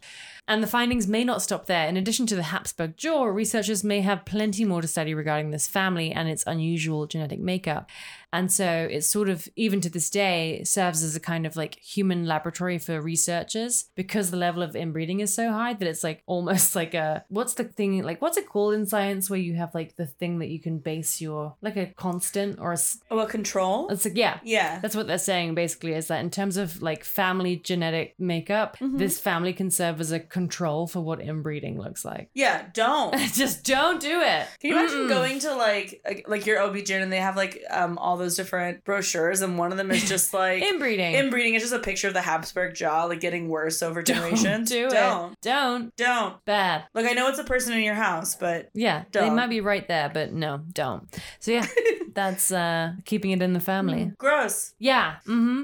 And 0.48 0.64
the 0.64 0.66
findings 0.66 1.06
may 1.06 1.22
not 1.22 1.42
stop 1.42 1.66
there. 1.66 1.86
In 1.86 1.96
addition 1.96 2.26
to 2.26 2.34
the 2.34 2.42
Habsburg 2.42 2.96
jaw, 2.96 3.26
researchers 3.26 3.84
may 3.84 4.00
have 4.00 4.24
plenty 4.24 4.64
more 4.64 4.82
to 4.82 4.88
study 4.88 5.14
regarding 5.14 5.52
this 5.52 5.68
family 5.68 6.10
and 6.10 6.28
its 6.28 6.42
unusual 6.44 7.06
genetic 7.06 7.38
makeup. 7.38 7.88
And 8.32 8.52
so 8.52 8.86
it's 8.90 9.08
sort 9.08 9.28
of, 9.28 9.48
even 9.56 9.80
to 9.80 9.90
this 9.90 10.08
day, 10.10 10.62
serves 10.64 11.02
as 11.02 11.16
a 11.16 11.20
kind 11.20 11.46
of 11.46 11.56
like 11.56 11.78
human 11.80 12.26
laboratory 12.26 12.78
for 12.78 13.00
researchers 13.00 13.86
because 13.94 14.30
the 14.30 14.36
level 14.36 14.62
of 14.62 14.76
inbreeding 14.76 15.20
is 15.20 15.34
so 15.34 15.50
high 15.50 15.74
that 15.74 15.88
it's 15.88 16.04
like 16.04 16.22
almost 16.26 16.74
like 16.80 16.94
a, 16.94 17.24
what's 17.28 17.54
the 17.54 17.64
thing, 17.64 18.02
like 18.02 18.22
what's 18.22 18.36
it 18.36 18.48
called 18.48 18.74
in 18.74 18.86
science 18.86 19.28
where 19.28 19.38
you 19.38 19.54
have 19.54 19.74
like 19.74 19.96
the 19.96 20.06
thing 20.06 20.38
that 20.38 20.48
you 20.48 20.60
can 20.60 20.78
base 20.78 21.20
your, 21.20 21.54
like 21.60 21.76
a 21.76 21.86
constant 21.86 22.58
or 22.60 22.70
a, 22.70 22.74
s- 22.74 22.98
Oh, 23.10 23.18
a 23.18 23.26
control. 23.26 23.88
it's 23.90 24.04
like, 24.04 24.16
yeah. 24.16 24.38
Yeah. 24.44 24.78
That's 24.80 24.94
what 24.96 25.06
they're 25.06 25.18
saying 25.18 25.54
basically 25.54 25.94
is 25.94 26.06
that 26.08 26.20
in 26.20 26.30
terms 26.30 26.56
of 26.56 26.80
like 26.82 27.04
family 27.04 27.56
genetic 27.56 28.14
makeup, 28.18 28.76
this 28.80 29.18
family 29.18 29.52
can 29.52 29.70
serve 29.70 30.00
as 30.00 30.12
a 30.12 30.20
control 30.20 30.86
for 30.86 31.00
what 31.00 31.20
inbreeding 31.20 31.78
looks 31.78 32.04
like. 32.04 32.30
Yeah. 32.34 32.66
Don't. 32.74 33.16
Just 33.34 33.64
don't 33.64 34.00
do 34.00 34.20
it. 34.20 34.46
Can 34.60 34.70
you 34.70 34.78
imagine 34.78 34.98
Mm-mm. 35.00 35.08
going 35.08 35.38
to 35.40 35.54
like 35.54 36.00
like- 36.04 36.24
like 36.28 36.46
your 36.46 36.60
OB-GYN 36.60 37.02
and 37.02 37.12
they 37.12 37.18
have 37.18 37.36
like 37.36 37.62
um 37.70 37.98
all 37.98 38.19
those 38.20 38.36
different 38.36 38.84
brochures 38.84 39.40
and 39.42 39.58
one 39.58 39.72
of 39.72 39.78
them 39.78 39.90
is 39.90 40.08
just 40.08 40.32
like 40.34 40.62
inbreeding? 40.62 41.14
inbreeding 41.14 41.54
is 41.54 41.62
just 41.62 41.74
a 41.74 41.78
picture 41.78 42.08
of 42.08 42.14
the 42.14 42.20
Habsburg 42.22 42.74
jaw 42.74 43.04
like 43.04 43.20
getting 43.20 43.48
worse 43.48 43.82
over 43.82 44.02
generations. 44.02 44.44
Don't 44.44 44.64
do 44.68 44.88
Don't. 44.90 45.32
it. 45.32 45.38
Don't. 45.42 45.96
Don't. 45.96 46.44
Bad. 46.44 46.84
Look, 46.94 47.06
I 47.06 47.12
know 47.12 47.28
it's 47.28 47.38
a 47.38 47.44
person 47.44 47.72
in 47.72 47.82
your 47.82 47.94
house, 47.94 48.34
but 48.36 48.70
Yeah, 48.74 49.04
they 49.12 49.20
Don't. 49.20 49.36
might 49.36 49.50
be 49.50 49.60
right 49.60 49.86
there, 49.88 50.10
but 50.12 50.32
no, 50.32 50.60
don't. 50.72 51.08
So 51.40 51.50
yeah, 51.52 51.66
That's 52.14 52.50
uh 52.50 52.94
keeping 53.04 53.30
it 53.30 53.40
in 53.40 53.52
the 53.52 53.60
family. 53.60 54.12
Gross. 54.18 54.74
Yeah. 54.78 55.16
Mm-hmm. 55.26 55.62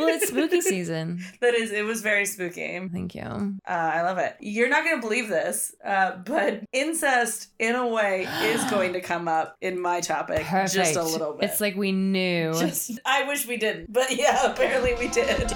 Well, 0.00 0.08
it's 0.08 0.28
spooky 0.28 0.60
season. 0.60 1.20
That 1.40 1.54
is, 1.54 1.72
it 1.72 1.84
was 1.84 2.02
very 2.02 2.26
spooky. 2.26 2.78
Thank 2.92 3.14
you. 3.14 3.22
Uh, 3.22 3.58
I 3.66 4.02
love 4.02 4.18
it. 4.18 4.36
You're 4.40 4.68
not 4.68 4.84
going 4.84 4.96
to 4.96 5.00
believe 5.00 5.28
this, 5.28 5.74
uh, 5.84 6.16
but 6.16 6.64
incest, 6.72 7.48
in 7.58 7.74
a 7.74 7.86
way, 7.86 8.26
is 8.42 8.62
going 8.70 8.92
to 8.94 9.00
come 9.00 9.26
up 9.28 9.56
in 9.60 9.80
my 9.80 10.00
topic 10.00 10.44
Perfect. 10.44 10.74
just 10.74 10.96
a 10.96 11.02
little 11.02 11.34
bit. 11.34 11.48
It's 11.48 11.60
like 11.60 11.76
we 11.76 11.92
knew. 11.92 12.52
Just, 12.54 12.98
I 13.04 13.26
wish 13.26 13.46
we 13.46 13.56
didn't, 13.56 13.92
but 13.92 14.16
yeah, 14.16 14.46
apparently 14.52 14.94
we 14.94 15.08
did. 15.08 15.50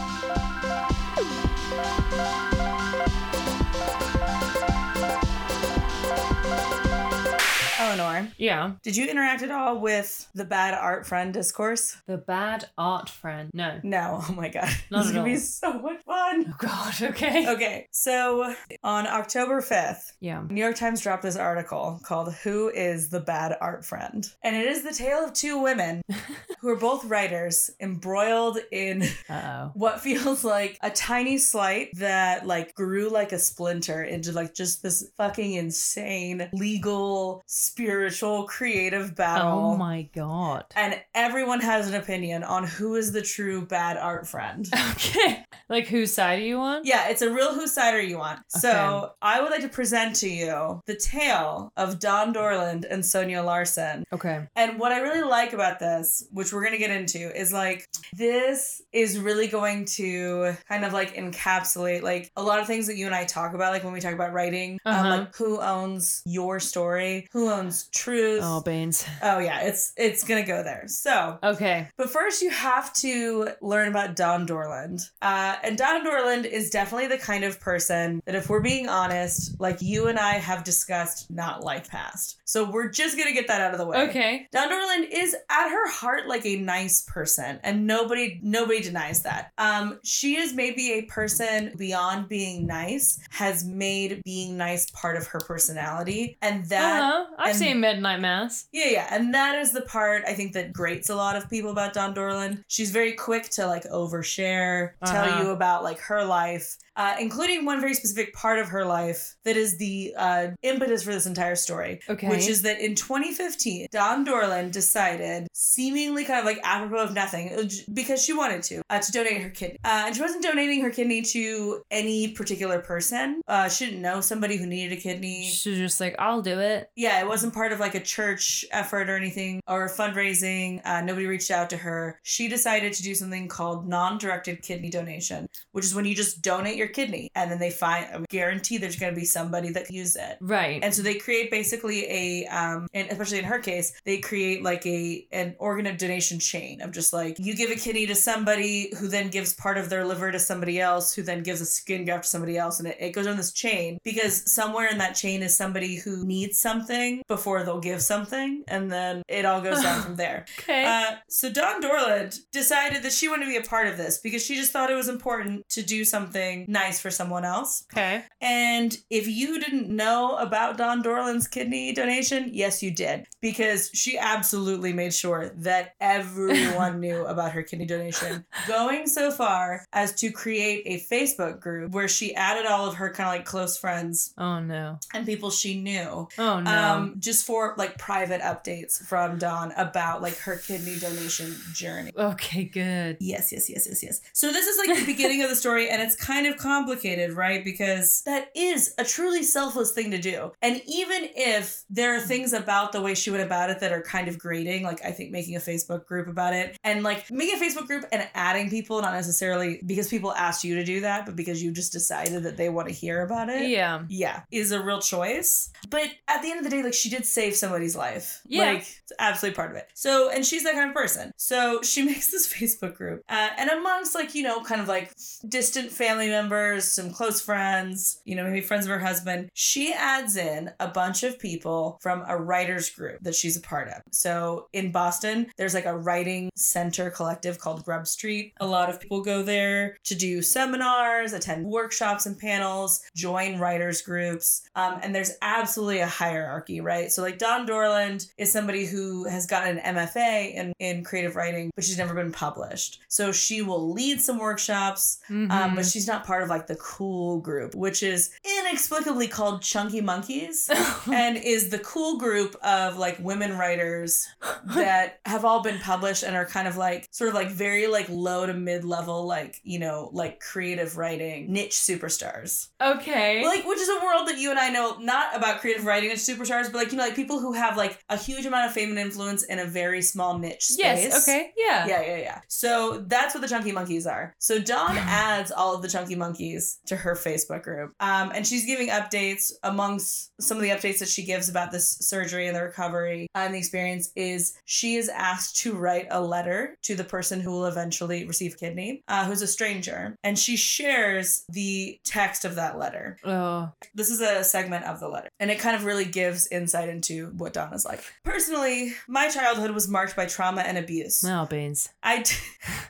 Yeah. 8.37 8.73
did 8.83 8.97
you 8.97 9.07
interact 9.09 9.43
at 9.43 9.51
all 9.51 9.79
with 9.81 10.29
the 10.35 10.45
bad 10.45 10.75
art 10.75 11.07
friend 11.07 11.33
discourse? 11.33 11.97
The 12.07 12.19
bad 12.19 12.67
art 12.79 13.09
friend. 13.09 13.51
No. 13.55 13.81
No. 13.83 14.23
Oh 14.29 14.33
my 14.33 14.49
god. 14.49 14.69
Not 14.91 14.99
this 15.01 15.07
is 15.09 15.13
gonna 15.13 15.25
be 15.25 15.37
so 15.37 15.73
much 15.81 16.03
fun. 16.05 16.47
Oh 16.49 16.55
God. 16.59 16.95
Okay. 17.03 17.49
Okay, 17.49 17.87
so 17.91 18.55
on 18.83 19.07
October 19.07 19.61
5th, 19.61 20.13
Yeah. 20.21 20.43
New 20.49 20.61
York 20.61 20.77
Times 20.77 21.01
dropped 21.01 21.23
this 21.23 21.37
article 21.37 22.01
called 22.05 22.33
Who 22.45 22.69
is 22.71 23.09
the 23.11 23.21
Bad 23.21 23.57
Art 23.61 23.85
Friend? 23.85 24.27
And 24.43 24.57
it 24.57 24.67
is 24.67 24.83
the 24.83 24.93
tale 24.93 25.25
of 25.25 25.33
two 25.33 25.59
women 25.63 26.03
who 26.61 26.69
are 26.71 26.77
both 26.77 27.05
writers 27.05 27.71
embroiled 27.81 28.59
in 28.73 29.03
Uh 29.29 29.33
oh. 29.67 29.71
what 29.75 30.01
feels 30.01 30.45
like 30.45 30.79
a 30.83 30.91
tiny 30.91 31.39
slight 31.39 31.91
that 31.95 32.47
like 32.47 32.75
grew 32.75 33.09
like 33.11 33.33
a 33.33 33.39
splinter 33.39 34.03
into 34.03 34.33
like 34.33 34.55
just 34.55 34.83
this 34.83 35.11
fucking 35.17 35.55
insane 35.55 36.49
legal, 36.53 37.43
spiritual, 37.47 38.14
creative 38.47 39.15
battle. 39.17 39.73
Oh 39.73 39.77
my 39.77 40.09
God. 40.15 40.65
and 40.77 41.01
everyone 41.15 41.61
has 41.61 41.89
an 41.89 41.95
opinion 41.95 42.43
on 42.45 42.65
who 42.65 42.95
is 42.95 43.13
the 43.13 43.23
true 43.23 43.65
bad 43.67 43.97
art 43.97 44.27
friend. 44.27 44.69
Okay. 44.95 45.45
Like 45.69 45.87
whose 45.87 46.13
side 46.13 46.39
are 46.41 46.43
you 46.43 46.59
on? 46.59 46.83
Yeah, 46.85 47.09
it's 47.09 47.23
a 47.23 47.31
real 47.33 47.55
whose 47.55 47.73
side 47.73 47.95
are 47.95 48.01
you 48.03 48.21
on? 48.21 48.39
So 48.49 49.13
I 49.23 49.41
would 49.41 49.51
like 49.51 49.63
to 49.63 49.69
present 49.69 50.15
to 50.17 50.29
you 50.29 50.81
the 50.87 50.95
tale 50.95 51.73
of 51.77 51.99
Dawn 51.99 52.35
Dorland 52.35 52.85
and 52.89 53.05
Sonya 53.05 53.43
Larson. 53.43 54.05
Okay. 54.13 54.47
And 54.57 54.79
what 54.79 54.93
I 54.93 55.01
really 55.01 55.23
like 55.23 55.53
about 55.55 55.79
this, 55.79 56.27
which 56.33 56.53
we're 56.53 56.63
gonna 56.65 56.79
get 56.79 56.91
into, 56.91 57.35
is 57.39 57.53
like 57.53 57.89
this 58.13 58.83
is 58.93 59.19
really 59.19 59.47
going 59.49 59.87
to 59.97 60.53
kind 60.69 60.85
of 60.85 60.93
like 60.93 61.15
encapsulate 61.17 62.03
like 62.03 62.31
a 62.37 62.43
lot 62.43 62.61
of 62.61 62.67
things 62.67 62.87
that 62.87 62.97
you 62.97 63.07
and 63.07 63.15
I 63.15 63.25
talk 63.25 63.55
about, 63.55 63.73
like 63.73 63.85
when 63.85 63.93
we 63.93 64.01
talk 64.01 64.15
about 64.15 64.33
writing, 64.33 64.79
um, 64.85 64.95
Uh-huh. 64.95 65.09
like 65.19 65.35
who 65.37 65.61
owns 65.61 66.23
your 66.27 66.61
story, 66.61 67.27
who 67.33 67.51
owns 67.51 67.89
truth. 68.05 68.41
Oh, 68.43 68.61
Baines. 68.61 69.07
oh 69.23 69.39
yeah, 69.39 69.63
it's 69.63 69.93
it's 69.97 70.25
gonna 70.25 70.45
go 70.45 70.63
there. 70.63 70.85
So 70.87 71.39
Okay. 71.43 71.89
but 71.97 72.11
first, 72.11 72.43
you 72.43 72.51
have 72.51 72.93
to 72.95 73.49
learn 73.63 73.89
about 73.89 74.15
Dawn 74.17 74.47
Dorland. 74.47 75.09
Uh, 75.23 75.57
and 75.63 75.79
Dawn 75.79 76.05
Dorland 76.05 76.45
is 76.45 76.71
definitely 76.71 77.07
the 77.09 77.19
kind 77.19 77.45
of 77.45 77.59
person 77.61 78.21
that, 78.27 78.35
if 78.35 78.49
we're 78.51 78.61
being 78.61 78.89
honest, 78.89 79.59
like 79.61 79.81
you 79.81 80.09
and 80.09 80.19
I 80.19 80.35
have 80.35 80.65
discussed, 80.65 81.31
not 81.31 81.65
life 81.65 81.89
past. 81.91 82.41
So 82.45 82.71
we're 82.71 82.89
just 82.91 83.17
gonna 83.17 83.33
get 83.33 83.49
that 83.49 83.61
out 83.61 83.73
of 83.73 83.79
the 83.79 83.87
way. 83.87 84.09
Okay. 84.09 84.49
Dawn 84.53 84.69
Dorland 84.69 85.09
is 85.11 85.35
at 85.51 85.71
her 85.71 85.91
heart 85.91 86.29
like 86.29 86.45
a 86.45 86.57
nice 86.57 87.03
person, 87.03 87.59
and 87.63 87.87
nobody 87.87 88.39
nobody 88.43 88.83
denies 88.83 89.23
that. 89.23 89.53
Um, 89.59 89.99
she 90.05 90.37
is 90.37 90.53
maybe 90.53 90.93
a 90.93 91.03
person 91.03 91.73
beyond 91.77 92.29
being 92.29 92.67
nice, 92.67 93.19
has 93.31 93.65
made 93.65 94.23
being 94.25 94.57
nice 94.57 94.91
part 94.91 95.17
of 95.17 95.27
her 95.29 95.41
personality, 95.41 96.37
and 96.43 96.67
that 96.67 97.03
uh-huh. 97.03 97.25
I've 97.39 97.49
and- 97.51 97.57
seen 97.59 97.81
Midnight 97.95 98.21
Mass. 98.21 98.67
yeah, 98.73 98.89
yeah. 98.89 99.07
And 99.11 99.33
that 99.35 99.57
is 99.59 99.73
the 99.73 99.83
part 99.83 100.25
I 100.27 100.35
think 100.35 100.53
that 100.55 100.73
grates 100.73 101.09
a 101.11 101.15
lot 101.17 101.37
of 101.37 101.49
people 101.51 101.71
about 101.71 101.93
Dawn 101.95 102.15
Dorland. 102.15 102.63
She's 102.69 102.91
very 102.91 103.13
quick 103.13 103.49
to 103.51 103.67
like 103.67 103.85
overshare, 103.85 104.91
tell 105.05 105.25
Uh-huh. 105.25 105.43
you 105.43 105.51
about 105.51 105.83
like 105.85 105.99
her 106.01 106.25
life, 106.25 106.77
uh, 106.97 107.17
including 107.19 107.65
one 107.65 107.81
very 107.81 107.95
specific 107.95 108.33
part 108.35 108.59
of 108.59 108.69
her 108.69 108.85
life 108.85 109.35
that 109.45 109.57
is 109.57 109.79
the 109.79 110.15
uh, 110.17 110.49
impetus 110.63 111.03
for 111.03 111.13
this 111.13 111.27
entire 111.27 111.57
story. 111.57 112.01
Okay. 112.09 112.29
Which 112.29 112.47
is 112.49 112.63
that 112.63 112.81
in 112.81 112.95
2015, 112.95 113.89
Dawn 113.91 114.25
Dorland 114.25 114.71
decided, 114.73 115.49
seemingly 115.53 116.25
kind 116.25 116.39
of 116.39 116.45
like 116.45 116.61
apropos 116.63 117.03
of 117.03 117.15
nothing, 117.15 117.53
uh, 117.53 117.69
because 117.93 118.23
she 118.25 118.33
wanted 118.33 118.63
to, 118.65 118.83
uh, 118.91 119.01
to 119.01 119.13
donate 119.13 119.43
her 119.43 119.51
kidney. 119.51 119.79
Uh, 119.85 120.05
and 120.07 120.15
she 120.15 120.23
wasn't 120.23 120.43
donating 120.43 120.83
her 120.83 120.91
kidney 120.91 121.23
to 121.23 121.83
any 121.91 122.29
particular 122.29 122.81
person. 122.81 123.41
Uh, 123.49 123.69
she 123.69 123.87
didn't 123.87 124.03
know 124.03 124.21
somebody 124.21 124.57
who 124.57 124.67
needed 124.67 124.97
a 124.97 125.01
kidney. 125.01 125.49
She 125.51 125.71
was 125.71 125.79
just 125.79 126.01
like, 126.01 126.15
I'll 126.19 126.43
do 126.43 126.61
it. 126.61 126.91
Yeah, 126.97 127.21
it 127.21 127.27
wasn't 127.27 127.55
part 127.55 127.73
of 127.75 127.81
like 127.81 127.95
a 127.95 128.01
church 128.01 128.65
effort 128.71 129.09
or 129.11 129.17
anything 129.17 129.61
or 129.69 129.89
fundraising. 129.89 130.81
Uh, 130.85 131.01
nobody 131.01 131.27
reached 131.27 131.51
out 131.51 131.69
to 131.71 131.77
her. 131.77 132.19
She 132.23 132.49
decided 132.49 132.93
to 132.95 133.03
do 133.03 133.15
something 133.15 133.49
called 133.49 133.89
non 133.89 134.19
directed 134.19 134.63
kidney 134.63 134.91
donation, 134.91 135.49
which 135.73 135.85
is 135.85 135.95
when 135.95 136.05
you 136.05 136.15
just 136.15 136.43
donate 136.43 136.77
your 136.77 136.89
kidney 136.89 137.31
and 137.35 137.51
then 137.51 137.59
they 137.59 137.71
find, 137.71 138.07
I 138.07 138.25
guarantee 138.31 138.79
there's 138.79 138.97
going 138.97 139.15
to 139.15 139.21
be 139.21 139.27
somebody 139.27 139.71
that 139.71 139.87
can 139.87 139.95
use 139.95 140.17
it. 140.17 140.39
Right. 140.41 140.83
And 140.83 140.95
so 140.95 141.03
they 141.03 141.15
create 141.15 141.51
basically 141.51 142.07
a, 142.11 142.47
um, 142.47 142.87
and 142.95 143.11
especially 143.11 143.39
in 143.39 143.45
her 143.45 143.59
case, 143.59 143.93
they 144.05 144.19
create 144.19 144.63
like 144.63 144.87
a 144.87 145.27
an 145.33 145.57
organ 145.59 145.87
of 145.87 145.99
donation 145.99 146.39
chain 146.39 146.81
of 146.81 146.93
just 146.93 147.13
like 147.13 147.37
you 147.39 147.55
give 147.55 147.71
a 147.71 147.77
kidney 147.77 148.07
to 148.07 148.15
somebody 148.15 148.93
who 148.99 149.09
then 149.09 149.29
gives 149.29 149.55
part 149.55 149.77
of 149.79 149.91
their 149.91 150.05
liver 150.05 150.31
to 150.31 150.39
somebody 150.39 150.81
else, 150.81 151.15
who 151.15 151.23
then 151.23 151.43
gives 151.43 151.61
a 151.61 151.67
skin 151.67 152.05
graft 152.05 152.25
to 152.25 152.31
somebody 152.31 152.57
else, 152.57 152.79
and 152.79 152.89
it, 152.89 152.97
it 153.01 153.11
goes 153.11 153.27
on 153.27 153.37
this 153.37 153.53
chain 153.53 153.99
because 154.05 154.51
somewhere 154.51 154.89
in 154.89 154.99
that 154.99 155.15
chain 155.15 155.43
is 155.43 155.57
somebody 155.57 155.97
who 155.97 156.25
needs 156.25 156.59
something 156.59 157.23
before 157.29 157.64
they'll 157.65 157.81
give 157.81 158.03
something, 158.03 158.65
and 158.69 158.91
then 158.91 159.23
it 159.29 159.45
all 159.45 159.61
goes 159.61 159.83
down 159.83 160.03
from 160.05 160.17
there. 160.17 160.45
okay. 160.61 160.85
Uh, 160.85 161.17
so 161.29 161.51
Dawn 161.51 161.81
Dorland 161.83 162.39
decided 162.53 163.03
that 163.03 163.13
she 163.13 163.29
wanted 163.29 163.45
to 163.47 163.51
be 163.51 163.57
a 163.57 163.63
part 163.69 163.87
of 163.89 163.97
this 163.97 164.19
because 164.19 164.45
she 164.45 164.57
just 164.57 164.73
thought 164.73 164.91
it 164.91 164.95
was 164.95 165.09
important 165.09 165.69
to 165.71 165.83
do 165.83 166.05
something 166.05 166.65
nice 166.69 167.01
for 167.01 167.11
someone 167.11 167.45
else. 167.45 167.85
okay. 167.93 168.25
And 168.41 168.97
if 169.11 169.27
you 169.27 169.61
didn't 169.61 169.89
know 169.89 170.37
about 170.37 170.77
Dawn 170.79 171.03
Dorland's 171.03 171.49
kidney 171.49 171.93
donation, 171.93 172.51
yes, 172.53 172.83
you 172.83 172.91
did, 172.91 173.27
because 173.41 173.91
she 173.95 174.19
absolutely 174.19 174.93
made 174.93 175.15
sure 175.15 175.51
that 175.57 175.95
everyone 176.01 177.01
knew 177.05 177.25
about 177.27 177.53
her 177.53 177.63
kidney 177.63 177.87
donation. 177.87 178.45
Going 178.67 179.07
so 179.07 179.31
far 179.31 179.85
as 179.93 180.13
to 180.17 180.31
create 180.31 180.83
a 180.87 181.01
Facebook 181.15 181.61
group 181.61 181.93
where 181.93 182.09
she 182.09 182.35
added 182.35 182.67
all 182.67 182.87
of 182.87 182.95
her 182.97 183.11
kind 183.11 183.29
of 183.29 183.35
like 183.35 183.45
close 183.45 183.77
friends 183.79 184.33
Oh 184.39 184.61
no. 184.61 184.99
and 185.13 185.27
people 185.27 185.51
she 185.51 185.81
knew. 185.81 186.29
Oh 186.39 186.61
no. 186.61 186.71
Um, 186.71 187.15
just 187.19 187.47
for 187.47 187.54
like 187.77 187.99
private 187.99 188.41
updates 188.41 189.01
from 189.05 189.39
Dawn 189.39 189.73
about 189.77 190.23
like 190.23 190.37
her 190.39 190.57
kidney 190.57 190.97
donation 190.99 191.55
journey. 191.73 192.13
okay, 192.17 192.65
good. 192.65 193.17
Yes, 193.21 193.53
yes, 193.53 193.69
yes, 193.69 193.87
yes, 193.89 194.03
yes. 194.03 194.21
So 194.33 194.53
this 194.53 194.67
is 194.67 194.79
like 194.79 194.99
the 194.99 195.07
beginning 195.07 195.43
of 195.43 195.51
the 195.51 195.57
story, 195.57 195.89
and 195.89 196.03
it's 196.03 196.17
kind 196.17 196.47
of 196.47 196.57
complicated, 196.57 197.33
right? 197.33 197.65
Because 197.65 198.23
that 198.27 198.51
is 198.55 198.95
a 198.99 199.05
truly 199.05 199.43
selfless 199.43 199.93
thing 199.93 200.11
to 200.11 200.19
do. 200.19 200.53
And 200.63 200.81
even 200.87 201.29
if 201.35 201.85
there 201.91 202.17
are 202.17 202.21
things 202.21 202.53
about 202.53 202.93
the 202.93 203.01
way 203.01 203.15
she 203.15 203.31
went 203.31 203.43
about 203.43 203.71
it 203.71 203.81
that 203.81 203.93
are 203.93 204.03
kind 204.03 204.29
of 204.29 204.39
grating, 204.39 204.83
like 204.85 205.05
I 205.05 205.11
think 205.11 205.31
making 205.31 205.57
a 205.57 205.61
Facebook 205.61 206.07
group 206.07 206.29
about 206.29 206.55
it, 206.55 206.77
and 206.85 207.03
like 207.03 207.31
making 207.31 207.61
a 207.61 207.65
Facebook 207.65 207.87
group 207.87 208.05
and 208.13 208.27
adding 208.35 208.71
people, 208.71 209.01
not 209.01 209.15
necessarily 209.15 209.81
because 209.87 210.09
people 210.09 210.33
asked 210.33 210.65
you 210.65 210.77
to 210.77 210.85
do 210.85 211.01
that, 211.03 211.27
but 211.27 211.37
because 211.37 211.63
you 211.63 211.71
just 211.73 211.93
decided 211.93 212.43
that 212.43 212.57
they 212.57 212.69
want 212.69 212.89
to 212.89 212.95
hear 212.95 213.23
about 213.23 213.49
it. 213.49 213.69
Yeah. 213.69 214.05
Yeah, 214.09 214.43
is 214.51 214.73
a 214.73 214.83
real 214.83 215.01
choice. 215.01 215.71
But 215.89 216.09
at 216.29 216.43
the 216.43 216.51
end 216.51 216.59
of 216.59 216.65
the 216.65 216.71
day, 216.71 216.83
like 216.83 216.95
she 216.95 217.11
did 217.11 217.27
save 217.45 217.57
somebody's 217.57 217.97
life. 217.97 218.41
Yeah. 218.47 218.65
Like 218.65 218.81
it's 218.81 219.13
absolutely 219.19 219.57
part 219.57 219.71
of 219.71 219.77
it. 219.77 219.89
So, 219.95 220.31
and 220.31 220.45
she's 220.45 220.65
that 220.65 220.75
kind 220.75 220.89
of 220.89 220.97
person. 220.97 221.33
So 221.37 221.83
she 221.83 222.03
makes 222.11 222.31
this 222.31 222.53
Facebook 222.53 222.95
group. 222.95 223.23
Uh, 223.29 223.51
and 223.59 223.71
amongst 223.71 224.15
like, 224.15 224.35
you 224.35 224.43
know, 224.43 224.63
kind 224.63 224.81
of 224.81 224.89
like 224.89 225.15
distant 225.49 225.91
family 225.91 226.29
members, 226.29 226.85
some 226.85 227.11
close 227.11 227.41
friends, 227.41 228.21
you 228.25 228.35
know, 228.35 228.45
maybe 228.45 228.61
friends 228.61 228.87
of 228.87 228.91
her 228.91 228.99
husband, 228.99 229.51
she 229.53 229.93
adds 229.93 230.37
in 230.37 230.71
a 230.81 230.89
bunch 230.89 231.23
of 231.23 231.39
people 231.39 231.99
from 232.01 232.25
a 232.27 232.37
writer's 232.37 232.89
group 232.91 233.21
that 233.23 233.35
she's 233.35 233.57
a 233.57 233.61
part 233.61 233.89
of. 233.89 234.03
So 234.11 234.69
in 234.73 234.91
Boston, 234.91 235.47
there's 235.57 235.75
like 235.75 235.87
a 235.87 235.97
writing 235.97 236.51
center 236.55 237.11
collective 237.11 237.59
called 237.59 237.85
Grub 237.85 238.07
Street. 238.07 238.55
A 238.61 238.67
lot 238.67 238.89
of 238.89 239.01
people 239.01 239.23
go 239.23 239.43
there 239.43 239.97
to 240.05 240.15
do 240.15 240.41
seminars, 240.41 241.33
attend 241.33 241.67
workshops 241.67 242.27
and 242.27 242.39
panels, 242.39 243.03
join 243.15 243.59
writers 243.59 244.01
groups. 244.03 244.63
Um, 244.75 244.99
and 245.03 245.15
there's 245.15 245.33
absolutely 245.43 245.99
a 245.99 246.07
hierarchy, 246.07 246.81
right? 246.81 247.13
So 247.13 247.23
like 247.23 247.34
Dawn 247.39 247.67
Dorland 247.67 248.31
is 248.39 248.53
somebody 248.53 248.87
who 248.87 249.25
has 249.29 249.47
gotten 249.47 249.79
an 249.79 249.95
MFA 249.97 250.55
in, 250.55 250.73
in 250.79 251.05
creative 251.05 251.37
writing, 251.37 251.71
but 251.75 251.85
she's 251.85 251.99
never 251.99 252.15
been 252.15 252.33
published. 252.33 253.01
So 253.09 253.33
she 253.33 253.63
will 253.63 253.93
lead 253.93 254.21
some 254.21 254.39
workshops, 254.39 255.19
um, 255.29 255.49
Mhm. 255.49 255.77
but 255.77 255.87
she's 255.87 256.07
not 256.07 256.25
part 256.25 256.43
of 256.43 256.49
like 256.49 256.67
the 256.67 256.77
cool 256.77 257.39
group, 257.41 257.75
which 257.75 258.03
is 258.03 258.31
inexplicably 258.61 259.29
called 259.29 259.63
Chunky 259.63 260.01
Monkeys 260.01 260.71
and 261.13 261.37
is 261.37 261.71
the 261.71 261.79
cool 261.79 262.19
group 262.19 262.55
of 262.63 262.99
like 262.99 263.19
women 263.21 263.57
writers 263.57 264.29
that 264.75 265.21
have 265.27 265.45
all 265.45 265.63
been 265.63 265.79
published 265.79 266.23
and 266.23 266.37
are 266.37 266.47
kind 266.47 266.69
of 266.69 266.77
like 266.77 267.09
sort 267.11 267.29
of 267.29 267.35
like 267.35 267.49
very 267.51 267.87
like 267.87 268.07
low 268.09 268.47
to 268.47 268.55
mid 268.55 268.85
level 268.85 269.27
like 269.27 269.61
you 269.65 269.79
know 269.79 270.11
like 270.13 270.41
creative 270.41 270.97
writing 270.97 271.53
niche 271.53 271.73
superstars 271.73 272.69
okay. 272.81 273.45
like 273.45 273.65
which 273.67 273.79
is 273.79 273.89
a 273.89 274.05
world 274.05 274.29
that 274.29 274.39
you 274.39 274.51
and 274.51 274.59
I 274.59 274.69
know 274.71 274.97
not 275.01 275.37
about 275.37 275.61
creative 275.61 275.85
writing 275.87 276.11
and 276.11 276.19
superstars 276.19 276.65
but 276.65 276.75
like 276.75 276.93
you 276.93 276.99
know 276.99 277.05
like 277.05 277.17
people 277.17 277.24
people 277.25 277.41
who 277.41 277.53
have 277.55 277.77
like 277.77 277.99
a 278.11 278.17
huge 278.17 278.45
amount 278.45 278.67
of 278.67 278.73
fame 278.73 278.91
and 278.91 278.99
influence 278.99 279.45
in 279.45 279.59
a 279.59 279.65
very 279.65 280.03
small 280.03 280.39
niche 280.39 280.65
space. 280.65 281.05
Yes. 281.05 281.23
Okay. 281.23 281.53
Yeah. 281.57 281.87
Yeah, 281.87 282.03
yeah, 282.03 282.17
yeah. 282.17 282.41
So 282.49 283.05
that's 283.07 283.35
what 283.35 283.41
the 283.41 283.49
Chunky 283.49 283.73
Monkeys 283.73 284.07
are. 284.07 284.35
So 284.39 284.59
Dawn 284.59 284.97
adds 284.97 285.51
all 285.51 285.75
of 285.75 285.83
the 285.83 285.89
Chunky 285.89 286.17
Monkeys 286.17 286.79
to 286.87 286.97
her 286.97 287.15
Facebook 287.15 287.63
group. 287.63 287.93
Um, 288.01 288.31
and 288.35 288.47
she's 288.47 288.67
giving 288.67 288.89
updates 288.89 289.53
amongst 289.63 290.33
some 290.41 290.59
of 290.59 290.63
the 290.63 290.69
updates 290.69 290.99
that 290.99 291.09
she 291.09 291.25
gives 291.25 291.49
about 291.49 291.73
this 291.73 291.89
surgery 292.01 292.47
and 292.47 292.57
the 292.57 292.63
recovery 292.63 293.27
and 293.35 293.55
the 293.55 293.59
experience 293.59 294.11
is 294.17 294.57
she 294.65 294.97
is 294.97 295.09
asked 295.09 295.57
to 295.57 295.75
write 295.75 296.07
a 296.11 296.21
letter 296.21 296.77
to 296.83 296.95
the 296.95 297.05
person 297.05 297.41
who 297.41 297.51
will 297.51 297.67
eventually 297.67 298.27
receive 298.27 298.59
kidney, 298.59 299.03
uh, 299.09 299.25
who's 299.25 299.43
a 299.43 299.47
stranger. 299.47 300.17
And 300.23 300.39
she 300.39 300.57
shares 300.57 301.45
the 301.49 301.99
text 302.05 302.45
of 302.45 302.57
that 302.57 302.79
letter. 302.79 303.19
Oh. 303.25 303.71
This 303.95 304.11
is 304.11 304.21
a 304.21 304.45
segment 304.45 304.85
of 304.85 305.01
the 305.01 305.09
letter, 305.09 305.29
and 305.41 305.51
it 305.51 305.59
kind 305.59 305.77
of 305.77 305.85
really 305.85 306.05
gives 306.05 306.47
insight 306.49 306.89
into 306.89 307.14
what 307.23 307.53
Donna's 307.53 307.85
like. 307.85 308.03
Personally, 308.25 308.93
my 309.09 309.29
childhood 309.29 309.71
was 309.71 309.89
marked 309.89 310.17
by 310.17 310.27
trauma 310.27 310.63
and 310.63 310.79
abuse. 310.79 311.23
No 311.23 311.47
beans. 311.49 311.89
I, 312.03 312.23
d- 312.23 312.35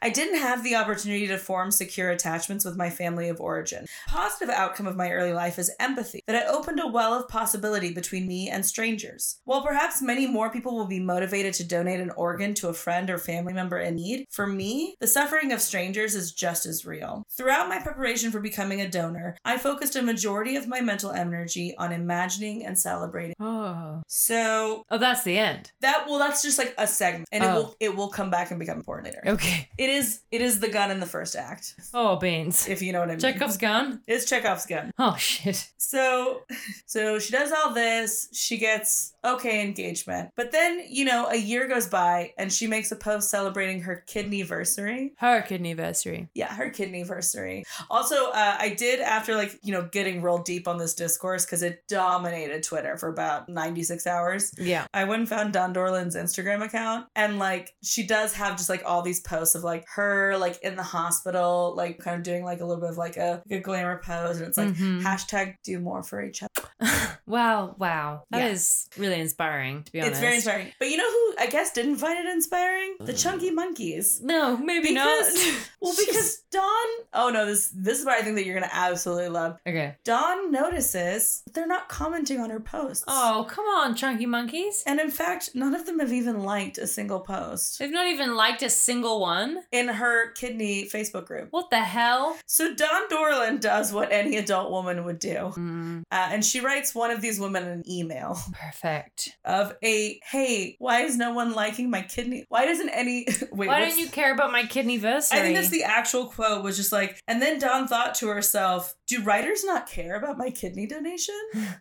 I 0.02 0.10
didn't 0.10 0.38
have 0.38 0.62
the 0.64 0.76
opportunity 0.76 1.26
to 1.28 1.38
form 1.38 1.70
secure 1.70 2.10
attachments 2.10 2.64
with 2.64 2.76
my 2.76 2.90
family 2.90 3.28
of 3.28 3.40
origin. 3.40 3.86
Positive 4.06 4.48
outcome 4.50 4.86
of 4.86 4.96
my 4.96 5.10
early 5.10 5.32
life 5.32 5.58
is 5.58 5.74
empathy, 5.78 6.22
that 6.26 6.36
it 6.36 6.48
opened 6.48 6.80
a 6.80 6.86
well 6.86 7.14
of 7.14 7.28
possibility 7.28 7.92
between 7.92 8.26
me 8.26 8.48
and 8.48 8.64
strangers. 8.64 9.40
While 9.44 9.62
perhaps 9.62 10.02
many 10.02 10.26
more 10.26 10.50
people 10.50 10.74
will 10.74 10.86
be 10.86 11.00
motivated 11.00 11.54
to 11.54 11.64
donate 11.64 12.00
an 12.00 12.10
organ 12.10 12.54
to 12.54 12.68
a 12.68 12.74
friend 12.74 13.10
or 13.10 13.18
family 13.18 13.52
member 13.52 13.78
in 13.78 13.96
need, 13.96 14.26
for 14.30 14.46
me, 14.46 14.96
the 15.00 15.06
suffering 15.06 15.52
of 15.52 15.60
strangers 15.60 16.14
is 16.14 16.32
just 16.32 16.66
as 16.66 16.86
real. 16.86 17.24
Throughout 17.30 17.68
my 17.68 17.78
preparation 17.78 18.30
for 18.30 18.40
becoming 18.40 18.80
a 18.80 18.88
donor, 18.88 19.36
I 19.44 19.58
focused 19.58 19.96
a 19.96 20.02
majority 20.02 20.56
of 20.56 20.68
my 20.68 20.80
mental 20.80 21.10
energy 21.12 21.74
on 21.78 21.92
imagining 21.92 22.64
and 22.64 22.78
celebrating. 22.78 23.34
Oh. 23.40 24.02
So 24.16 24.84
Oh, 24.92 24.98
that's 24.98 25.24
the 25.24 25.36
end. 25.36 25.72
that 25.80 26.06
well, 26.08 26.20
that's 26.20 26.40
just 26.40 26.56
like 26.56 26.72
a 26.78 26.86
segment, 26.86 27.28
and 27.32 27.42
it 27.42 27.48
Oh. 27.48 27.54
will 27.54 27.76
it 27.80 27.96
will 27.96 28.08
come 28.10 28.30
back 28.30 28.52
and 28.52 28.60
become 28.60 28.76
important 28.78 29.06
later. 29.06 29.22
Okay. 29.34 29.68
It 29.76 29.90
is 29.90 30.20
it 30.30 30.40
is 30.40 30.60
the 30.60 30.68
gun 30.68 30.92
in 30.92 31.00
the 31.00 31.06
first 31.06 31.34
act, 31.34 31.74
Oh, 31.92 32.14
beans. 32.14 32.68
if 32.68 32.80
you 32.80 32.92
know 32.92 33.00
what 33.00 33.08
I 33.08 33.12
mean. 33.14 33.18
Chekhov's 33.18 33.56
gun. 33.56 34.02
It's 34.06 34.24
Chekhov's 34.24 34.66
gun. 34.66 34.92
Oh 35.00 35.16
shit. 35.16 35.68
So, 35.78 36.42
so 36.86 37.18
she 37.18 37.32
does 37.32 37.50
all 37.50 37.74
this. 37.74 38.28
She 38.32 38.56
gets 38.56 39.13
okay 39.24 39.62
engagement, 39.62 40.30
but 40.36 40.52
then 40.52 40.82
you 40.88 41.04
know 41.04 41.28
a 41.28 41.36
year 41.36 41.66
goes 41.68 41.86
by 41.86 42.32
and 42.38 42.52
she 42.52 42.66
makes 42.66 42.92
a 42.92 42.96
post 42.96 43.30
celebrating 43.30 43.80
her 43.82 44.04
kidney 44.06 44.40
anniversary. 44.40 45.14
Her 45.18 45.42
kidney 45.42 45.70
anniversary. 45.72 46.28
Yeah, 46.34 46.52
her 46.54 46.70
kidney 46.70 46.98
anniversary. 47.00 47.64
Also, 47.90 48.26
uh, 48.30 48.56
I 48.58 48.70
did 48.70 49.00
after 49.00 49.34
like 49.36 49.58
you 49.62 49.72
know 49.72 49.88
getting 49.90 50.22
real 50.22 50.38
deep 50.38 50.68
on 50.68 50.78
this 50.78 50.94
discourse 50.94 51.44
because 51.44 51.62
it 51.62 51.82
dominated 51.88 52.62
Twitter 52.62 52.96
for 52.96 53.08
about 53.08 53.48
ninety 53.48 53.82
six 53.82 54.06
hours. 54.06 54.52
Yeah. 54.58 54.86
I 54.94 55.04
went 55.04 55.20
and 55.20 55.28
found 55.28 55.52
Dawn 55.52 55.72
Dorland's 55.72 56.16
Instagram 56.16 56.62
account, 56.64 57.06
and 57.16 57.38
like 57.38 57.74
she 57.82 58.06
does 58.06 58.34
have 58.34 58.56
just 58.56 58.68
like 58.68 58.82
all 58.84 59.02
these 59.02 59.20
posts 59.20 59.54
of 59.54 59.64
like 59.64 59.84
her 59.94 60.36
like 60.38 60.58
in 60.62 60.76
the 60.76 60.82
hospital, 60.82 61.74
like 61.76 61.98
kind 61.98 62.16
of 62.16 62.22
doing 62.22 62.44
like 62.44 62.60
a 62.60 62.64
little 62.66 62.80
bit 62.80 62.90
of 62.90 62.98
like 62.98 63.16
a, 63.16 63.42
like 63.48 63.60
a 63.60 63.62
glamour 63.62 64.00
pose, 64.04 64.38
and 64.38 64.46
it's 64.48 64.58
like 64.58 64.68
Mhm. 64.74 65.02
hashtag 65.02 65.54
do 65.64 65.78
more 65.80 66.02
for 66.02 66.22
each 66.22 66.42
other. 66.42 66.68
wow. 67.26 67.74
Wow. 67.78 68.24
That 68.30 68.50
is 68.50 68.88
Yeah. 68.96 69.08
Really 69.14 69.22
inspiring. 69.22 69.82
To 69.84 69.92
be 69.92 70.00
honest. 70.00 70.12
It's 70.12 70.20
very 70.20 70.34
inspiring. 70.36 70.72
But 70.78 70.90
you 70.90 70.96
know 70.96 71.10
who 71.10 71.34
I 71.38 71.46
guess 71.46 71.72
didn't 71.72 71.96
find 71.96 72.18
it 72.26 72.30
inspiring? 72.32 72.96
The 73.00 73.12
Chunky 73.12 73.50
Monkeys. 73.50 74.20
No, 74.22 74.56
maybe 74.56 74.88
Because 74.88 75.34
not. 75.34 75.54
well, 75.80 75.94
because 76.06 76.42
Dawn. 76.50 76.86
Oh 77.12 77.30
no, 77.32 77.46
this 77.46 77.70
this 77.74 77.98
is 78.00 78.04
what 78.04 78.14
I 78.18 78.22
think 78.22 78.36
that 78.36 78.44
you're 78.44 78.54
gonna 78.54 78.70
absolutely 78.72 79.28
love. 79.28 79.58
okay. 79.66 79.96
Dawn 80.04 80.50
notices 80.50 81.42
they're 81.52 81.66
not 81.66 81.88
commenting 81.88 82.40
on 82.40 82.50
her 82.50 82.60
posts. 82.60 83.04
Oh, 83.08 83.46
come 83.48 83.64
on, 83.66 83.94
chunky 83.94 84.26
monkeys. 84.26 84.82
And 84.86 85.00
in 85.00 85.10
fact, 85.10 85.50
none 85.54 85.74
of 85.74 85.86
them 85.86 85.98
have 86.00 86.12
even 86.12 86.42
liked 86.42 86.78
a 86.78 86.86
single 86.86 87.20
post 87.20 87.78
They've 87.78 87.90
not 87.90 88.06
even 88.08 88.34
liked 88.36 88.62
a 88.62 88.70
single 88.70 89.20
one. 89.20 89.62
in 89.72 89.88
her 89.88 90.32
kidney 90.32 90.84
Facebook 90.86 91.26
group. 91.26 91.48
What 91.50 91.70
the 91.70 91.80
hell? 91.80 92.36
So 92.46 92.74
Dawn 92.74 93.08
Dorland 93.08 93.60
does 93.60 93.92
what 93.92 94.10
any 94.12 94.36
adult 94.36 94.70
woman 94.70 95.04
would 95.04 95.18
do. 95.18 95.52
Mm, 95.56 96.02
Uh, 96.10 96.28
and 96.32 96.44
she 96.44 96.60
writes 96.60 96.94
one 96.94 97.10
of 97.10 97.20
these 97.20 97.38
women 97.40 97.64
an 97.64 97.82
email 97.88 98.38
perfect. 98.52 99.03
Of 99.44 99.74
a, 99.82 100.20
hey, 100.30 100.76
why 100.78 101.02
is 101.02 101.16
no 101.16 101.32
one 101.32 101.52
liking 101.52 101.90
my 101.90 102.02
kidney? 102.02 102.44
Why 102.48 102.66
doesn't 102.66 102.88
any, 102.90 103.26
wait, 103.52 103.68
Why 103.68 103.80
don't 103.80 103.98
you 103.98 104.08
care 104.08 104.32
about 104.32 104.52
my 104.52 104.64
kidney 104.64 104.98
versary? 104.98 105.32
I 105.34 105.40
think 105.40 105.56
that's 105.56 105.70
the 105.70 105.84
actual 105.84 106.26
quote 106.26 106.62
was 106.62 106.76
just 106.76 106.92
like, 106.92 107.20
and 107.26 107.40
then 107.40 107.58
Dawn 107.58 107.86
thought 107.88 108.14
to 108.16 108.28
herself, 108.28 108.94
do 109.06 109.22
writers 109.22 109.64
not 109.64 109.88
care 109.88 110.16
about 110.16 110.38
my 110.38 110.50
kidney 110.50 110.86
donation? 110.86 111.34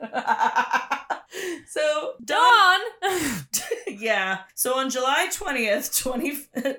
so 1.68 2.14
Dawn, 2.24 2.80
yeah. 3.88 4.40
So 4.54 4.78
on 4.78 4.90
July 4.90 5.28
20th, 5.32 6.02
20, 6.02 6.30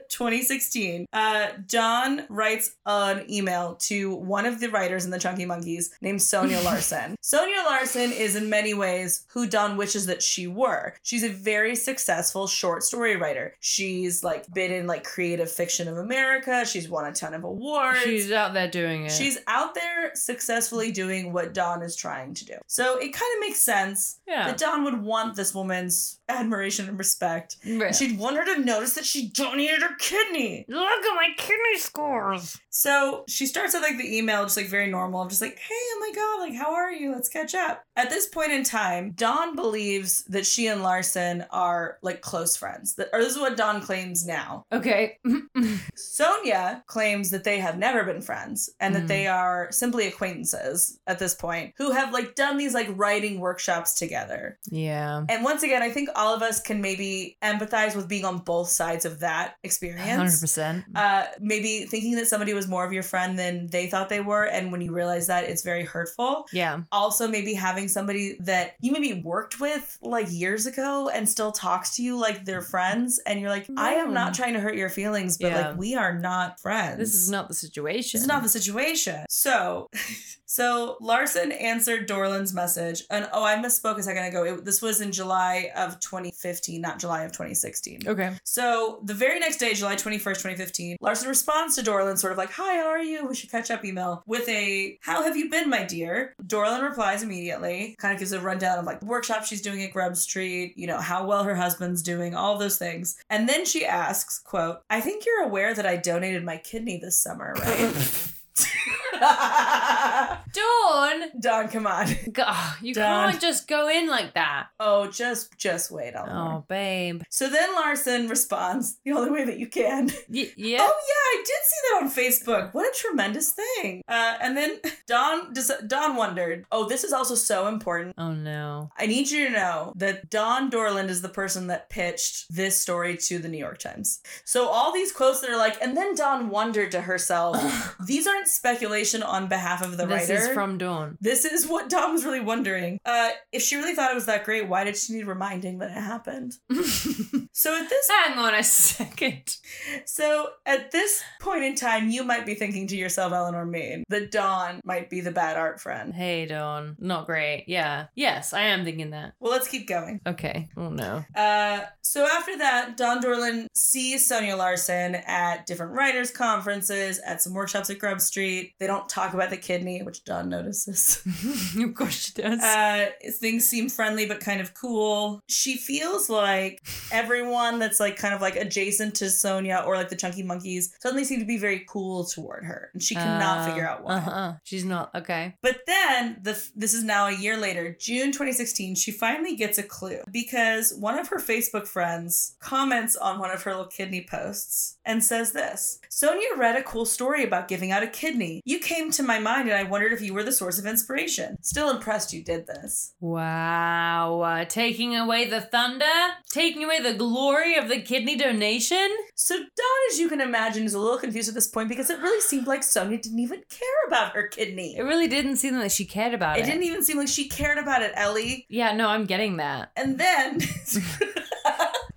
2016, 0.09 1.05
uh, 1.13 1.47
Dawn 1.67 2.25
writes 2.29 2.75
an 2.85 3.29
email 3.29 3.75
to 3.81 4.15
one 4.15 4.45
of 4.45 4.59
the 4.59 4.69
writers 4.69 5.05
in 5.05 5.11
the 5.11 5.19
Chunky 5.19 5.45
Monkeys 5.45 5.93
named 6.01 6.21
Sonya 6.21 6.59
Larson. 6.61 7.15
Sonya 7.21 7.63
Larson 7.65 8.11
is 8.11 8.35
in 8.35 8.49
many 8.49 8.73
ways 8.73 9.25
who 9.29 9.47
Dawn 9.47 9.77
wishes 9.77 10.05
that 10.05 10.21
she 10.23 10.47
were. 10.47 10.93
She's 11.03 11.23
a 11.23 11.29
very 11.29 11.75
successful 11.75 12.47
short 12.47 12.83
story 12.83 13.15
writer. 13.15 13.55
She's 13.59 14.23
like 14.23 14.51
been 14.53 14.71
in 14.71 14.87
like 14.87 15.03
creative 15.03 15.51
fiction 15.51 15.87
of 15.87 15.97
America. 15.97 16.65
She's 16.65 16.89
won 16.89 17.05
a 17.05 17.13
ton 17.13 17.33
of 17.33 17.43
awards. 17.43 17.99
She's 18.03 18.31
out 18.31 18.53
there 18.53 18.69
doing 18.69 19.05
it. 19.05 19.11
She's 19.11 19.37
out 19.47 19.75
there 19.75 20.11
successfully 20.15 20.91
doing 20.91 21.33
what 21.33 21.53
Dawn 21.53 21.81
is 21.81 21.95
trying 21.95 22.33
to 22.35 22.45
do. 22.45 22.55
So 22.67 22.97
it 22.97 23.06
kind 23.13 23.35
of 23.35 23.39
makes 23.41 23.61
sense 23.61 24.19
yeah. 24.27 24.47
that 24.47 24.57
Dawn 24.57 24.83
would 24.83 25.01
want 25.01 25.35
this 25.35 25.53
woman's 25.53 26.16
admiration 26.29 26.87
and 26.89 26.97
respect. 26.97 27.57
Right. 27.67 27.95
She'd 27.95 28.19
want 28.19 28.37
her 28.37 28.45
to 28.55 28.61
notice 28.63 28.93
that 28.95 29.05
she 29.05 29.29
donated 29.29 29.81
her 29.81 29.95
kidney. 29.99 30.65
Look 30.67 30.81
at 31.05 31.15
my 31.15 31.29
kidney 31.37 31.77
scores. 31.77 32.59
So 32.69 33.23
she 33.27 33.45
starts 33.47 33.73
with 33.73 33.81
like 33.83 33.97
the 33.97 34.17
email, 34.17 34.43
just 34.43 34.57
like 34.57 34.67
very 34.67 34.87
normal, 34.89 35.21
of 35.23 35.29
just 35.29 35.41
like, 35.41 35.57
hey, 35.57 35.73
oh 35.73 35.97
my 35.99 36.11
god, 36.15 36.39
like 36.49 36.53
how 36.55 36.73
are 36.75 36.91
you? 36.91 37.11
Let's 37.13 37.29
catch 37.29 37.55
up. 37.55 37.83
At 37.95 38.09
this 38.11 38.27
point 38.27 38.51
in 38.51 38.63
time, 38.63 39.11
Dawn 39.11 39.55
believes 39.55 40.23
that 40.25 40.45
she 40.45 40.67
and 40.67 40.83
Larson 40.83 41.45
are 41.51 41.97
like 42.03 42.21
close 42.21 42.55
friends. 42.55 42.95
That, 42.95 43.09
or 43.13 43.19
this 43.19 43.33
is 43.33 43.39
what 43.39 43.57
Dawn 43.57 43.81
claims 43.81 44.25
now. 44.27 44.63
Okay. 44.71 45.17
Sonya 45.95 46.83
claims 46.87 47.31
that 47.31 47.43
they 47.43 47.59
have 47.59 47.77
never 47.77 48.03
been 48.03 48.21
friends 48.21 48.69
and 48.79 48.93
that 48.95 49.03
Mm. 49.03 49.07
they 49.07 49.27
are 49.27 49.67
simply 49.71 50.07
acquaintances 50.07 50.99
at 51.07 51.19
this 51.19 51.33
point 51.35 51.73
who 51.77 51.91
have 51.91 52.11
like 52.13 52.35
done 52.35 52.57
these 52.57 52.73
like 52.73 52.87
writing 52.95 53.39
workshops 53.39 53.93
together. 53.95 54.57
yeah. 54.69 55.23
And 55.29 55.43
once 55.43 55.63
again, 55.63 55.81
I 55.81 55.89
think 55.89 56.09
all 56.17 56.33
of 56.33 56.41
us 56.41 56.59
can 56.61 56.81
maybe 56.81 57.37
empathize 57.43 57.95
with 57.95 58.07
being 58.09 58.25
on 58.25 58.39
both 58.39 58.67
sides 58.69 59.05
of 59.05 59.19
that 59.21 59.55
experience. 59.63 60.43
100%. 60.43 60.83
Uh, 60.95 61.25
maybe 61.39 61.85
thinking 61.85 62.15
that 62.15 62.27
somebody 62.27 62.53
was 62.53 62.67
more 62.67 62.85
of 62.85 62.91
your 62.91 63.03
friend 63.03 63.37
than 63.39 63.67
they 63.67 63.87
thought 63.87 64.09
they 64.09 64.19
were, 64.21 64.43
and 64.45 64.71
when 64.71 64.81
you 64.81 64.91
realize 64.93 65.27
that, 65.27 65.45
it's 65.45 65.63
very 65.63 65.85
hurtful. 65.85 66.45
yeah. 66.51 66.81
Also, 66.91 67.27
maybe 67.27 67.53
having 67.53 67.87
somebody 67.87 68.37
that 68.41 68.75
you 68.81 68.91
maybe 68.91 69.21
worked 69.21 69.59
with 69.59 69.97
like 70.01 70.27
years 70.29 70.65
ago 70.65 71.09
and 71.13 71.27
still 71.29 71.51
talks 71.51 71.95
to 71.95 72.03
you 72.03 72.17
like 72.19 72.43
they're 72.45 72.61
friends, 72.61 73.19
and 73.25 73.39
you're 73.39 73.49
like, 73.49 73.67
I 73.77 73.93
am 73.93 74.13
not 74.13 74.33
trying 74.33 74.53
to 74.53 74.59
hurt 74.59 74.75
your 74.75 74.89
feelings, 74.89 75.37
but 75.37 75.51
Yeah. 75.51 75.67
like 75.69 75.77
we 75.77 75.95
are 75.95 76.17
not 76.17 76.59
friends. 76.59 76.97
This 76.97 77.13
is 77.15 77.29
not 77.29 77.47
the 77.47 77.53
situation. 77.53 78.17
This 78.17 78.21
is 78.23 78.27
not 78.27 78.41
the 78.43 78.49
situation. 78.49 79.25
So, 79.29 79.89
so 80.45 80.97
Larson 81.01 81.51
answered 81.51 82.07
Dorland's 82.07 82.53
message, 82.53 83.03
and 83.09 83.27
oh, 83.33 83.43
I 83.43 83.55
misspoke 83.57 83.97
a 83.97 84.03
second 84.03 84.23
ago. 84.25 84.43
It, 84.43 84.65
this 84.65 84.81
was 84.81 85.01
in 85.01 85.11
July 85.11 85.71
of 85.75 85.99
2015, 86.07 86.81
not 86.81 86.99
July 86.99 87.23
of 87.23 87.31
2016. 87.31 88.01
Okay. 88.07 88.31
So 88.43 88.99
the 89.03 89.13
very 89.13 89.39
next 89.39 89.57
day, 89.57 89.73
July 89.73 89.95
21st, 89.95 90.23
2015, 90.23 90.97
Larson 91.01 91.29
responds 91.29 91.75
to 91.75 91.81
Dorland, 91.81 92.17
sort 92.17 92.31
of 92.31 92.37
like, 92.37 92.51
Hi, 92.51 92.77
how 92.77 92.87
are 92.87 93.01
you? 93.01 93.27
We 93.27 93.35
should 93.35 93.51
catch 93.51 93.69
up 93.69 93.83
email 93.83 94.23
with 94.25 94.47
a, 94.47 94.97
How 95.01 95.23
have 95.23 95.35
you 95.35 95.49
been, 95.49 95.69
my 95.69 95.83
dear? 95.83 96.33
Dorland 96.45 96.83
replies 96.83 97.23
immediately, 97.23 97.95
kind 97.99 98.13
of 98.13 98.19
gives 98.19 98.31
a 98.31 98.39
rundown 98.39 98.79
of 98.79 98.85
like 98.85 99.01
the 99.01 99.05
workshop 99.05 99.45
she's 99.45 99.61
doing 99.61 99.83
at 99.83 99.91
Grub 99.91 100.15
Street, 100.15 100.73
you 100.77 100.87
know, 100.87 100.99
how 100.99 101.25
well 101.25 101.43
her 101.43 101.55
husband's 101.55 102.01
doing, 102.01 102.35
all 102.35 102.57
those 102.57 102.77
things. 102.77 103.17
And 103.29 103.47
then 103.49 103.65
she 103.65 103.85
asks, 103.85 104.39
quote, 104.39 104.81
I 104.89 105.01
think 105.01 105.25
you're 105.25 105.43
aware 105.43 105.73
that 105.73 105.85
I 105.85 105.97
donated 105.97 106.43
my 106.43 106.57
kidney 106.57 106.97
this 106.97 107.19
summer, 107.19 107.53
right? 107.59 108.31
Dawn! 110.53 111.23
Dawn, 111.39 111.67
come 111.69 111.87
on. 111.87 112.07
God, 112.31 112.75
you 112.81 112.93
Dawn. 112.93 113.29
can't 113.31 113.41
just 113.41 113.67
go 113.67 113.89
in 113.89 114.07
like 114.07 114.33
that. 114.33 114.67
Oh, 114.79 115.07
just 115.09 115.57
just 115.57 115.91
wait, 115.91 116.13
Eleanor. 116.15 116.57
Oh, 116.57 116.65
babe. 116.67 117.21
So 117.29 117.49
then 117.49 117.73
Larson 117.75 118.27
responds 118.27 118.97
the 119.03 119.11
only 119.11 119.31
way 119.31 119.45
that 119.45 119.57
you 119.57 119.67
can. 119.67 120.07
Y- 120.29 120.51
yeah. 120.57 120.77
Oh 120.81 121.01
yeah, 121.07 121.39
I 121.39 121.43
did 121.45 121.47
see 121.63 121.77
that 121.91 122.01
on 122.03 122.11
Facebook. 122.11 122.73
What 122.73 122.85
a 122.85 122.97
tremendous 122.97 123.51
thing. 123.51 124.01
Uh, 124.07 124.37
and 124.41 124.55
then 124.57 124.79
Dawn 125.07 125.53
Dawn 125.87 126.15
wondered, 126.15 126.65
"Oh, 126.71 126.87
this 126.87 127.03
is 127.03 127.13
also 127.13 127.35
so 127.35 127.67
important. 127.67 128.15
Oh, 128.17 128.33
no. 128.33 128.89
I 128.97 129.05
need 129.05 129.29
you 129.29 129.47
to 129.47 129.53
know 129.53 129.93
that 129.95 130.29
Dawn 130.29 130.69
Dorland 130.71 131.09
is 131.09 131.21
the 131.21 131.29
person 131.29 131.67
that 131.67 131.89
pitched 131.89 132.53
this 132.53 132.79
story 132.79 133.17
to 133.17 133.39
the 133.39 133.47
New 133.49 133.57
York 133.57 133.79
Times. 133.79 134.21
So 134.45 134.67
all 134.67 134.93
these 134.93 135.11
quotes 135.11 135.41
that 135.41 135.49
are 135.49 135.57
like, 135.57 135.81
and 135.81 135.95
then 135.95 136.15
Dawn 136.15 136.49
wondered 136.49 136.91
to 136.91 137.01
herself, 137.01 137.95
these 138.05 138.27
aren't 138.27 138.46
speculation 138.47 139.23
on 139.23 139.47
behalf 139.47 139.83
of 139.83 139.91
the 139.91 140.05
this 140.05 140.07
writer. 140.07 140.33
This 140.33 140.43
is 140.47 140.53
from 140.53 140.77
Dawn. 140.77 141.17
this 141.21 141.45
is 141.45 141.67
what 141.67 141.89
Dom 141.89 142.13
was 142.13 142.25
really 142.25 142.39
wondering. 142.39 142.99
Uh, 143.05 143.29
if 143.51 143.61
she 143.61 143.75
really 143.75 143.93
thought 143.93 144.11
it 144.11 144.15
was 144.15 144.25
that 144.25 144.43
great, 144.43 144.67
why 144.67 144.83
did 144.83 144.97
she 144.97 145.13
need 145.13 145.27
reminding 145.27 145.79
that 145.79 145.91
it 145.91 145.93
happened? 145.93 146.53
So 147.67 147.75
at 147.75 147.89
this 147.89 148.07
Hang 148.27 148.39
on 148.39 148.53
a 148.53 148.63
second. 148.63 149.57
so 150.05 150.49
at 150.65 150.91
this 150.91 151.23
point 151.39 151.63
in 151.63 151.75
time, 151.75 152.09
you 152.09 152.23
might 152.23 152.45
be 152.45 152.55
thinking 152.55 152.87
to 152.87 152.95
yourself, 152.95 153.33
Eleanor 153.33 153.65
Main, 153.65 154.03
that 154.09 154.31
Dawn 154.31 154.81
might 154.83 155.09
be 155.09 155.21
the 155.21 155.31
bad 155.31 155.57
art 155.57 155.79
friend. 155.81 156.13
Hey, 156.13 156.45
Dawn. 156.45 156.95
Not 156.99 157.25
great. 157.25 157.65
Yeah. 157.67 158.07
Yes, 158.15 158.53
I 158.53 158.61
am 158.61 158.83
thinking 158.83 159.11
that. 159.11 159.33
Well, 159.39 159.51
let's 159.51 159.67
keep 159.67 159.87
going. 159.87 160.21
Okay. 160.25 160.69
Oh 160.77 160.89
no. 160.89 161.25
Uh, 161.35 161.81
so 162.01 162.25
after 162.25 162.57
that, 162.57 162.95
Dawn 162.95 163.21
Dorland 163.21 163.67
sees 163.73 164.25
Sonya 164.25 164.55
Larson 164.55 165.15
at 165.15 165.65
different 165.65 165.93
writers' 165.93 166.31
conferences, 166.31 167.19
at 167.25 167.41
some 167.41 167.53
workshops 167.53 167.89
at 167.89 167.99
Grub 167.99 168.21
Street. 168.21 168.73
They 168.79 168.87
don't 168.87 169.09
talk 169.09 169.33
about 169.33 169.49
the 169.49 169.57
kidney, 169.57 170.01
which 170.03 170.23
Dawn 170.23 170.49
notices. 170.49 171.21
of 171.79 171.95
course 171.95 172.13
she 172.13 172.41
does. 172.41 172.61
Uh, 172.61 173.07
things 173.39 173.65
seem 173.65 173.89
friendly 173.89 174.25
but 174.25 174.39
kind 174.39 174.61
of 174.61 174.73
cool. 174.73 175.41
She 175.47 175.75
feels 175.75 176.29
like 176.29 176.85
everyone 177.11 177.56
that's 177.79 177.99
like 177.99 178.15
kind 178.17 178.33
of 178.33 178.41
like 178.41 178.55
adjacent 178.55 179.15
to 179.15 179.29
Sonya 179.29 179.83
or 179.85 179.95
like 179.95 180.09
the 180.09 180.15
Chunky 180.15 180.43
Monkeys 180.43 180.93
suddenly 180.99 181.23
seem 181.23 181.39
to 181.39 181.45
be 181.45 181.57
very 181.57 181.85
cool 181.87 182.23
toward 182.25 182.63
her, 182.65 182.89
and 182.93 183.01
she 183.03 183.15
cannot 183.15 183.59
Uh, 183.59 183.65
figure 183.67 183.87
out 183.87 184.03
why. 184.03 184.13
Uh-huh. 184.15 184.53
She's 184.63 184.85
not. 184.85 185.13
Okay. 185.15 185.55
But 185.61 185.79
then 185.87 186.37
the 186.41 186.53
this 186.75 186.93
is 186.93 187.03
now 187.03 187.27
a 187.27 187.31
year 187.35 187.57
later, 187.57 187.95
June 187.99 188.31
2016, 188.31 188.95
she 188.95 189.11
finally 189.11 189.55
gets 189.55 189.77
a 189.77 189.83
clue 189.83 190.21
because 190.31 190.93
one 190.93 191.17
of 191.19 191.27
her 191.29 191.37
Facebook 191.39 191.87
friends 191.87 192.55
comments 192.59 193.15
on 193.15 193.39
one 193.39 193.51
of 193.51 193.63
her 193.63 193.71
little 193.71 193.87
kidney 193.87 194.25
posts 194.29 194.97
and 195.05 195.23
says 195.23 195.51
this. 195.53 195.99
Sonya 196.09 196.47
read 196.57 196.75
a 196.75 196.83
cool 196.83 197.05
story 197.05 197.43
about 197.43 197.67
giving 197.67 197.91
out 197.91 198.03
a 198.03 198.07
kidney. 198.07 198.61
You 198.65 198.79
came 198.79 199.11
to 199.11 199.23
my 199.23 199.39
mind 199.39 199.69
and 199.69 199.77
I 199.77 199.83
wondered 199.83 200.11
if 200.13 200.21
you 200.21 200.33
were 200.33 200.43
the 200.43 200.51
source 200.51 200.77
of 200.79 200.85
inspiration. 200.85 201.57
Still 201.61 201.89
impressed 201.89 202.33
you 202.33 202.43
did 202.43 202.67
this. 202.67 203.13
Wow. 203.19 204.41
Uh, 204.41 204.65
taking 204.65 205.15
away 205.15 205.45
the 205.45 205.61
thunder? 205.61 206.05
Taking 206.49 206.83
away 206.83 206.99
the 207.01 207.13
glory 207.13 207.36
of 207.37 207.87
the 207.89 208.01
kidney 208.01 208.35
donation? 208.35 209.07
So 209.35 209.55
Dawn, 209.57 209.67
as 210.11 210.19
you 210.19 210.27
can 210.27 210.41
imagine, 210.41 210.83
is 210.85 210.93
a 210.95 210.99
little 210.99 211.19
confused 211.19 211.47
at 211.49 211.55
this 211.55 211.67
point 211.67 211.87
because 211.89 212.09
it 212.09 212.19
really 212.19 212.41
seemed 212.41 212.65
like 212.67 212.83
Sonya 212.83 213.17
didn't 213.19 213.39
even 213.39 213.61
care 213.69 214.07
about 214.07 214.33
her 214.33 214.47
kidney. 214.47 214.97
It 214.97 215.03
really 215.03 215.27
didn't 215.27 215.57
seem 215.57 215.75
like 215.77 215.91
she 215.91 216.05
cared 216.05 216.33
about 216.33 216.57
It 216.57 216.61
it. 216.63 216.65
didn't 216.65 216.83
even 216.83 217.03
seem 217.03 217.17
like 217.17 217.27
she 217.27 217.47
cared 217.47 217.77
about 217.77 218.01
it, 218.01 218.11
Ellie. 218.15 218.65
Yeah, 218.69 218.93
no, 218.95 219.07
I'm 219.07 219.25
getting 219.25 219.57
that. 219.57 219.91
And 219.95 220.17
then 220.17 220.59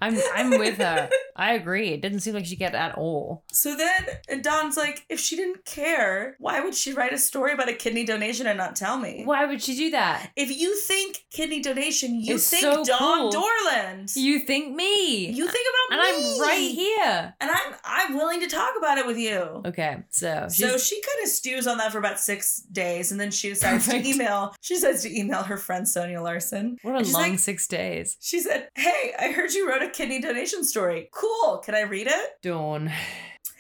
I'm 0.01 0.19
I'm 0.35 0.51
with 0.59 0.79
her. 0.79 1.09
I 1.37 1.55
agree. 1.55 1.89
It 1.91 2.03
didn't 2.03 2.21
seem 2.21 2.35
like 2.35 2.45
she 2.47 2.57
cared 2.57 2.75
at 2.75 2.97
all. 2.99 3.45
So 3.53 3.77
then 3.77 4.07
and 4.29 4.43
Dawn's 4.43 4.77
like, 4.77 5.05
if 5.09 5.19
she 5.21 5.37
didn't 5.37 5.65
care, 5.65 6.37
why 6.39 6.61
would 6.61 6.75
she 6.75 6.93
write 6.93 7.13
a 7.13 7.19
story 7.19 7.53
about 7.53 7.69
a 7.69 7.73
kidney 7.75 8.05
donation 8.05 8.47
and 8.47 8.59
not 8.59 8.77
tell 8.77 8.99
me? 8.99 9.23
Why 9.25 9.47
would 9.47 9.63
she 9.63 9.75
do 9.77 9.91
that? 9.93 10.31
If 10.37 10.57
you 10.57 10.77
think 10.77 11.25
kidney 11.31 11.61
donation, 11.61 12.15
you 12.21 12.35
It's 12.37 12.49
think 12.51 12.63
so 12.63 12.85
Dawn 12.85 13.31
cool. 13.31 13.33
Dorland. 13.33 14.13
You 14.17 14.41
think 14.41 14.75
me? 14.75 15.31
You 15.31 15.47
think 15.49 15.67
about 15.89 15.99
and 16.01 16.17
me. 16.25 16.35
I'm 16.35 16.41
right 16.41 16.71
here. 16.75 17.35
And 17.41 17.51
I'm 17.51 17.75
I'm 17.85 18.15
willing 18.17 18.41
to 18.41 18.47
talk 18.49 18.73
about 18.79 18.99
it 18.99 19.07
with 19.07 19.19
you. 19.19 19.63
Okay, 19.67 19.99
so 20.11 20.47
she's, 20.51 20.59
So 20.71 20.79
she 20.79 21.01
kind 21.01 21.23
of 21.25 21.29
stews 21.31 21.67
on 21.67 21.79
that 21.79 21.93
for 21.93 21.99
about 21.99 22.19
six 22.21 22.61
days, 22.61 23.13
and 23.13 23.21
then 23.21 23.31
she 23.31 23.49
decides 23.51 23.87
Perfect. 23.87 24.05
to 24.05 24.11
email. 24.11 24.55
She 24.61 24.75
decides 24.75 25.03
to 25.03 25.19
email 25.19 25.43
her 25.45 25.57
friend 25.57 25.89
Sonya 25.89 26.21
Larson. 26.23 26.77
what 26.83 27.01
a 27.01 27.05
She's 27.05 27.15
long 27.15 27.31
like- 27.31 27.39
six 27.39 27.67
days. 27.67 28.17
She 28.21 28.41
said, 28.41 28.69
"Hey, 28.75 29.15
I 29.19 29.33
heard 29.33 29.53
you 29.53 29.69
wrote 29.69 29.83
a 29.83 29.90
kidney 29.93 30.21
donation 30.21 30.65
story. 30.65 31.09
Cool. 31.13 31.59
Can 31.59 31.75
I 31.75 31.83
read 31.83 32.07
it?" 32.07 32.43
Dawn. 32.43 32.91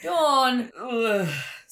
Dawn. 0.02 0.70
Ugh. 0.80 1.28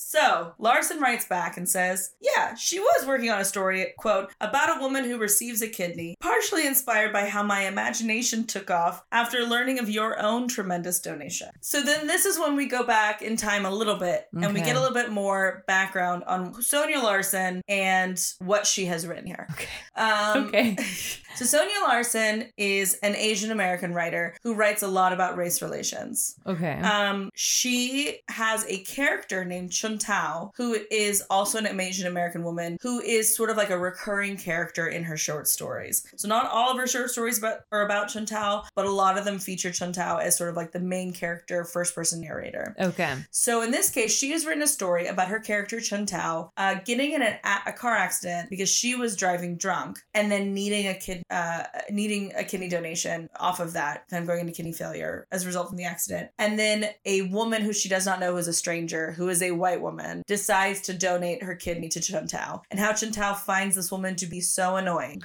So 0.08 0.54
Larson 0.58 1.00
writes 1.00 1.26
back 1.26 1.58
and 1.58 1.68
says, 1.68 2.14
Yeah, 2.18 2.54
she 2.54 2.80
was 2.80 3.06
working 3.06 3.28
on 3.28 3.42
a 3.42 3.44
story, 3.44 3.92
quote, 3.98 4.30
about 4.40 4.74
a 4.74 4.80
woman 4.80 5.04
who 5.04 5.18
receives 5.18 5.60
a 5.60 5.68
kidney, 5.68 6.14
partially 6.18 6.66
inspired 6.66 7.12
by 7.12 7.26
how 7.26 7.42
my 7.42 7.66
imagination 7.66 8.44
took 8.46 8.70
off 8.70 9.04
after 9.12 9.40
learning 9.40 9.78
of 9.78 9.90
your 9.90 10.18
own 10.18 10.48
tremendous 10.48 10.98
donation. 10.98 11.50
So 11.60 11.82
then 11.82 12.06
this 12.06 12.24
is 12.24 12.38
when 12.38 12.56
we 12.56 12.64
go 12.64 12.86
back 12.86 13.20
in 13.20 13.36
time 13.36 13.66
a 13.66 13.70
little 13.70 13.96
bit 13.96 14.28
and 14.32 14.54
we 14.54 14.62
get 14.62 14.76
a 14.76 14.80
little 14.80 14.94
bit 14.94 15.10
more 15.10 15.62
background 15.66 16.24
on 16.24 16.54
Sonya 16.62 17.00
Larson 17.00 17.60
and 17.68 18.18
what 18.38 18.66
she 18.66 18.86
has 18.86 19.06
written 19.06 19.26
here. 19.26 19.46
Okay. 19.50 19.68
Um, 19.94 20.46
Okay. 20.46 20.76
So 21.34 21.44
Sonya 21.44 21.74
Larson 21.86 22.46
is 22.56 22.94
an 22.94 23.14
Asian 23.14 23.52
American 23.52 23.94
writer 23.94 24.34
who 24.42 24.54
writes 24.54 24.82
a 24.82 24.88
lot 24.88 25.12
about 25.12 25.36
race 25.36 25.62
relations. 25.62 26.34
Okay. 26.44 26.80
Um, 26.80 27.30
she 27.32 28.18
has 28.28 28.64
a 28.66 28.78
character 28.78 29.44
named 29.44 29.70
Chun 29.70 29.97
Tao, 29.98 30.52
who 30.56 30.76
is 30.90 31.22
also 31.30 31.58
an 31.58 31.80
Asian 31.80 32.06
American 32.06 32.42
woman, 32.42 32.78
who 32.80 33.00
is 33.00 33.34
sort 33.34 33.50
of 33.50 33.56
like 33.56 33.70
a 33.70 33.78
recurring 33.78 34.36
character 34.36 34.88
in 34.88 35.04
her 35.04 35.16
short 35.16 35.48
stories. 35.48 36.06
So 36.16 36.28
not 36.28 36.50
all 36.50 36.70
of 36.70 36.78
her 36.78 36.86
short 36.86 37.10
stories 37.10 37.38
about, 37.38 37.60
are 37.72 37.82
about 37.82 38.08
Chun 38.08 38.26
Tao, 38.26 38.64
but 38.74 38.86
a 38.86 38.90
lot 38.90 39.18
of 39.18 39.24
them 39.24 39.38
feature 39.38 39.70
Chun 39.70 39.92
Tao 39.92 40.18
as 40.18 40.36
sort 40.36 40.50
of 40.50 40.56
like 40.56 40.72
the 40.72 40.80
main 40.80 41.12
character, 41.12 41.64
first 41.64 41.94
person 41.94 42.20
narrator. 42.20 42.74
okay. 42.80 43.16
So 43.30 43.62
in 43.62 43.70
this 43.70 43.90
case, 43.90 44.16
she 44.16 44.30
has 44.32 44.46
written 44.46 44.62
a 44.62 44.66
story 44.66 45.06
about 45.06 45.28
her 45.28 45.40
character 45.40 45.80
Chun 45.80 46.06
Tao 46.06 46.52
uh, 46.56 46.76
getting 46.84 47.12
in 47.12 47.22
an, 47.22 47.38
a 47.66 47.72
car 47.72 47.94
accident 47.94 48.50
because 48.50 48.68
she 48.68 48.94
was 48.94 49.16
driving 49.16 49.56
drunk 49.56 49.98
and 50.14 50.30
then 50.30 50.54
needing 50.54 50.88
a 50.88 50.94
kid 50.94 51.22
uh, 51.30 51.64
needing 51.90 52.32
a 52.36 52.44
kidney 52.44 52.68
donation 52.68 53.28
off 53.38 53.60
of 53.60 53.72
that, 53.74 54.08
kind 54.08 54.22
of 54.22 54.26
going 54.26 54.40
into 54.40 54.52
kidney 54.52 54.72
failure 54.72 55.26
as 55.30 55.44
a 55.44 55.46
result 55.46 55.68
from 55.68 55.76
the 55.76 55.84
accident. 55.84 56.30
And 56.38 56.58
then 56.58 56.90
a 57.04 57.22
woman 57.22 57.62
who 57.62 57.72
she 57.72 57.88
does 57.88 58.06
not 58.06 58.20
know 58.20 58.36
is 58.36 58.48
a 58.48 58.52
stranger, 58.52 59.12
who 59.12 59.28
is 59.28 59.42
a 59.42 59.52
white 59.52 59.80
woman, 59.80 59.87
decides 60.26 60.80
to 60.82 60.94
donate 60.94 61.42
her 61.42 61.54
kidney 61.54 61.88
to 61.88 62.00
Chun 62.00 62.26
Tao. 62.26 62.62
And 62.70 62.78
how 62.80 62.92
Chun 62.92 63.10
Tao 63.12 63.34
finds 63.34 63.76
this 63.76 63.90
woman 63.90 64.16
to 64.16 64.26
be 64.26 64.40
so 64.40 64.76
annoying, 64.76 65.22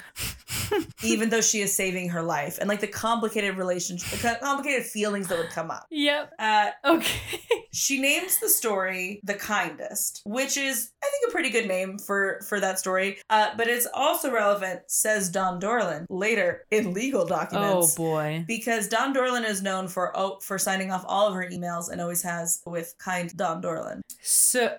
even 1.04 1.30
though 1.30 1.42
she 1.42 1.62
is 1.62 1.76
saving 1.76 2.10
her 2.10 2.22
life, 2.22 2.58
and 2.60 2.68
like 2.70 2.80
the 2.82 2.88
complicated 2.88 3.58
relationship, 3.58 4.20
the 4.20 4.38
complicated 4.42 4.86
feelings 4.86 5.28
that 5.28 5.38
would 5.38 5.50
come 5.50 5.72
up. 5.72 5.86
Yep. 5.90 6.34
Uh, 6.40 6.70
Okay. 6.86 7.40
she 7.72 8.00
names 8.02 8.40
the 8.40 8.50
story 8.50 9.20
"The 9.24 9.34
Kindest," 9.36 10.22
which 10.26 10.58
is, 10.58 10.92
I 11.04 11.10
think, 11.10 11.30
a 11.30 11.32
pretty 11.32 11.50
good 11.50 11.68
name 11.68 11.98
for 11.98 12.42
for 12.48 12.60
that 12.60 12.80
story. 12.80 13.18
Uh, 13.30 13.50
but 13.58 13.68
it's 13.68 13.88
also 13.94 14.32
relevant, 14.32 14.82
says 14.88 15.30
Dawn 15.30 15.60
Dorland 15.60 16.06
later 16.10 16.66
in 16.72 16.94
legal 16.94 17.26
documents. 17.26 17.94
oh 17.94 17.98
boy. 17.98 18.46
Because 18.48 18.88
Dawn 18.88 19.14
Dorland 19.14 19.48
is 19.48 19.62
known 19.62 19.88
for 19.88 20.16
oh, 20.18 20.40
for 20.42 20.58
signing 20.58 20.92
off 20.92 21.04
all 21.08 21.28
of 21.28 21.36
her 21.36 21.48
emails 21.50 21.90
and 21.90 22.00
always 22.02 22.22
has 22.24 22.62
with 22.66 22.96
kind 22.98 23.36
Dawn 23.36 23.62
Dorland. 23.62 24.02
So. 24.22 24.53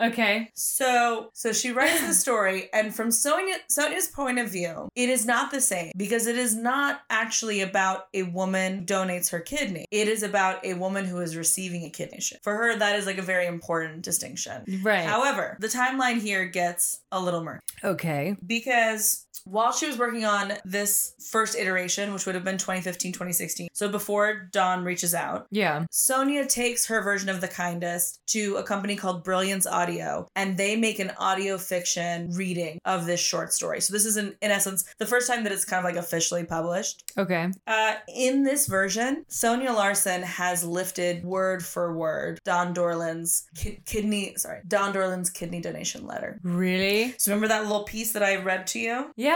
Okay. 0.00 0.50
So 0.54 1.30
so 1.34 1.52
she 1.52 1.70
writes 1.70 2.06
the 2.06 2.14
story, 2.26 2.68
and 2.72 2.94
from 2.94 3.10
Sonya 3.10 3.56
Sonya's 3.68 4.08
point 4.08 4.38
of 4.38 4.50
view, 4.50 4.88
it 4.94 5.08
is 5.08 5.24
not 5.24 5.50
the 5.50 5.60
same 5.60 5.92
because 5.96 6.26
it 6.26 6.36
is 6.36 6.54
not 6.54 7.02
actually 7.10 7.60
about 7.60 8.06
a 8.12 8.24
woman 8.24 8.80
who 8.80 8.84
donates 8.84 9.30
her 9.30 9.40
kidney. 9.40 9.86
It 9.90 10.08
is 10.08 10.22
about 10.22 10.64
a 10.64 10.74
woman 10.74 11.04
who 11.04 11.20
is 11.20 11.36
receiving 11.36 11.84
a 11.84 11.90
kidney. 11.90 12.18
For 12.42 12.54
her, 12.56 12.76
that 12.76 12.96
is 12.96 13.06
like 13.06 13.18
a 13.18 13.22
very 13.22 13.46
important 13.46 14.02
distinction. 14.02 14.64
Right. 14.82 15.04
However, 15.04 15.56
the 15.60 15.68
timeline 15.68 16.20
here 16.20 16.44
gets 16.46 17.00
a 17.12 17.20
little 17.20 17.42
murky 17.42 17.64
okay. 17.82 18.36
because 18.44 19.26
while 19.44 19.72
she 19.72 19.86
was 19.86 19.98
working 19.98 20.24
on 20.24 20.54
this 20.64 21.14
first 21.30 21.56
iteration, 21.56 22.12
which 22.12 22.26
would 22.26 22.34
have 22.34 22.44
been 22.44 22.58
2015, 22.58 23.12
2016, 23.12 23.68
so 23.72 23.88
before 23.88 24.48
Dawn 24.52 24.84
reaches 24.84 25.14
out, 25.14 25.46
Yeah. 25.50 25.84
Sonya 25.90 26.46
takes 26.46 26.86
her 26.86 27.02
version 27.02 27.28
of 27.28 27.40
The 27.40 27.48
Kindest 27.48 28.20
to 28.28 28.56
a 28.56 28.62
company 28.62 28.96
called 28.96 29.22
Brilliance 29.24 29.66
Audio, 29.66 30.26
and 30.34 30.56
they 30.56 30.76
make 30.76 30.98
an 30.98 31.12
audio 31.18 31.58
fiction 31.58 32.30
reading 32.32 32.78
of 32.84 33.06
this 33.06 33.20
short 33.20 33.52
story. 33.52 33.80
So 33.80 33.92
this 33.92 34.04
is, 34.04 34.16
in, 34.16 34.34
in 34.40 34.50
essence, 34.50 34.84
the 34.98 35.06
first 35.06 35.28
time 35.28 35.44
that 35.44 35.52
it's 35.52 35.64
kind 35.64 35.78
of 35.78 35.84
like 35.84 36.02
officially 36.02 36.44
published. 36.44 37.02
Okay. 37.18 37.50
Uh, 37.66 37.94
in 38.14 38.42
this 38.44 38.66
version, 38.66 39.24
Sonya 39.28 39.72
Larson 39.72 40.22
has 40.22 40.64
lifted 40.64 41.24
word 41.24 41.64
for 41.64 41.94
word 41.96 42.40
Dawn 42.44 42.72
Dorland's 42.72 43.46
ki- 43.56 43.80
kidney, 43.84 44.34
sorry, 44.36 44.60
Dawn 44.66 44.92
Dorland's 44.92 45.30
kidney 45.30 45.60
donation 45.60 46.06
letter. 46.06 46.40
Really? 46.42 47.14
So 47.18 47.30
remember 47.32 47.48
that 47.48 47.62
little 47.64 47.84
piece 47.84 48.12
that 48.12 48.22
I 48.22 48.36
read 48.36 48.66
to 48.68 48.78
you? 48.78 49.10
Yeah. 49.16 49.33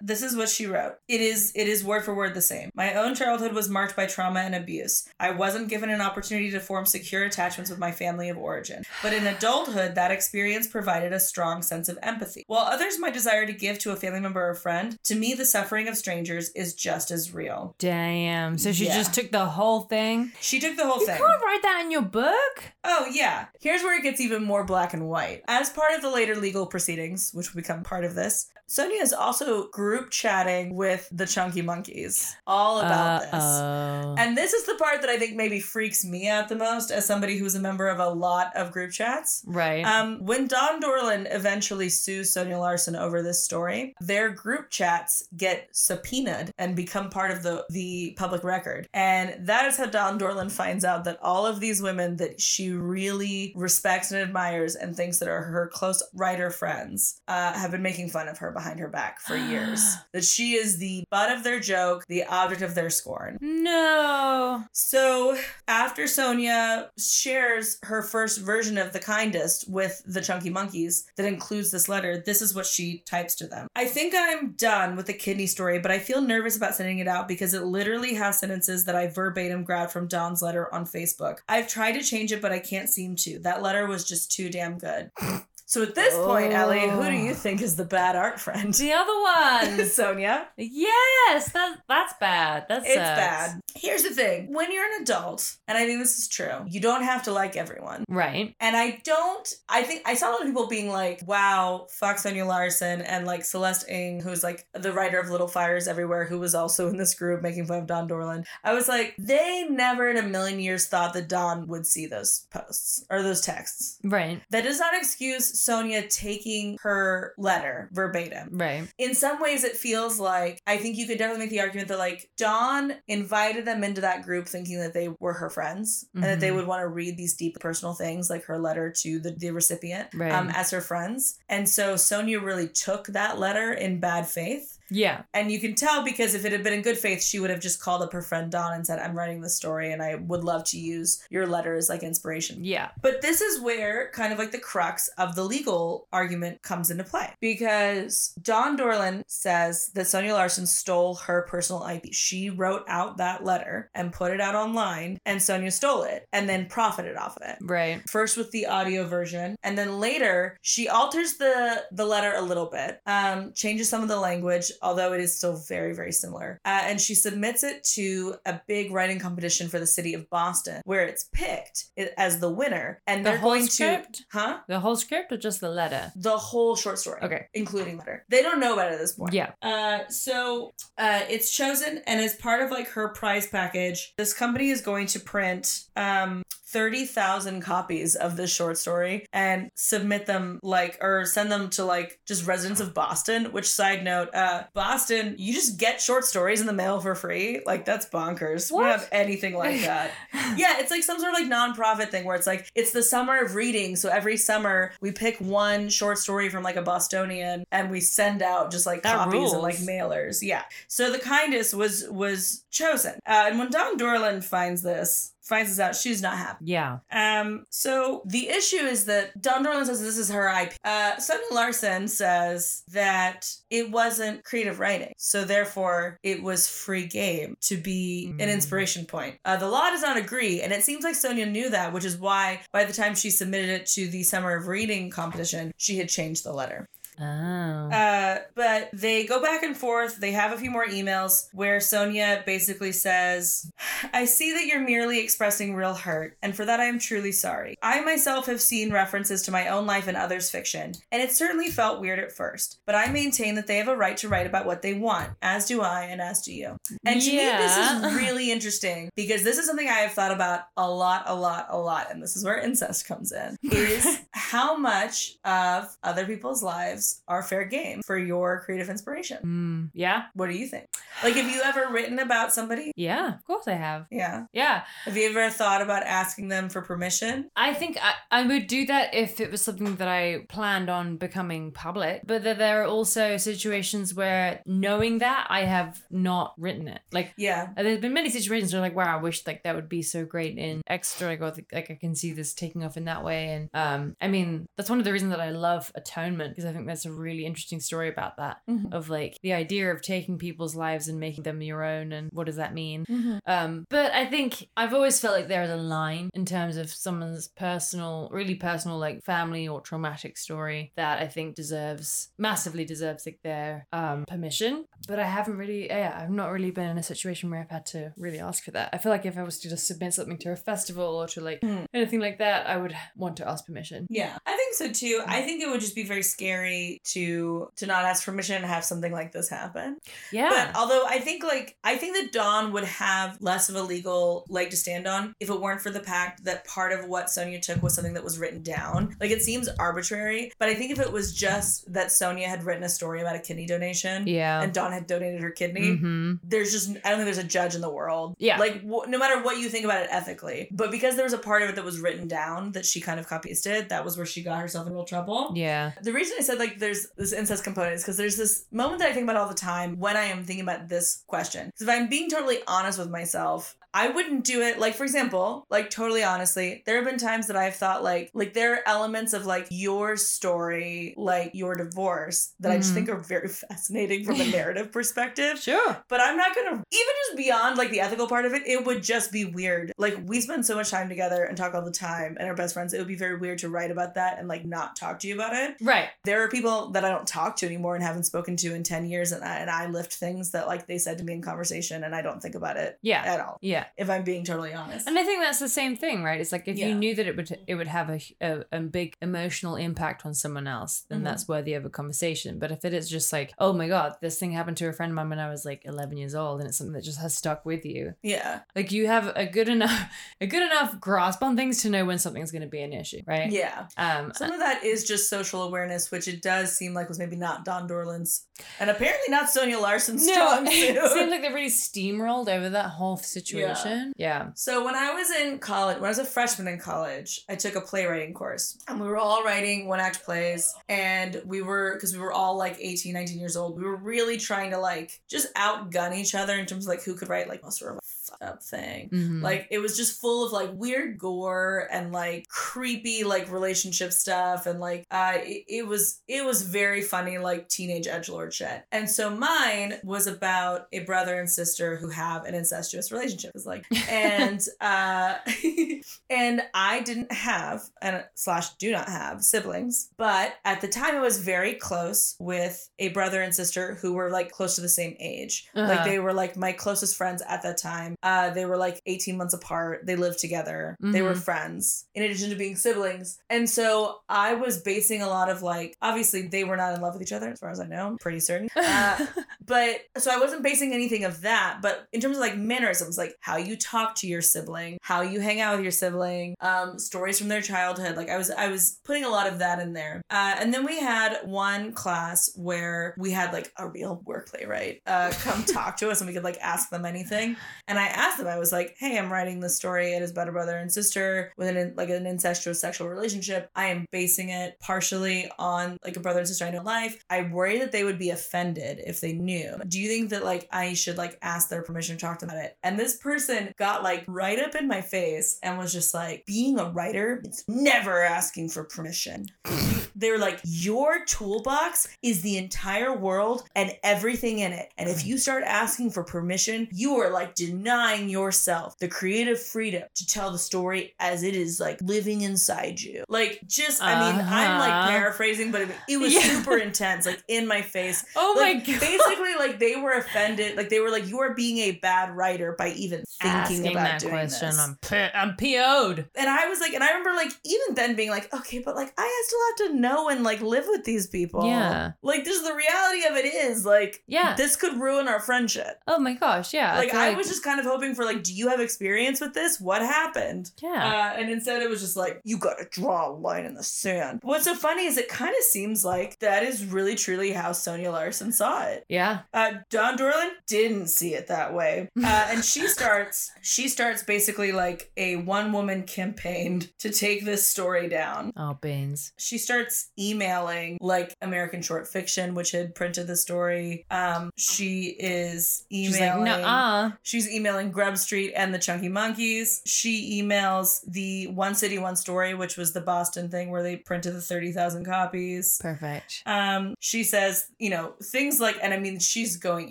This 0.00 0.22
is 0.22 0.36
what 0.36 0.48
she 0.48 0.66
wrote. 0.66 0.94
It 1.08 1.20
is 1.20 1.52
it 1.54 1.66
is 1.68 1.82
word 1.84 2.04
for 2.04 2.14
word 2.14 2.34
the 2.34 2.42
same. 2.42 2.70
My 2.74 2.94
own 2.94 3.14
childhood 3.14 3.52
was 3.52 3.68
marked 3.68 3.96
by 3.96 4.06
trauma 4.06 4.40
and 4.40 4.54
abuse. 4.54 5.08
I 5.18 5.30
wasn't 5.30 5.68
given 5.68 5.90
an 5.90 6.00
opportunity 6.00 6.50
to 6.52 6.60
form 6.60 6.86
secure 6.86 7.24
attachments 7.24 7.70
with 7.70 7.78
my 7.78 7.90
family 7.92 8.28
of 8.28 8.38
origin. 8.38 8.84
But 9.02 9.12
in 9.12 9.26
adulthood, 9.26 9.94
that 9.96 10.10
experience 10.10 10.66
provided 10.66 11.12
a 11.12 11.20
strong 11.20 11.62
sense 11.62 11.88
of 11.88 11.98
empathy. 12.02 12.44
While 12.46 12.66
others 12.66 12.98
might 12.98 13.14
desire 13.14 13.46
to 13.46 13.52
give 13.52 13.78
to 13.80 13.90
a 13.92 13.96
family 13.96 14.20
member 14.20 14.48
or 14.48 14.54
friend, 14.54 14.96
to 15.04 15.14
me 15.14 15.34
the 15.34 15.44
suffering 15.44 15.88
of 15.88 15.96
strangers 15.96 16.50
is 16.50 16.74
just 16.74 17.10
as 17.10 17.34
real. 17.34 17.74
Damn. 17.78 18.58
So 18.58 18.72
she 18.72 18.86
Yeah. 18.86 18.96
just 18.96 19.14
took 19.14 19.32
the 19.32 19.46
whole 19.46 19.82
thing. 19.82 20.32
She 20.40 20.60
took 20.60 20.76
the 20.76 20.86
whole 20.86 21.00
You 21.00 21.06
thing. 21.06 21.18
You 21.18 21.26
can't 21.26 21.42
write 21.42 21.62
that 21.62 21.82
in 21.84 21.90
your 21.90 22.02
book. 22.02 22.64
Oh, 22.84 23.06
yeah. 23.12 23.46
Here's 23.60 23.82
where 23.82 23.98
it 23.98 24.02
gets 24.02 24.20
even 24.20 24.44
more 24.44 24.64
black 24.64 24.94
and 24.94 25.08
white. 25.08 25.42
As 25.48 25.70
part 25.70 25.94
of 25.94 26.02
the 26.02 26.10
later 26.10 26.36
legal 26.36 26.66
proceedings, 26.66 27.30
which 27.32 27.52
will 27.52 27.60
become 27.60 27.82
part 27.82 28.04
of 28.04 28.14
this, 28.14 28.46
Sonya 28.70 29.00
is 29.00 29.14
also 29.14 29.37
group 29.70 30.10
chatting 30.10 30.74
with 30.74 31.08
the 31.12 31.26
Chunky 31.26 31.62
Monkeys 31.62 32.34
all 32.46 32.80
about 32.80 33.22
this. 33.22 33.32
Uh-oh. 33.34 34.14
And 34.18 34.36
this 34.36 34.52
is 34.52 34.66
the 34.66 34.74
part 34.74 35.02
that 35.02 35.10
I 35.10 35.18
think 35.18 35.36
maybe 35.36 35.60
freaks 35.60 36.04
me 36.04 36.28
out 36.28 36.48
the 36.48 36.56
most 36.56 36.90
as 36.90 37.06
somebody 37.06 37.38
who's 37.38 37.54
a 37.54 37.60
member 37.60 37.86
of 37.88 38.00
a 38.00 38.08
lot 38.08 38.50
of 38.56 38.72
group 38.72 38.90
chats. 38.90 39.44
Right. 39.46 39.68
Right. 39.68 39.84
Um, 39.84 40.24
when 40.24 40.46
Dawn 40.46 40.80
Dorland 40.80 41.26
eventually 41.30 41.88
sues 41.88 42.32
Sonya 42.32 42.58
Larson 42.58 42.96
over 42.96 43.22
this 43.22 43.42
story, 43.44 43.94
their 44.00 44.30
group 44.30 44.70
chats 44.70 45.28
get 45.36 45.68
subpoenaed 45.72 46.52
and 46.58 46.74
become 46.74 47.10
part 47.10 47.30
of 47.30 47.42
the 47.42 47.64
the 47.70 48.14
public 48.16 48.44
record. 48.44 48.88
And 48.94 49.46
that 49.46 49.66
is 49.66 49.76
how 49.76 49.86
Dawn 49.86 50.18
Dorland 50.18 50.52
finds 50.52 50.84
out 50.84 51.04
that 51.04 51.18
all 51.22 51.46
of 51.46 51.60
these 51.60 51.82
women 51.82 52.16
that 52.16 52.40
she 52.40 52.70
really 52.70 53.52
respects 53.56 54.10
and 54.10 54.20
admires 54.20 54.74
and 54.74 54.96
thinks 54.96 55.18
that 55.18 55.28
are 55.28 55.42
her 55.42 55.70
close 55.72 56.02
writer 56.14 56.50
friends 56.50 57.20
uh, 57.28 57.52
have 57.52 57.70
been 57.70 57.82
making 57.82 58.08
fun 58.08 58.28
of 58.28 58.38
her 58.38 58.50
behind 58.50 58.80
her 58.80 58.88
back 58.88 59.20
for 59.28 59.36
years. 59.36 59.96
that 60.12 60.24
she 60.24 60.54
is 60.54 60.78
the 60.78 61.04
butt 61.10 61.30
of 61.30 61.44
their 61.44 61.60
joke, 61.60 62.04
the 62.08 62.24
object 62.24 62.62
of 62.62 62.74
their 62.74 62.90
scorn. 62.90 63.38
no. 63.40 64.64
So 64.72 65.38
after 65.68 66.06
Sonya 66.06 66.90
shares 66.98 67.78
her 67.82 68.02
first 68.02 68.40
version 68.40 68.78
of 68.78 68.92
the 68.92 68.98
kindest 68.98 69.70
with 69.70 70.02
the 70.06 70.20
Chunky 70.20 70.50
Monkeys 70.50 71.06
that 71.16 71.26
includes 71.26 71.70
this 71.70 71.88
letter, 71.88 72.22
this 72.24 72.40
is 72.42 72.54
what 72.54 72.66
she 72.66 73.02
types 73.06 73.34
to 73.36 73.46
them. 73.46 73.68
I 73.76 73.84
think 73.84 74.14
I'm 74.16 74.52
done 74.52 74.96
with 74.96 75.06
the 75.06 75.12
kidney 75.12 75.46
story, 75.46 75.78
but 75.78 75.90
I 75.90 75.98
feel 75.98 76.20
nervous 76.22 76.56
about 76.56 76.74
sending 76.74 76.98
it 76.98 77.08
out 77.08 77.28
because 77.28 77.54
it 77.54 77.64
literally 77.64 78.14
has 78.14 78.38
sentences 78.38 78.84
that 78.86 78.96
I 78.96 79.08
verbatim 79.08 79.64
grabbed 79.64 79.92
from 79.92 80.08
Dawn's 80.08 80.42
letter 80.42 80.72
on 80.74 80.86
Facebook. 80.86 81.38
I've 81.48 81.68
tried 81.68 81.92
to 81.92 82.02
change 82.02 82.32
it, 82.32 82.40
but 82.40 82.52
I 82.52 82.58
can't 82.58 82.88
seem 82.88 83.16
to. 83.16 83.38
That 83.40 83.62
letter 83.62 83.86
was 83.86 84.08
just 84.08 84.32
too 84.32 84.48
damn 84.48 84.78
good. 84.78 85.10
So 85.68 85.82
at 85.82 85.94
this 85.94 86.14
point, 86.14 86.54
Ellie, 86.54 86.88
who 86.88 87.04
do 87.04 87.12
you 87.12 87.32
oh. 87.32 87.34
think 87.34 87.60
is 87.60 87.76
the 87.76 87.84
bad 87.84 88.16
art 88.16 88.40
friend? 88.40 88.72
The 88.72 88.92
other 88.92 89.12
one. 89.76 89.86
Sonya. 89.86 90.48
yes, 90.56 91.52
that 91.52 91.80
that's 91.86 92.14
bad. 92.18 92.64
That's 92.70 92.86
It's 92.86 92.96
bad. 92.96 93.60
Here's 93.74 94.02
the 94.02 94.10
thing 94.10 94.50
when 94.50 94.72
you're 94.72 94.86
an 94.94 95.02
adult, 95.02 95.58
and 95.68 95.76
I 95.76 95.84
think 95.84 96.00
this 96.00 96.18
is 96.18 96.26
true, 96.26 96.64
you 96.66 96.80
don't 96.80 97.02
have 97.02 97.24
to 97.24 97.32
like 97.32 97.54
everyone. 97.54 98.04
Right. 98.08 98.56
And 98.60 98.78
I 98.78 99.02
don't, 99.04 99.54
I 99.68 99.82
think, 99.82 100.02
I 100.06 100.14
saw 100.14 100.30
a 100.30 100.32
lot 100.32 100.40
of 100.40 100.46
people 100.46 100.68
being 100.68 100.88
like, 100.88 101.20
wow, 101.26 101.86
fuck 101.90 102.18
Sonya 102.18 102.46
Larson, 102.46 103.02
and 103.02 103.26
like 103.26 103.44
Celeste 103.44 103.90
Ng, 103.90 104.22
who's 104.22 104.42
like 104.42 104.66
the 104.72 104.92
writer 104.92 105.20
of 105.20 105.28
Little 105.28 105.48
Fires 105.48 105.86
Everywhere, 105.86 106.24
who 106.24 106.38
was 106.38 106.54
also 106.54 106.88
in 106.88 106.96
this 106.96 107.14
group 107.14 107.42
making 107.42 107.66
fun 107.66 107.80
of 107.80 107.86
Dawn 107.86 108.08
Dorland. 108.08 108.46
I 108.64 108.72
was 108.72 108.88
like, 108.88 109.14
they 109.18 109.66
never 109.68 110.08
in 110.08 110.16
a 110.16 110.22
million 110.22 110.60
years 110.60 110.86
thought 110.86 111.12
that 111.12 111.28
Dawn 111.28 111.66
would 111.66 111.86
see 111.86 112.06
those 112.06 112.46
posts 112.50 113.04
or 113.10 113.22
those 113.22 113.42
texts. 113.42 113.98
Right. 114.02 114.40
That 114.48 114.64
does 114.64 114.80
not 114.80 114.94
excuse 114.94 115.57
Sonya 115.58 116.06
taking 116.08 116.76
her 116.82 117.34
letter 117.38 117.88
verbatim 117.92 118.48
Right. 118.52 118.88
in 118.98 119.14
some 119.14 119.40
ways 119.40 119.64
it 119.64 119.76
feels 119.76 120.18
like 120.18 120.60
i 120.66 120.76
think 120.76 120.96
you 120.96 121.06
could 121.06 121.18
definitely 121.18 121.44
make 121.46 121.50
the 121.50 121.60
argument 121.60 121.88
that 121.88 121.98
like 121.98 122.30
dawn 122.36 122.94
invited 123.08 123.64
them 123.64 123.82
into 123.84 124.00
that 124.02 124.22
group 124.22 124.46
thinking 124.46 124.78
that 124.78 124.94
they 124.94 125.08
were 125.20 125.32
her 125.34 125.50
friends 125.50 126.06
and 126.14 126.24
that 126.24 126.40
they 126.40 126.48
Mhm. 126.50 126.56
would 126.56 126.66
want 126.66 126.80
to 126.82 126.88
read 126.88 127.16
these 127.16 127.34
deep 127.34 127.58
personal 127.60 127.94
things 127.94 128.30
like 128.30 128.44
her 128.44 128.58
letter 128.58 128.90
to 129.02 129.18
the, 129.18 129.32
the 129.32 129.50
recipient 129.50 130.08
Right. 130.14 130.32
um, 130.32 130.48
as 130.50 130.70
her 130.70 130.80
friends 130.80 131.38
and 131.48 131.68
so 131.68 131.96
sonya 131.96 132.40
really 132.40 132.68
took 132.68 133.08
that 133.08 133.38
letter 133.38 133.72
in 133.72 134.00
bad 134.00 134.26
faith 134.26 134.77
Yeah. 134.90 135.22
and 135.34 135.50
you 135.50 135.60
can 135.60 135.74
tell 135.74 136.02
because 136.04 136.34
if 136.34 136.44
it 136.44 136.52
had 136.52 136.62
been 136.64 136.72
in 136.72 136.82
good 136.82 136.98
faith, 136.98 137.22
she 137.22 137.38
would 137.40 137.50
have 137.50 137.60
just 137.60 137.80
called 137.80 138.02
up 138.02 138.12
her 138.12 138.22
friend 138.22 138.50
Dawn 138.50 138.72
and 138.74 138.86
said, 138.86 138.98
I'm 138.98 139.16
writing 139.16 139.40
this 139.40 139.54
story 139.56 139.92
and 139.92 140.02
I 140.02 140.14
would 140.16 140.44
love 140.44 140.64
to 140.64 140.78
use 140.78 141.22
your 141.30 141.46
letter 141.46 141.74
as 141.74 141.88
like 141.88 142.02
inspiration. 142.02 142.64
Yeah. 142.64 142.90
But 143.02 143.20
this 143.22 143.40
is 143.40 143.60
where 143.60 144.10
kind 144.12 144.32
of 144.32 144.38
like 144.38 144.52
the 144.52 144.58
crux 144.58 145.08
of 145.18 145.34
the 145.34 145.44
legal 145.44 146.06
argument 146.12 146.62
comes 146.62 146.90
into 146.90 147.04
play 147.04 147.32
because 147.40 148.34
Dawn 148.42 148.76
Dorland 148.76 149.22
says 149.26 149.90
that 149.94 150.06
Sonya 150.06 150.32
Larson 150.34 150.66
stole 150.66 151.14
her 151.16 151.42
personal 151.48 151.86
IP. 151.86 152.12
She 152.12 152.50
wrote 152.50 152.84
out 152.88 153.16
that 153.18 153.44
letter 153.44 153.90
and 153.94 154.12
put 154.12 154.32
it 154.32 154.40
out 154.40 154.54
online, 154.54 155.18
and 155.26 155.42
Sonya 155.42 155.70
stole 155.70 156.02
it 156.04 156.26
and 156.32 156.48
then 156.48 156.66
profited 156.66 157.16
off 157.16 157.36
of 157.36 157.42
it 157.48 157.56
Right. 157.60 158.00
first 158.08 158.36
with 158.36 158.50
the 158.50 158.66
audio 158.66 159.04
version 159.06 159.56
and 159.62 159.76
then 159.76 159.98
later 160.00 160.56
she 160.62 160.88
alters 160.88 161.34
the 161.34 161.84
the 161.92 162.04
letter 162.04 162.32
a 162.36 162.42
little 162.42 162.66
bit 162.66 163.00
um 163.06 163.52
changes 163.54 163.88
some 163.88 164.02
of 164.02 164.08
the 164.08 164.18
language 164.18 164.70
although 164.82 165.12
it 165.12 165.20
is 165.20 165.36
still 165.36 165.56
very 165.68 165.94
very 165.94 166.12
similar 166.12 166.60
uh, 166.64 166.80
and 166.84 167.00
she 167.00 167.14
submits 167.14 167.62
it 167.62 167.82
to 167.84 168.34
a 168.46 168.60
big 168.66 168.90
writing 168.92 169.18
competition 169.18 169.68
for 169.68 169.78
the 169.78 169.86
city 169.86 170.14
of 170.14 170.28
boston 170.30 170.80
where 170.84 171.04
it's 171.04 171.28
picked 171.32 171.84
as 172.16 172.38
the 172.40 172.50
winner 172.50 173.00
and 173.06 173.24
The 173.24 173.30
they're 173.30 173.38
whole 173.38 173.50
going 173.52 173.66
script? 173.66 174.14
to 174.18 174.24
huh 174.32 174.58
The 174.68 174.80
whole 174.80 174.96
script 174.96 175.32
or 175.32 175.36
just 175.36 175.60
the 175.60 175.70
letter? 175.70 176.12
the 176.16 176.36
whole 176.36 176.76
short 176.76 176.98
story 176.98 177.20
Okay. 177.22 177.46
including 177.54 177.98
letter 177.98 178.24
they 178.28 178.42
don't 178.42 178.60
know 178.60 178.72
about 178.74 178.90
it 178.90 178.94
at 178.94 178.98
this 179.00 179.12
point 179.12 179.32
Yeah. 179.32 179.52
uh, 179.62 180.08
so 180.08 180.72
uh, 180.96 181.22
it's 181.30 181.50
chosen, 181.50 182.02
and 182.06 182.20
as 182.20 182.34
part 182.34 182.60
of 182.62 182.70
like 182.70 182.88
her 182.88 183.08
prize 183.10 183.46
package, 183.46 184.12
this 184.18 184.34
company 184.34 184.70
is 184.70 184.80
going 184.80 185.06
to 185.08 185.20
print 185.20 185.84
um 185.96 186.42
thirty 186.68 187.06
thousand 187.06 187.62
copies 187.62 188.14
of 188.14 188.36
this 188.36 188.54
short 188.54 188.76
story 188.76 189.26
and 189.32 189.70
submit 189.74 190.26
them 190.26 190.60
like 190.62 190.98
or 191.00 191.24
send 191.24 191.50
them 191.50 191.70
to 191.70 191.84
like 191.84 192.20
just 192.26 192.46
residents 192.46 192.80
of 192.80 192.94
Boston. 192.94 193.46
Which 193.52 193.68
side 193.68 194.04
note, 194.04 194.34
uh, 194.34 194.64
Boston, 194.74 195.34
you 195.38 195.54
just 195.54 195.78
get 195.78 196.00
short 196.00 196.24
stories 196.24 196.60
in 196.60 196.66
the 196.66 196.72
mail 196.72 197.00
for 197.00 197.14
free. 197.14 197.62
Like 197.64 197.84
that's 197.84 198.06
bonkers. 198.06 198.70
We 198.70 198.78
don't 198.78 198.90
have 198.90 199.08
anything 199.12 199.54
like 199.54 199.80
that. 199.82 200.10
Yeah, 200.56 200.78
it's 200.78 200.90
like 200.90 201.02
some 201.02 201.18
sort 201.18 201.32
of 201.32 201.40
like 201.40 201.50
nonprofit 201.50 202.10
thing 202.10 202.24
where 202.24 202.36
it's 202.36 202.46
like 202.46 202.70
it's 202.74 202.92
the 202.92 203.02
summer 203.02 203.42
of 203.42 203.54
reading. 203.54 203.96
So 203.96 204.08
every 204.08 204.36
summer 204.36 204.92
we 205.00 205.12
pick 205.12 205.38
one 205.38 205.88
short 205.88 206.18
story 206.18 206.48
from 206.48 206.62
like 206.62 206.76
a 206.76 206.82
Bostonian 206.82 207.64
and 207.72 207.90
we 207.90 208.00
send 208.00 208.42
out 208.42 208.70
just 208.70 208.86
like 208.86 209.02
That 209.02 209.16
copies 209.16 209.52
and 209.52 209.62
like 209.62 209.76
mailers. 209.76 210.38
Yeah. 210.42 210.64
So 210.86 211.10
the 211.10 211.18
kindest 211.18 211.74
was 211.74 212.06
was 212.10 212.64
chosen. 212.70 213.14
Uh, 213.26 213.46
and 213.48 213.58
when 213.58 213.70
Dawn 213.70 213.98
Dorland 213.98 214.44
finds 214.44 214.82
this, 214.82 215.32
finds 215.48 215.70
this 215.70 215.80
out, 215.80 215.96
she's 215.96 216.20
not 216.22 216.36
happy. 216.36 216.66
Yeah. 216.66 216.98
Um, 217.10 217.64
so 217.70 218.22
the 218.26 218.48
issue 218.48 218.76
is 218.76 219.06
that 219.06 219.40
Dawn 219.40 219.64
Dorland 219.64 219.86
says 219.86 220.00
this 220.00 220.18
is 220.18 220.30
her 220.30 220.48
IP. 220.48 220.74
Uh, 220.84 221.12
Larson 221.50 222.08
says 222.08 222.82
that 222.92 223.50
it 223.70 223.90
wasn't 223.90 224.44
creative 224.44 224.78
writing, 224.80 225.12
so 225.16 225.44
therefore 225.44 226.18
it 226.22 226.42
was 226.42 226.68
free 226.68 227.06
game 227.06 227.56
to 227.62 227.76
be 227.76 228.34
an 228.38 228.48
Mm. 228.48 228.52
inspiration 228.52 229.06
point. 229.06 229.38
Uh, 229.44 229.56
the 229.56 229.68
law 229.68 229.88
does 229.90 230.02
not 230.02 230.16
agree, 230.16 230.60
and 230.60 230.72
it 230.72 230.82
seems 230.82 231.04
like 231.04 231.14
Sonya 231.14 231.46
knew 231.46 231.70
that, 231.70 231.92
which 231.92 232.04
is 232.04 232.16
why 232.16 232.60
by 232.72 232.84
the 232.84 232.92
time 232.92 233.14
she 233.14 233.30
submitted 233.30 233.70
it 233.70 233.86
to 233.86 234.08
the 234.08 234.22
Summer 234.22 234.54
of 234.56 234.66
Reading 234.66 235.10
competition, 235.10 235.72
she 235.76 235.96
had 235.98 236.08
changed 236.08 236.44
the 236.44 236.52
letter. 236.52 236.86
Oh. 237.20 237.24
Uh, 237.24 238.38
but 238.54 238.90
they 238.92 239.26
go 239.26 239.42
back 239.42 239.62
and 239.62 239.76
forth. 239.76 240.18
They 240.18 240.32
have 240.32 240.52
a 240.52 240.58
few 240.58 240.70
more 240.70 240.86
emails 240.86 241.48
where 241.52 241.80
Sonya 241.80 242.42
basically 242.46 242.92
says, 242.92 243.70
I 244.12 244.24
see 244.24 244.52
that 244.52 244.66
you're 244.66 244.80
merely 244.80 245.20
expressing 245.20 245.74
real 245.74 245.94
hurt, 245.94 246.36
and 246.42 246.54
for 246.54 246.64
that 246.64 246.80
I 246.80 246.84
am 246.84 246.98
truly 246.98 247.32
sorry. 247.32 247.76
I 247.82 248.00
myself 248.02 248.46
have 248.46 248.60
seen 248.60 248.92
references 248.92 249.42
to 249.42 249.50
my 249.50 249.68
own 249.68 249.86
life 249.86 250.08
in 250.08 250.16
others' 250.16 250.50
fiction, 250.50 250.92
and 251.10 251.22
it 251.22 251.32
certainly 251.32 251.70
felt 251.70 252.00
weird 252.00 252.18
at 252.18 252.32
first, 252.32 252.80
but 252.86 252.94
I 252.94 253.10
maintain 253.10 253.54
that 253.56 253.66
they 253.66 253.78
have 253.78 253.88
a 253.88 253.96
right 253.96 254.16
to 254.18 254.28
write 254.28 254.46
about 254.46 254.66
what 254.66 254.82
they 254.82 254.94
want, 254.94 255.30
as 255.42 255.66
do 255.66 255.80
I, 255.80 256.04
and 256.04 256.20
as 256.20 256.42
do 256.42 256.52
you. 256.52 256.76
And 257.04 257.20
to 257.20 257.30
me, 257.30 257.36
this 257.36 257.76
is 257.76 258.14
really 258.16 258.50
interesting 258.50 259.10
because 259.16 259.42
this 259.42 259.58
is 259.58 259.66
something 259.66 259.88
I 259.88 260.00
have 260.00 260.12
thought 260.12 260.32
about 260.32 260.62
a 260.76 260.88
lot, 260.88 261.24
a 261.26 261.34
lot, 261.34 261.66
a 261.70 261.78
lot, 261.78 262.08
and 262.10 262.22
this 262.22 262.36
is 262.36 262.44
where 262.44 262.58
incest 262.58 263.06
comes 263.06 263.32
in. 263.32 263.56
Is 263.62 264.18
how 264.32 264.76
much 264.76 265.36
of 265.44 265.96
other 266.02 266.26
people's 266.26 266.62
lives 266.62 267.07
are 267.26 267.42
fair 267.42 267.64
game 267.64 268.02
for 268.02 268.16
your 268.18 268.60
creative 268.64 268.88
inspiration? 268.88 269.38
Mm. 269.44 269.90
Yeah. 269.94 270.24
What 270.34 270.48
do 270.48 270.56
you 270.56 270.66
think? 270.66 270.86
Like, 271.22 271.34
have 271.34 271.50
you 271.50 271.60
ever 271.62 271.92
written 271.92 272.18
about 272.18 272.52
somebody? 272.52 272.92
Yeah. 272.96 273.34
Of 273.34 273.44
course 273.46 273.66
I 273.68 273.72
have. 273.74 274.06
Yeah. 274.10 274.44
Yeah. 274.52 274.84
Have 275.04 275.16
you 275.16 275.28
ever 275.30 275.50
thought 275.50 275.82
about 275.82 276.02
asking 276.04 276.48
them 276.48 276.68
for 276.68 276.82
permission? 276.82 277.50
I 277.56 277.74
think 277.74 277.98
I, 278.00 278.14
I 278.30 278.46
would 278.46 278.66
do 278.66 278.86
that 278.86 279.14
if 279.14 279.40
it 279.40 279.50
was 279.50 279.62
something 279.62 279.96
that 279.96 280.08
I 280.08 280.46
planned 280.48 280.88
on 280.90 281.16
becoming 281.16 281.72
public. 281.72 282.22
But 282.26 282.44
that 282.44 282.58
there 282.58 282.82
are 282.82 282.86
also 282.86 283.36
situations 283.36 284.14
where 284.14 284.62
knowing 284.66 285.18
that 285.18 285.46
I 285.50 285.62
have 285.64 286.00
not 286.10 286.54
written 286.58 286.88
it. 286.88 287.00
Like 287.12 287.32
Yeah. 287.36 287.68
there's 287.76 288.00
been 288.00 288.12
many 288.14 288.30
situations 288.30 288.72
where 288.72 288.82
like 288.82 288.94
wow 288.94 289.18
I 289.18 289.20
wish 289.22 289.46
like 289.46 289.62
that 289.64 289.74
would 289.74 289.88
be 289.88 290.02
so 290.02 290.24
great 290.24 290.58
in 290.58 290.82
extra 290.86 291.28
like, 291.28 291.40
or, 291.40 291.52
like 291.72 291.90
I 291.90 291.94
can 292.00 292.14
see 292.14 292.32
this 292.32 292.54
taking 292.54 292.84
off 292.84 292.96
in 292.96 293.04
that 293.06 293.24
way 293.24 293.48
and 293.48 293.68
um 293.74 294.16
I 294.20 294.28
mean 294.28 294.66
that's 294.76 294.90
one 294.90 294.98
of 294.98 295.04
the 295.04 295.12
reasons 295.12 295.30
that 295.30 295.40
I 295.40 295.50
love 295.50 295.90
atonement 295.94 296.50
because 296.54 296.64
I 296.68 296.72
think 296.72 296.86
that's 296.98 297.06
a 297.06 297.12
really 297.12 297.46
interesting 297.46 297.78
story 297.78 298.08
about 298.08 298.36
that 298.38 298.56
Mhm. 298.68 298.92
of 298.92 299.08
like 299.08 299.36
the 299.42 299.52
idea 299.52 299.92
of 299.92 300.02
taking 300.02 300.36
people's 300.36 300.74
lives 300.74 301.06
and 301.06 301.20
making 301.20 301.44
them 301.44 301.62
your 301.62 301.84
own 301.84 302.12
and 302.12 302.28
what 302.32 302.46
does 302.46 302.56
that 302.56 302.74
mean 302.74 303.04
Mhm. 303.08 303.38
um, 303.46 303.84
but 303.88 304.10
I 304.12 304.26
think 304.26 304.68
I've 304.76 304.92
always 304.94 305.20
felt 305.20 305.36
like 305.36 305.46
there 305.48 305.62
is 305.62 305.70
a 305.70 305.76
line 305.76 306.30
in 306.34 306.44
terms 306.44 306.76
of 306.76 306.90
someone's 306.90 307.48
personal, 307.56 308.28
really 308.32 308.56
personal, 308.56 308.98
like 308.98 309.22
family 309.24 309.68
or 309.68 309.80
traumatic 309.80 310.36
story 310.36 310.92
that 310.96 311.20
I 311.22 311.28
think 311.28 311.54
deserves 311.54 312.30
massively 312.38 312.84
deserves 312.84 313.24
like 313.26 313.38
their 313.44 313.86
um 313.92 314.24
permission. 314.26 314.84
But 315.06 315.18
I 315.20 315.28
haven't 315.36 315.56
really, 315.62 315.86
yeah, 315.86 316.18
I've 316.20 316.30
not 316.42 316.50
really 316.50 316.72
been 316.72 316.90
in 316.90 316.98
a 316.98 317.02
situation 317.12 317.50
where 317.50 317.60
I've 317.60 317.70
had 317.78 317.86
to 317.94 318.12
really 318.16 318.40
ask 318.40 318.64
for 318.64 318.72
that. 318.72 318.88
I 318.92 318.98
feel 318.98 319.12
like 319.12 319.26
if 319.26 319.38
I 319.38 319.44
was 319.44 319.58
to 319.60 319.68
just 319.68 319.86
submit 319.86 320.14
something 320.14 320.38
to 320.38 320.50
a 320.52 320.56
festival 320.56 321.10
or 321.20 321.26
to 321.34 321.40
like 321.40 321.60
Hmm. 321.62 321.84
anything 321.94 322.20
like 322.26 322.38
that, 322.38 322.66
I 322.66 322.76
would 322.76 322.94
want 323.16 323.36
to 323.38 323.48
ask 323.48 323.64
permission. 323.66 324.06
Yeah. 324.10 324.36
I 324.46 324.56
think 324.56 324.74
so 324.74 324.86
too. 325.02 325.22
I 325.26 325.42
think 325.42 325.62
it 325.62 325.68
would 325.70 325.80
just 325.80 325.94
be 325.94 326.04
very 326.04 326.22
scary 326.34 326.77
to 327.04 327.70
to 327.76 327.86
not 327.86 328.04
ask 328.04 328.24
permission 328.24 328.56
and 328.56 328.64
have 328.64 328.84
something 328.84 329.12
like 329.12 329.32
this 329.32 329.48
happen. 329.48 329.98
Yeah. 330.32 330.50
But 330.50 330.76
although 330.76 331.04
I 331.06 331.18
think 331.18 331.44
like 331.44 331.76
I 331.84 331.96
think 331.96 332.16
that 332.16 332.32
Dawn 332.32 332.72
would 332.72 332.84
have 332.84 333.40
less 333.40 333.68
of 333.68 333.76
a 333.76 333.82
legal 333.82 334.44
leg 334.48 334.70
to 334.70 334.76
stand 334.76 335.06
on 335.06 335.34
if 335.40 335.50
it 335.50 335.60
weren't 335.60 335.80
for 335.80 335.90
the 335.90 336.00
fact 336.00 336.44
that 336.44 336.66
part 336.66 336.92
of 336.92 337.08
what 337.08 337.30
Sonya 337.30 337.60
took 337.60 337.82
was 337.82 337.94
something 337.94 338.14
that 338.14 338.24
was 338.24 338.38
written 338.38 338.62
down. 338.62 339.16
Like 339.20 339.30
it 339.30 339.42
seems 339.42 339.68
arbitrary, 339.78 340.52
but 340.58 340.68
I 340.68 340.74
think 340.74 340.92
if 340.92 341.00
it 341.00 341.12
was 341.12 341.34
just 341.34 341.92
that 341.92 342.12
Sonya 342.12 342.48
had 342.48 342.64
written 342.64 342.82
a 342.82 342.88
story 342.88 343.20
about 343.20 343.36
a 343.36 343.40
kidney 343.40 343.66
donation 343.66 344.26
yeah. 344.26 344.62
and 344.62 344.72
Dawn 344.72 344.92
had 344.92 345.06
donated 345.06 345.42
her 345.42 345.50
kidney, 345.50 345.96
hmm 345.96 346.34
there's 346.42 346.72
just 346.72 346.90
I 347.04 347.10
don't 347.10 347.18
think 347.18 347.24
there's 347.24 347.38
a 347.38 347.44
judge 347.44 347.74
in 347.74 347.80
the 347.80 347.90
world. 347.90 348.34
Yeah. 348.38 348.58
Like 348.58 348.82
w- 348.82 349.08
no 349.08 349.18
matter 349.18 349.42
what 349.42 349.58
you 349.58 349.68
think 349.68 349.84
about 349.84 350.02
it 350.02 350.08
ethically, 350.10 350.68
but 350.70 350.90
because 350.90 351.16
there 351.16 351.24
was 351.24 351.32
a 351.32 351.38
part 351.38 351.62
of 351.62 351.68
it 351.68 351.76
that 351.76 351.84
was 351.84 352.00
written 352.00 352.28
down 352.28 352.72
that 352.72 352.86
she 352.86 353.00
kind 353.00 353.20
of 353.20 353.28
copy 353.28 353.48
pasted, 353.48 353.88
that 353.88 354.04
was 354.04 354.16
where 354.16 354.26
she 354.26 354.42
got 354.42 354.60
herself 354.60 354.86
in 354.86 354.92
real 354.92 355.04
trouble. 355.04 355.52
Yeah. 355.54 355.92
The 356.02 356.12
reason 356.12 356.36
I 356.38 356.42
said 356.42 356.58
like 356.58 356.67
there's 356.76 357.06
this 357.16 357.32
incest 357.32 357.64
component 357.64 357.94
is 357.94 358.02
because 358.02 358.16
there's 358.18 358.36
this 358.36 358.66
moment 358.70 358.98
that 359.00 359.08
I 359.08 359.12
think 359.12 359.24
about 359.24 359.36
all 359.36 359.48
the 359.48 359.54
time 359.54 359.98
when 359.98 360.16
I 360.16 360.24
am 360.24 360.44
thinking 360.44 360.62
about 360.62 360.88
this 360.88 361.24
question. 361.26 361.66
Because 361.66 361.82
if 361.82 361.88
I'm 361.88 362.08
being 362.08 362.28
totally 362.28 362.58
honest 362.66 362.98
with 362.98 363.08
myself, 363.10 363.74
I 363.94 364.08
wouldn't 364.08 364.44
do 364.44 364.60
it. 364.60 364.78
Like 364.78 364.94
for 364.94 365.04
example, 365.04 365.64
like 365.70 365.88
totally 365.88 366.22
honestly, 366.22 366.82
there 366.84 366.96
have 366.96 367.06
been 367.06 367.16
times 367.18 367.46
that 367.46 367.56
I've 367.56 367.74
thought 367.76 368.02
like 368.04 368.30
like 368.34 368.52
there 368.52 368.74
are 368.74 368.80
elements 368.86 369.32
of 369.32 369.46
like 369.46 369.66
your 369.70 370.16
story, 370.16 371.14
like 371.16 371.52
your 371.54 371.74
divorce, 371.74 372.52
that 372.60 372.70
I 372.70 372.76
just 372.76 372.90
Mhm. 372.90 372.94
think 372.94 373.08
are 373.08 373.16
very 373.18 373.48
fascinating 373.70 374.24
from 374.24 374.40
a 374.40 374.44
narrative 374.50 374.92
perspective. 374.92 375.58
Sure. 375.58 375.96
But 376.08 376.20
I'm 376.20 376.36
not 376.36 376.54
gonna 376.54 376.82
even 376.90 377.14
just 377.26 377.36
beyond 377.36 377.78
like 377.78 377.90
the 377.90 378.00
ethical 378.00 378.28
part 378.28 378.44
of 378.44 378.52
it, 378.52 378.62
it 378.66 378.84
would 378.84 379.02
just 379.02 379.32
be 379.32 379.46
weird. 379.46 379.92
Like 379.96 380.16
we 380.26 380.40
spend 380.42 380.66
so 380.66 380.74
much 380.76 380.90
time 380.90 381.08
together 381.08 381.44
and 381.44 381.56
talk 381.56 381.74
all 381.74 381.84
the 381.84 381.90
time 381.90 382.36
and 382.38 382.48
are 382.48 382.54
best 382.54 382.74
friends. 382.74 382.92
It 382.92 382.98
would 382.98 383.08
be 383.08 383.16
very 383.16 383.38
weird 383.38 383.58
to 383.60 383.70
write 383.70 383.90
about 383.90 384.14
that 384.14 384.38
and 384.38 384.48
like 384.48 384.66
not 384.66 384.96
talk 384.96 385.18
to 385.20 385.28
you 385.28 385.34
about 385.34 385.54
it. 385.54 385.76
Right. 385.80 386.08
There 386.24 386.42
are 386.42 386.48
people 386.48 386.57
that 386.62 387.04
I 387.04 387.10
don't 387.10 387.26
talk 387.26 387.56
to 387.56 387.66
anymore 387.66 387.94
and 387.94 388.02
haven't 388.04 388.24
spoken 388.24 388.56
to 388.58 388.74
in 388.74 388.82
10 388.82 389.06
years 389.06 389.32
and 389.32 389.44
I, 389.44 389.58
and 389.58 389.70
I 389.70 389.86
lift 389.86 390.12
things 390.14 390.50
that 390.52 390.66
like 390.66 390.86
they 390.86 390.98
said 390.98 391.18
to 391.18 391.24
me 391.24 391.32
in 391.34 391.42
conversation 391.42 392.04
and 392.04 392.14
I 392.14 392.22
don't 392.22 392.40
think 392.40 392.54
about 392.54 392.76
it 392.76 392.98
Yeah. 393.02 393.22
at 393.24 393.40
all. 393.40 393.58
Yeah. 393.60 393.84
If 393.96 394.10
I'm 394.10 394.24
being 394.24 394.44
totally 394.44 394.74
honest. 394.74 395.06
And 395.06 395.18
I 395.18 395.24
think 395.24 395.42
that's 395.42 395.58
the 395.58 395.68
same 395.68 395.96
thing, 395.96 396.22
right? 396.22 396.40
It's 396.40 396.52
like 396.52 396.68
if 396.68 396.76
Yeah. 396.76 396.88
you 396.88 396.94
knew 396.94 397.14
that 397.14 397.26
it 397.26 397.36
would 397.36 397.58
it 397.66 397.74
would 397.74 397.86
have 397.88 398.10
a, 398.10 398.20
a, 398.40 398.64
a 398.72 398.80
big 398.80 399.16
emotional 399.22 399.76
impact 399.76 400.24
on 400.26 400.34
someone 400.34 400.66
else, 400.66 401.04
then 401.08 401.20
Mhm. 401.20 401.24
that's 401.24 401.48
worthy 401.48 401.74
of 401.74 401.84
a 401.84 401.90
conversation. 401.90 402.58
But 402.58 402.70
if 402.70 402.84
it 402.84 402.92
is 402.94 403.08
just 403.08 403.32
like, 403.32 403.52
oh 403.58 403.72
my 403.72 403.88
god, 403.88 404.16
this 404.20 404.38
thing 404.38 404.52
happened 404.52 404.76
to 404.78 404.88
a 404.88 404.92
friend 404.92 405.10
of 405.12 405.16
mine 405.16 405.28
when 405.30 405.38
I 405.38 405.48
was 405.50 405.64
like 405.64 405.82
11 405.84 406.16
years 406.16 406.34
old, 406.34 406.60
and 406.60 406.68
it's 406.68 406.78
something 406.78 406.94
that 406.94 407.04
just 407.04 407.20
has 407.20 407.34
stuck 407.34 407.64
with 407.64 407.84
you, 407.84 408.14
yeah. 408.22 408.60
like 408.76 408.92
you 408.92 409.06
have 409.06 409.32
a 409.36 409.46
good 409.46 409.68
enough 409.68 410.10
a 410.40 410.46
good 410.46 410.62
enough 410.62 411.00
grasp 411.00 411.42
on 411.42 411.56
things 411.56 411.82
to 411.82 411.90
know 411.90 412.04
when 412.04 412.18
something's 412.18 412.50
going 412.52 412.62
to 412.62 412.68
be 412.68 412.80
an 412.80 412.92
issue, 412.92 413.20
right? 413.26 413.50
Yeah. 413.50 413.86
Um. 413.96 414.32
Some 414.34 414.52
of 414.52 414.60
that 414.60 414.84
is 414.84 415.04
just 415.04 415.28
social 415.28 415.62
awareness, 415.62 416.10
which 416.10 416.28
it 416.28 416.42
does 416.48 416.74
seem 416.74 416.94
like 416.94 417.10
was 417.10 417.18
maybe 417.18 417.36
not 417.36 417.66
Dawn 417.66 417.86
Dorland's 417.86 418.46
and 418.80 418.88
apparently 418.88 419.28
not 419.28 419.50
Sonya 419.50 419.78
Larson's 419.78 420.26
no, 420.26 420.32
strong 420.32 420.66
it 420.70 420.96
suit. 420.96 421.12
seems 421.12 421.30
like 421.30 421.42
they 421.42 421.52
really 421.52 421.68
steamrolled 421.68 422.48
over 422.48 422.70
that 422.70 422.86
whole 422.86 423.18
situation. 423.18 424.14
Yeah. 424.16 424.52
So 424.54 424.82
when 424.82 424.94
I 424.94 425.12
was 425.12 425.30
in 425.30 425.58
college, 425.58 425.96
when 425.96 426.06
I 426.06 426.08
was 426.08 426.18
a 426.18 426.24
freshman 426.24 426.66
in 426.66 426.78
college, 426.78 427.44
I 427.50 427.54
took 427.54 427.74
a 427.74 427.82
playwriting 427.82 428.32
course. 428.32 428.78
And 428.88 428.98
we 428.98 429.06
were 429.06 429.18
all 429.18 429.44
writing 429.44 429.88
one 429.88 430.00
act 430.00 430.24
plays 430.24 430.74
and 430.88 431.42
we 431.44 431.60
were 431.60 431.92
because 431.92 432.14
we 432.14 432.20
were 432.20 432.32
all 432.32 432.56
like 432.56 432.78
18, 432.80 433.12
19 433.12 433.38
years 433.38 433.54
old. 433.54 433.76
We 433.76 433.84
were 433.84 433.96
really 433.96 434.38
trying 434.38 434.70
to 434.70 434.78
like 434.78 435.20
just 435.28 435.52
outgun 435.52 436.16
each 436.16 436.34
other 436.34 436.54
in 436.54 436.64
terms 436.64 436.86
of 436.86 436.88
like 436.88 437.02
who 437.02 437.14
could 437.14 437.28
write 437.28 437.46
like 437.46 437.62
most 437.62 437.78
sort 437.78 437.92
of 437.92 438.00
up 438.40 438.62
thing. 438.62 439.08
Mhm. 439.10 439.42
Like 439.42 439.68
it 439.70 439.78
was 439.78 439.96
just 439.96 440.20
full 440.20 440.44
of 440.46 440.52
like 440.52 440.70
weird 440.74 441.18
gore 441.18 441.88
and 441.90 442.12
like 442.12 442.48
creepy 442.48 443.24
like 443.24 443.50
relationship 443.50 444.12
stuff 444.12 444.66
and 444.66 444.80
like 444.80 445.06
uh 445.10 445.34
it, 445.36 445.64
it 445.68 445.86
was 445.86 446.20
it 446.28 446.44
was 446.44 446.62
very 446.62 447.02
funny 447.02 447.38
like 447.38 447.68
teenage 447.68 448.06
edge 448.06 448.28
lord 448.28 448.52
shit. 448.52 448.84
And 448.92 449.08
so 449.08 449.30
mine 449.30 449.94
was 450.04 450.26
about 450.26 450.88
a 450.92 451.00
brother 451.00 451.38
and 451.38 451.48
sister 451.50 451.96
who 451.96 452.08
have 452.10 452.44
an 452.44 452.54
incestuous 452.54 453.10
relationship. 453.12 453.52
Is 453.54 453.66
like 453.66 453.84
and 454.10 454.60
uh 454.80 455.36
and 456.30 456.62
I 456.74 457.00
didn't 457.00 457.32
have 457.32 457.82
and 458.02 458.24
slash 458.34 458.74
do 458.74 458.92
not 458.92 459.08
have 459.08 459.42
siblings, 459.42 460.10
but 460.16 460.54
at 460.64 460.80
the 460.80 460.88
time 460.88 461.16
I 461.16 461.20
was 461.20 461.38
very 461.38 461.74
close 461.74 462.36
with 462.38 462.88
a 462.98 463.08
brother 463.08 463.42
and 463.42 463.54
sister 463.54 463.94
who 463.96 464.12
were 464.14 464.30
like 464.30 464.50
close 464.50 464.74
to 464.76 464.80
the 464.80 464.88
same 464.88 465.16
age. 465.20 465.68
Like 465.74 465.98
Uh-huh. 466.00 466.04
they 466.04 466.18
were 466.18 466.32
like 466.32 466.56
my 466.56 466.72
closest 466.72 467.16
friends 467.16 467.42
at 467.48 467.62
that 467.62 467.78
time. 467.78 468.14
Uh, 468.22 468.50
they 468.50 468.64
were 468.64 468.76
like 468.76 469.00
18 469.06 469.36
months 469.36 469.54
apart. 469.54 470.06
They 470.06 470.16
lived 470.16 470.38
together. 470.38 470.96
They 471.00 471.22
were 471.22 471.34
Mhm. 471.34 471.42
friends 471.42 472.06
in 472.14 472.22
addition 472.22 472.50
to 472.50 472.56
being 472.56 472.76
siblings. 472.76 473.38
And 473.50 473.68
so 473.68 474.20
I 474.28 474.54
was 474.54 474.78
basing 474.82 475.22
a 475.22 475.28
lot 475.28 475.48
of 475.48 475.62
like, 475.62 475.94
obviously 476.02 476.42
they 476.48 476.64
were 476.64 476.76
not 476.76 476.94
in 476.94 477.00
love 477.00 477.14
with 477.14 477.22
each 477.22 477.32
other 477.32 477.50
as 477.50 477.58
far 477.60 477.70
as 477.70 477.80
I 477.80 477.86
know, 477.86 478.06
I'm 478.06 478.18
pretty 478.18 478.40
certain. 478.40 478.68
Uh, 478.98 479.26
but 479.66 480.00
so 480.16 480.30
I 480.30 480.38
wasn't 480.38 480.62
basing 480.62 480.92
anything 480.92 481.24
of 481.24 481.42
that. 481.42 481.78
But 481.82 482.06
in 482.12 482.20
terms 482.20 482.36
of 482.36 482.40
like 482.40 482.56
mannerisms, 482.56 483.18
like 483.18 483.34
how 483.40 483.56
you 483.56 483.76
talk 483.76 484.14
to 484.16 484.26
your 484.26 484.40
sibling, 484.42 484.98
how 485.02 485.20
you 485.20 485.40
hang 485.40 485.60
out 485.60 485.76
with 485.76 485.82
your 485.84 485.92
sibling, 485.92 486.54
um, 486.60 486.98
stories 486.98 487.38
from 487.38 487.48
their 487.48 487.60
childhood, 487.62 488.16
like 488.16 488.28
I 488.30 488.38
was 488.38 488.50
I 488.50 488.68
was 488.68 488.98
putting 489.04 489.24
a 489.24 489.28
lot 489.28 489.46
of 489.46 489.58
that 489.60 489.78
in 489.78 489.92
there. 489.92 490.22
Uh, 490.30 490.56
and 490.58 490.72
then 490.72 490.84
we 490.86 490.98
had 491.00 491.38
one 491.44 491.92
class 491.92 492.50
where 492.56 493.14
we 493.18 493.30
had 493.30 493.52
like 493.52 493.70
a 493.76 493.86
real 493.88 494.20
work 494.24 494.48
playwright 494.48 495.00
uh, 495.06 495.30
come 495.42 495.62
talk 495.78 495.96
to 495.98 496.10
us 496.10 496.20
and 496.20 496.28
we 496.28 496.34
could 496.34 496.44
like 496.44 496.58
ask 496.60 496.88
them 496.90 497.04
anything. 497.04 497.56
And 497.86 497.98
I 497.98 498.07
asked 498.08 498.38
them, 498.38 498.46
I 498.46 498.58
was 498.58 498.72
like, 498.72 498.96
"Hey, 498.98 499.18
I'm 499.18 499.32
writing 499.32 499.60
this 499.60 499.76
story. 499.76 500.12
It 500.12 500.22
is 500.22 500.30
about 500.30 500.48
a 500.48 500.52
brother 500.52 500.76
and 500.76 500.92
sister 500.92 501.52
with 501.56 501.68
an 501.68 501.94
like 501.96 502.10
an 502.10 502.26
incestuous 502.26 502.80
sexual 502.80 503.08
relationship. 503.08 503.70
I 503.74 503.86
am 503.86 504.06
basing 504.10 504.50
it 504.50 504.76
partially 504.80 505.50
on 505.58 505.98
like 506.04 506.16
a 506.16 506.20
brother 506.20 506.40
and 506.40 506.48
sister 506.48 506.64
I 506.64 506.70
know 506.70 506.82
life. 506.82 507.24
I 507.30 507.42
worry 507.42 507.78
that 507.78 507.92
they 507.92 508.04
would 508.04 508.18
be 508.18 508.30
offended 508.30 509.00
if 509.06 509.20
they 509.20 509.32
knew. 509.32 509.78
Do 509.86 510.00
you 510.00 510.08
think 510.08 510.30
that 510.30 510.44
like 510.44 510.68
I 510.72 510.94
should 510.94 511.16
like 511.16 511.38
ask 511.42 511.68
their 511.68 511.82
permission 511.82 512.16
to 512.16 512.20
talk 512.20 512.38
to 512.38 512.46
them 512.46 512.54
about 512.54 512.64
it?" 512.64 512.76
And 512.82 512.98
this 512.98 513.16
person 513.16 513.72
got 513.78 514.02
like 514.02 514.24
right 514.26 514.58
up 514.58 514.74
in 514.74 514.88
my 514.88 515.00
face 515.00 515.58
and 515.62 515.78
was 515.78 515.92
just 515.92 516.14
like, 516.14 516.44
"Being 516.46 516.78
a 516.78 516.90
writer, 516.90 517.40
it's 517.44 517.64
never 517.68 518.22
asking 518.22 518.70
for 518.70 518.84
permission." 518.84 519.46
they 520.18 520.30
were 520.30 520.38
like, 520.38 520.60
Your 520.64 521.24
toolbox 521.24 522.08
is 522.22 522.42
the 522.42 522.56
entire 522.58 523.16
world 523.16 523.64
and 523.74 523.92
everything 524.02 524.58
in 524.58 524.72
it. 524.72 524.90
And 524.98 525.08
if 525.08 525.24
you 525.26 525.38
start 525.38 525.62
asking 525.64 526.10
for 526.10 526.24
permission, 526.24 526.88
you 526.92 527.16
are 527.16 527.30
like 527.30 527.54
denying 527.54 528.28
yourself 528.28 528.98
the 528.98 529.08
creative 529.08 529.60
freedom 529.60 530.02
to 530.16 530.26
tell 530.26 530.50
the 530.50 530.58
story 530.58 531.14
as 531.20 531.42
it 531.42 531.54
is 531.54 531.80
like 531.80 532.00
living 532.02 532.42
inside 532.42 533.00
you. 533.00 533.24
Like, 533.28 533.60
just, 533.66 534.02
I 534.02 534.18
mean, 534.18 534.40
I'm 534.46 534.78
like 534.78 534.88
Uh-huh. 534.92 535.10
paraphrasing, 535.10 535.70
but 535.70 535.82
it, 535.82 535.88
it 536.08 536.16
was 536.18 536.34
Yeah. 536.34 536.40
super 536.40 536.76
intense, 536.76 537.24
like 537.26 537.42
in 537.48 537.66
my 537.66 537.82
face. 537.82 538.24
oh 538.36 538.54
Like, 538.58 538.86
my 538.86 538.92
god. 538.94 539.00
basically, 539.00 539.54
like 539.58 539.78
they 539.78 539.96
were 539.96 540.12
offended. 540.12 540.76
Like 540.76 540.88
they 540.88 541.00
were 541.00 541.10
like, 541.10 541.26
"You 541.28 541.40
are 541.40 541.54
being 541.54 541.78
a 541.78 541.92
bad 541.92 542.36
writer 542.36 542.74
by 542.78 542.90
even 542.90 543.22
thinking 543.40 543.58
Asking 543.60 543.86
about 543.88 544.02
that 544.04 544.20
doing 544.20 544.32
question, 544.32 544.68
this." 544.68 544.78
I'm 544.78 544.96
p- 545.00 545.34
I'm 545.34 545.56
PO'd. 545.56 546.28
and 546.34 546.48
I 546.48 546.68
was 546.68 546.80
like, 546.80 546.92
and 546.94 547.02
I 547.04 547.08
remember 547.08 547.34
like 547.34 547.50
even 547.64 547.94
then 547.94 548.16
being 548.16 548.30
like, 548.30 548.52
okay, 548.54 548.80
but 548.84 548.94
like 548.96 549.12
I 549.18 549.44
still 549.46 549.60
have 549.86 549.92
to 549.92 550.00
know 550.00 550.07
and 550.30 550.42
like 550.42 550.60
live 550.60 550.84
with 550.88 551.04
these 551.04 551.26
people. 551.26 551.66
Yeah. 551.66 552.12
Like 552.22 552.44
this 552.44 552.56
is 552.56 552.66
the 552.66 552.74
reality 552.74 553.26
of 553.26 553.36
it 553.36 553.46
is 553.46 553.84
like 553.86 554.22
Yeah. 554.26 554.54
this 554.56 554.76
could 554.76 555.00
ruin 555.00 555.28
our 555.28 555.40
friendship. 555.40 556.00
Oh 556.06 556.18
my 556.18 556.34
gosh. 556.34 556.72
Yeah. 556.74 556.96
like 556.96 557.10
feel 557.10 557.20
I 557.20 557.34
was 557.34 557.48
just 557.48 557.62
kind 557.64 557.78
of 557.80 557.86
hoping 557.86 558.14
for 558.14 558.24
like, 558.24 558.42
do 558.42 558.52
you 558.54 558.68
have 558.68 558.80
experience 558.80 559.40
with 559.40 559.54
this? 559.54 559.80
What 559.80 560.02
happened? 560.02 560.70
Yeah. 560.82 560.88
Uh, 561.34 561.40
and 561.40 561.50
instead 561.50 561.82
it 561.82 561.90
was 561.90 562.00
just 562.00 562.16
like, 562.16 562.40
you 562.44 562.58
gotta 562.58 562.86
draw 562.90 563.30
a 563.30 563.32
line 563.32 563.64
in 563.64 563.74
the 563.74 563.82
sand. 563.82 564.40
What's 564.42 564.64
so 564.64 564.74
funny 564.74 565.06
is 565.06 565.16
it 565.18 565.28
kind 565.28 565.54
of 565.56 565.62
seems 565.64 566.04
like 566.04 566.38
that 566.40 566.62
is 566.62 566.84
really 566.86 567.14
truly 567.14 567.52
how 567.52 567.72
Sonya 567.72 568.10
Larson 568.10 568.52
saw 568.52 568.84
it. 568.86 569.04
yeah. 569.08 569.40
Uh, 569.54 569.72
Dawn 569.90 570.16
Dorland 570.16 570.50
didn't 570.66 571.08
see 571.08 571.34
it 571.34 571.48
that 571.48 571.74
way, 571.74 572.08
uh, 572.24 572.46
and 572.50 572.64
she 572.64 572.86
starts. 572.86 573.50
She 573.62 573.88
starts 573.88 574.22
basically 574.22 574.72
like 574.72 575.10
a 575.16 575.36
one 575.36 575.72
woman 575.72 576.02
campaign 576.04 576.82
to 576.98 577.10
take 577.10 577.44
this 577.44 577.66
story 577.66 578.08
down. 578.08 578.52
Oh 578.56 578.78
beans. 578.80 579.32
She 579.38 579.58
starts 579.58 579.97
emailing 580.18 580.98
like 581.00 581.34
American 581.40 581.82
Short 581.82 582.08
Fiction, 582.08 582.54
which 582.54 582.72
had 582.72 582.94
printed 582.94 583.26
the 583.26 583.36
story. 583.36 584.04
Um, 584.10 584.50
she 584.56 585.16
is 585.18 585.84
emailing. 585.92 586.46
She's 586.46 586.64
like. 586.64 587.12
She's 587.22 587.50
emailing 587.50 587.90
Grub 587.90 588.16
Street 588.18 588.52
and 588.54 588.74
the 588.74 588.78
Chunky 588.78 589.08
Monkeys. 589.08 589.82
She 589.86 590.42
emails 590.42 591.00
the 591.06 591.48
One 591.48 591.74
City, 591.74 591.98
One 591.98 592.16
Story, 592.16 592.54
which 592.54 592.76
was 592.76 592.92
the 592.92 593.00
Boston 593.00 593.50
thing 593.50 593.70
where 593.70 593.82
they 593.82 593.96
printed 593.96 594.34
the 594.34 594.40
30,000 594.40 595.04
copies. 595.04 595.78
Perfect. 595.80 596.42
Um, 596.46 596.94
she 597.00 597.24
says, 597.24 597.68
you 597.78 597.90
know, 597.90 598.14
things 598.22 598.60
like, 598.60 598.78
and 598.82 598.92
I 598.92 598.98
mean, 598.98 599.18
she's 599.18 599.56
going 599.56 599.90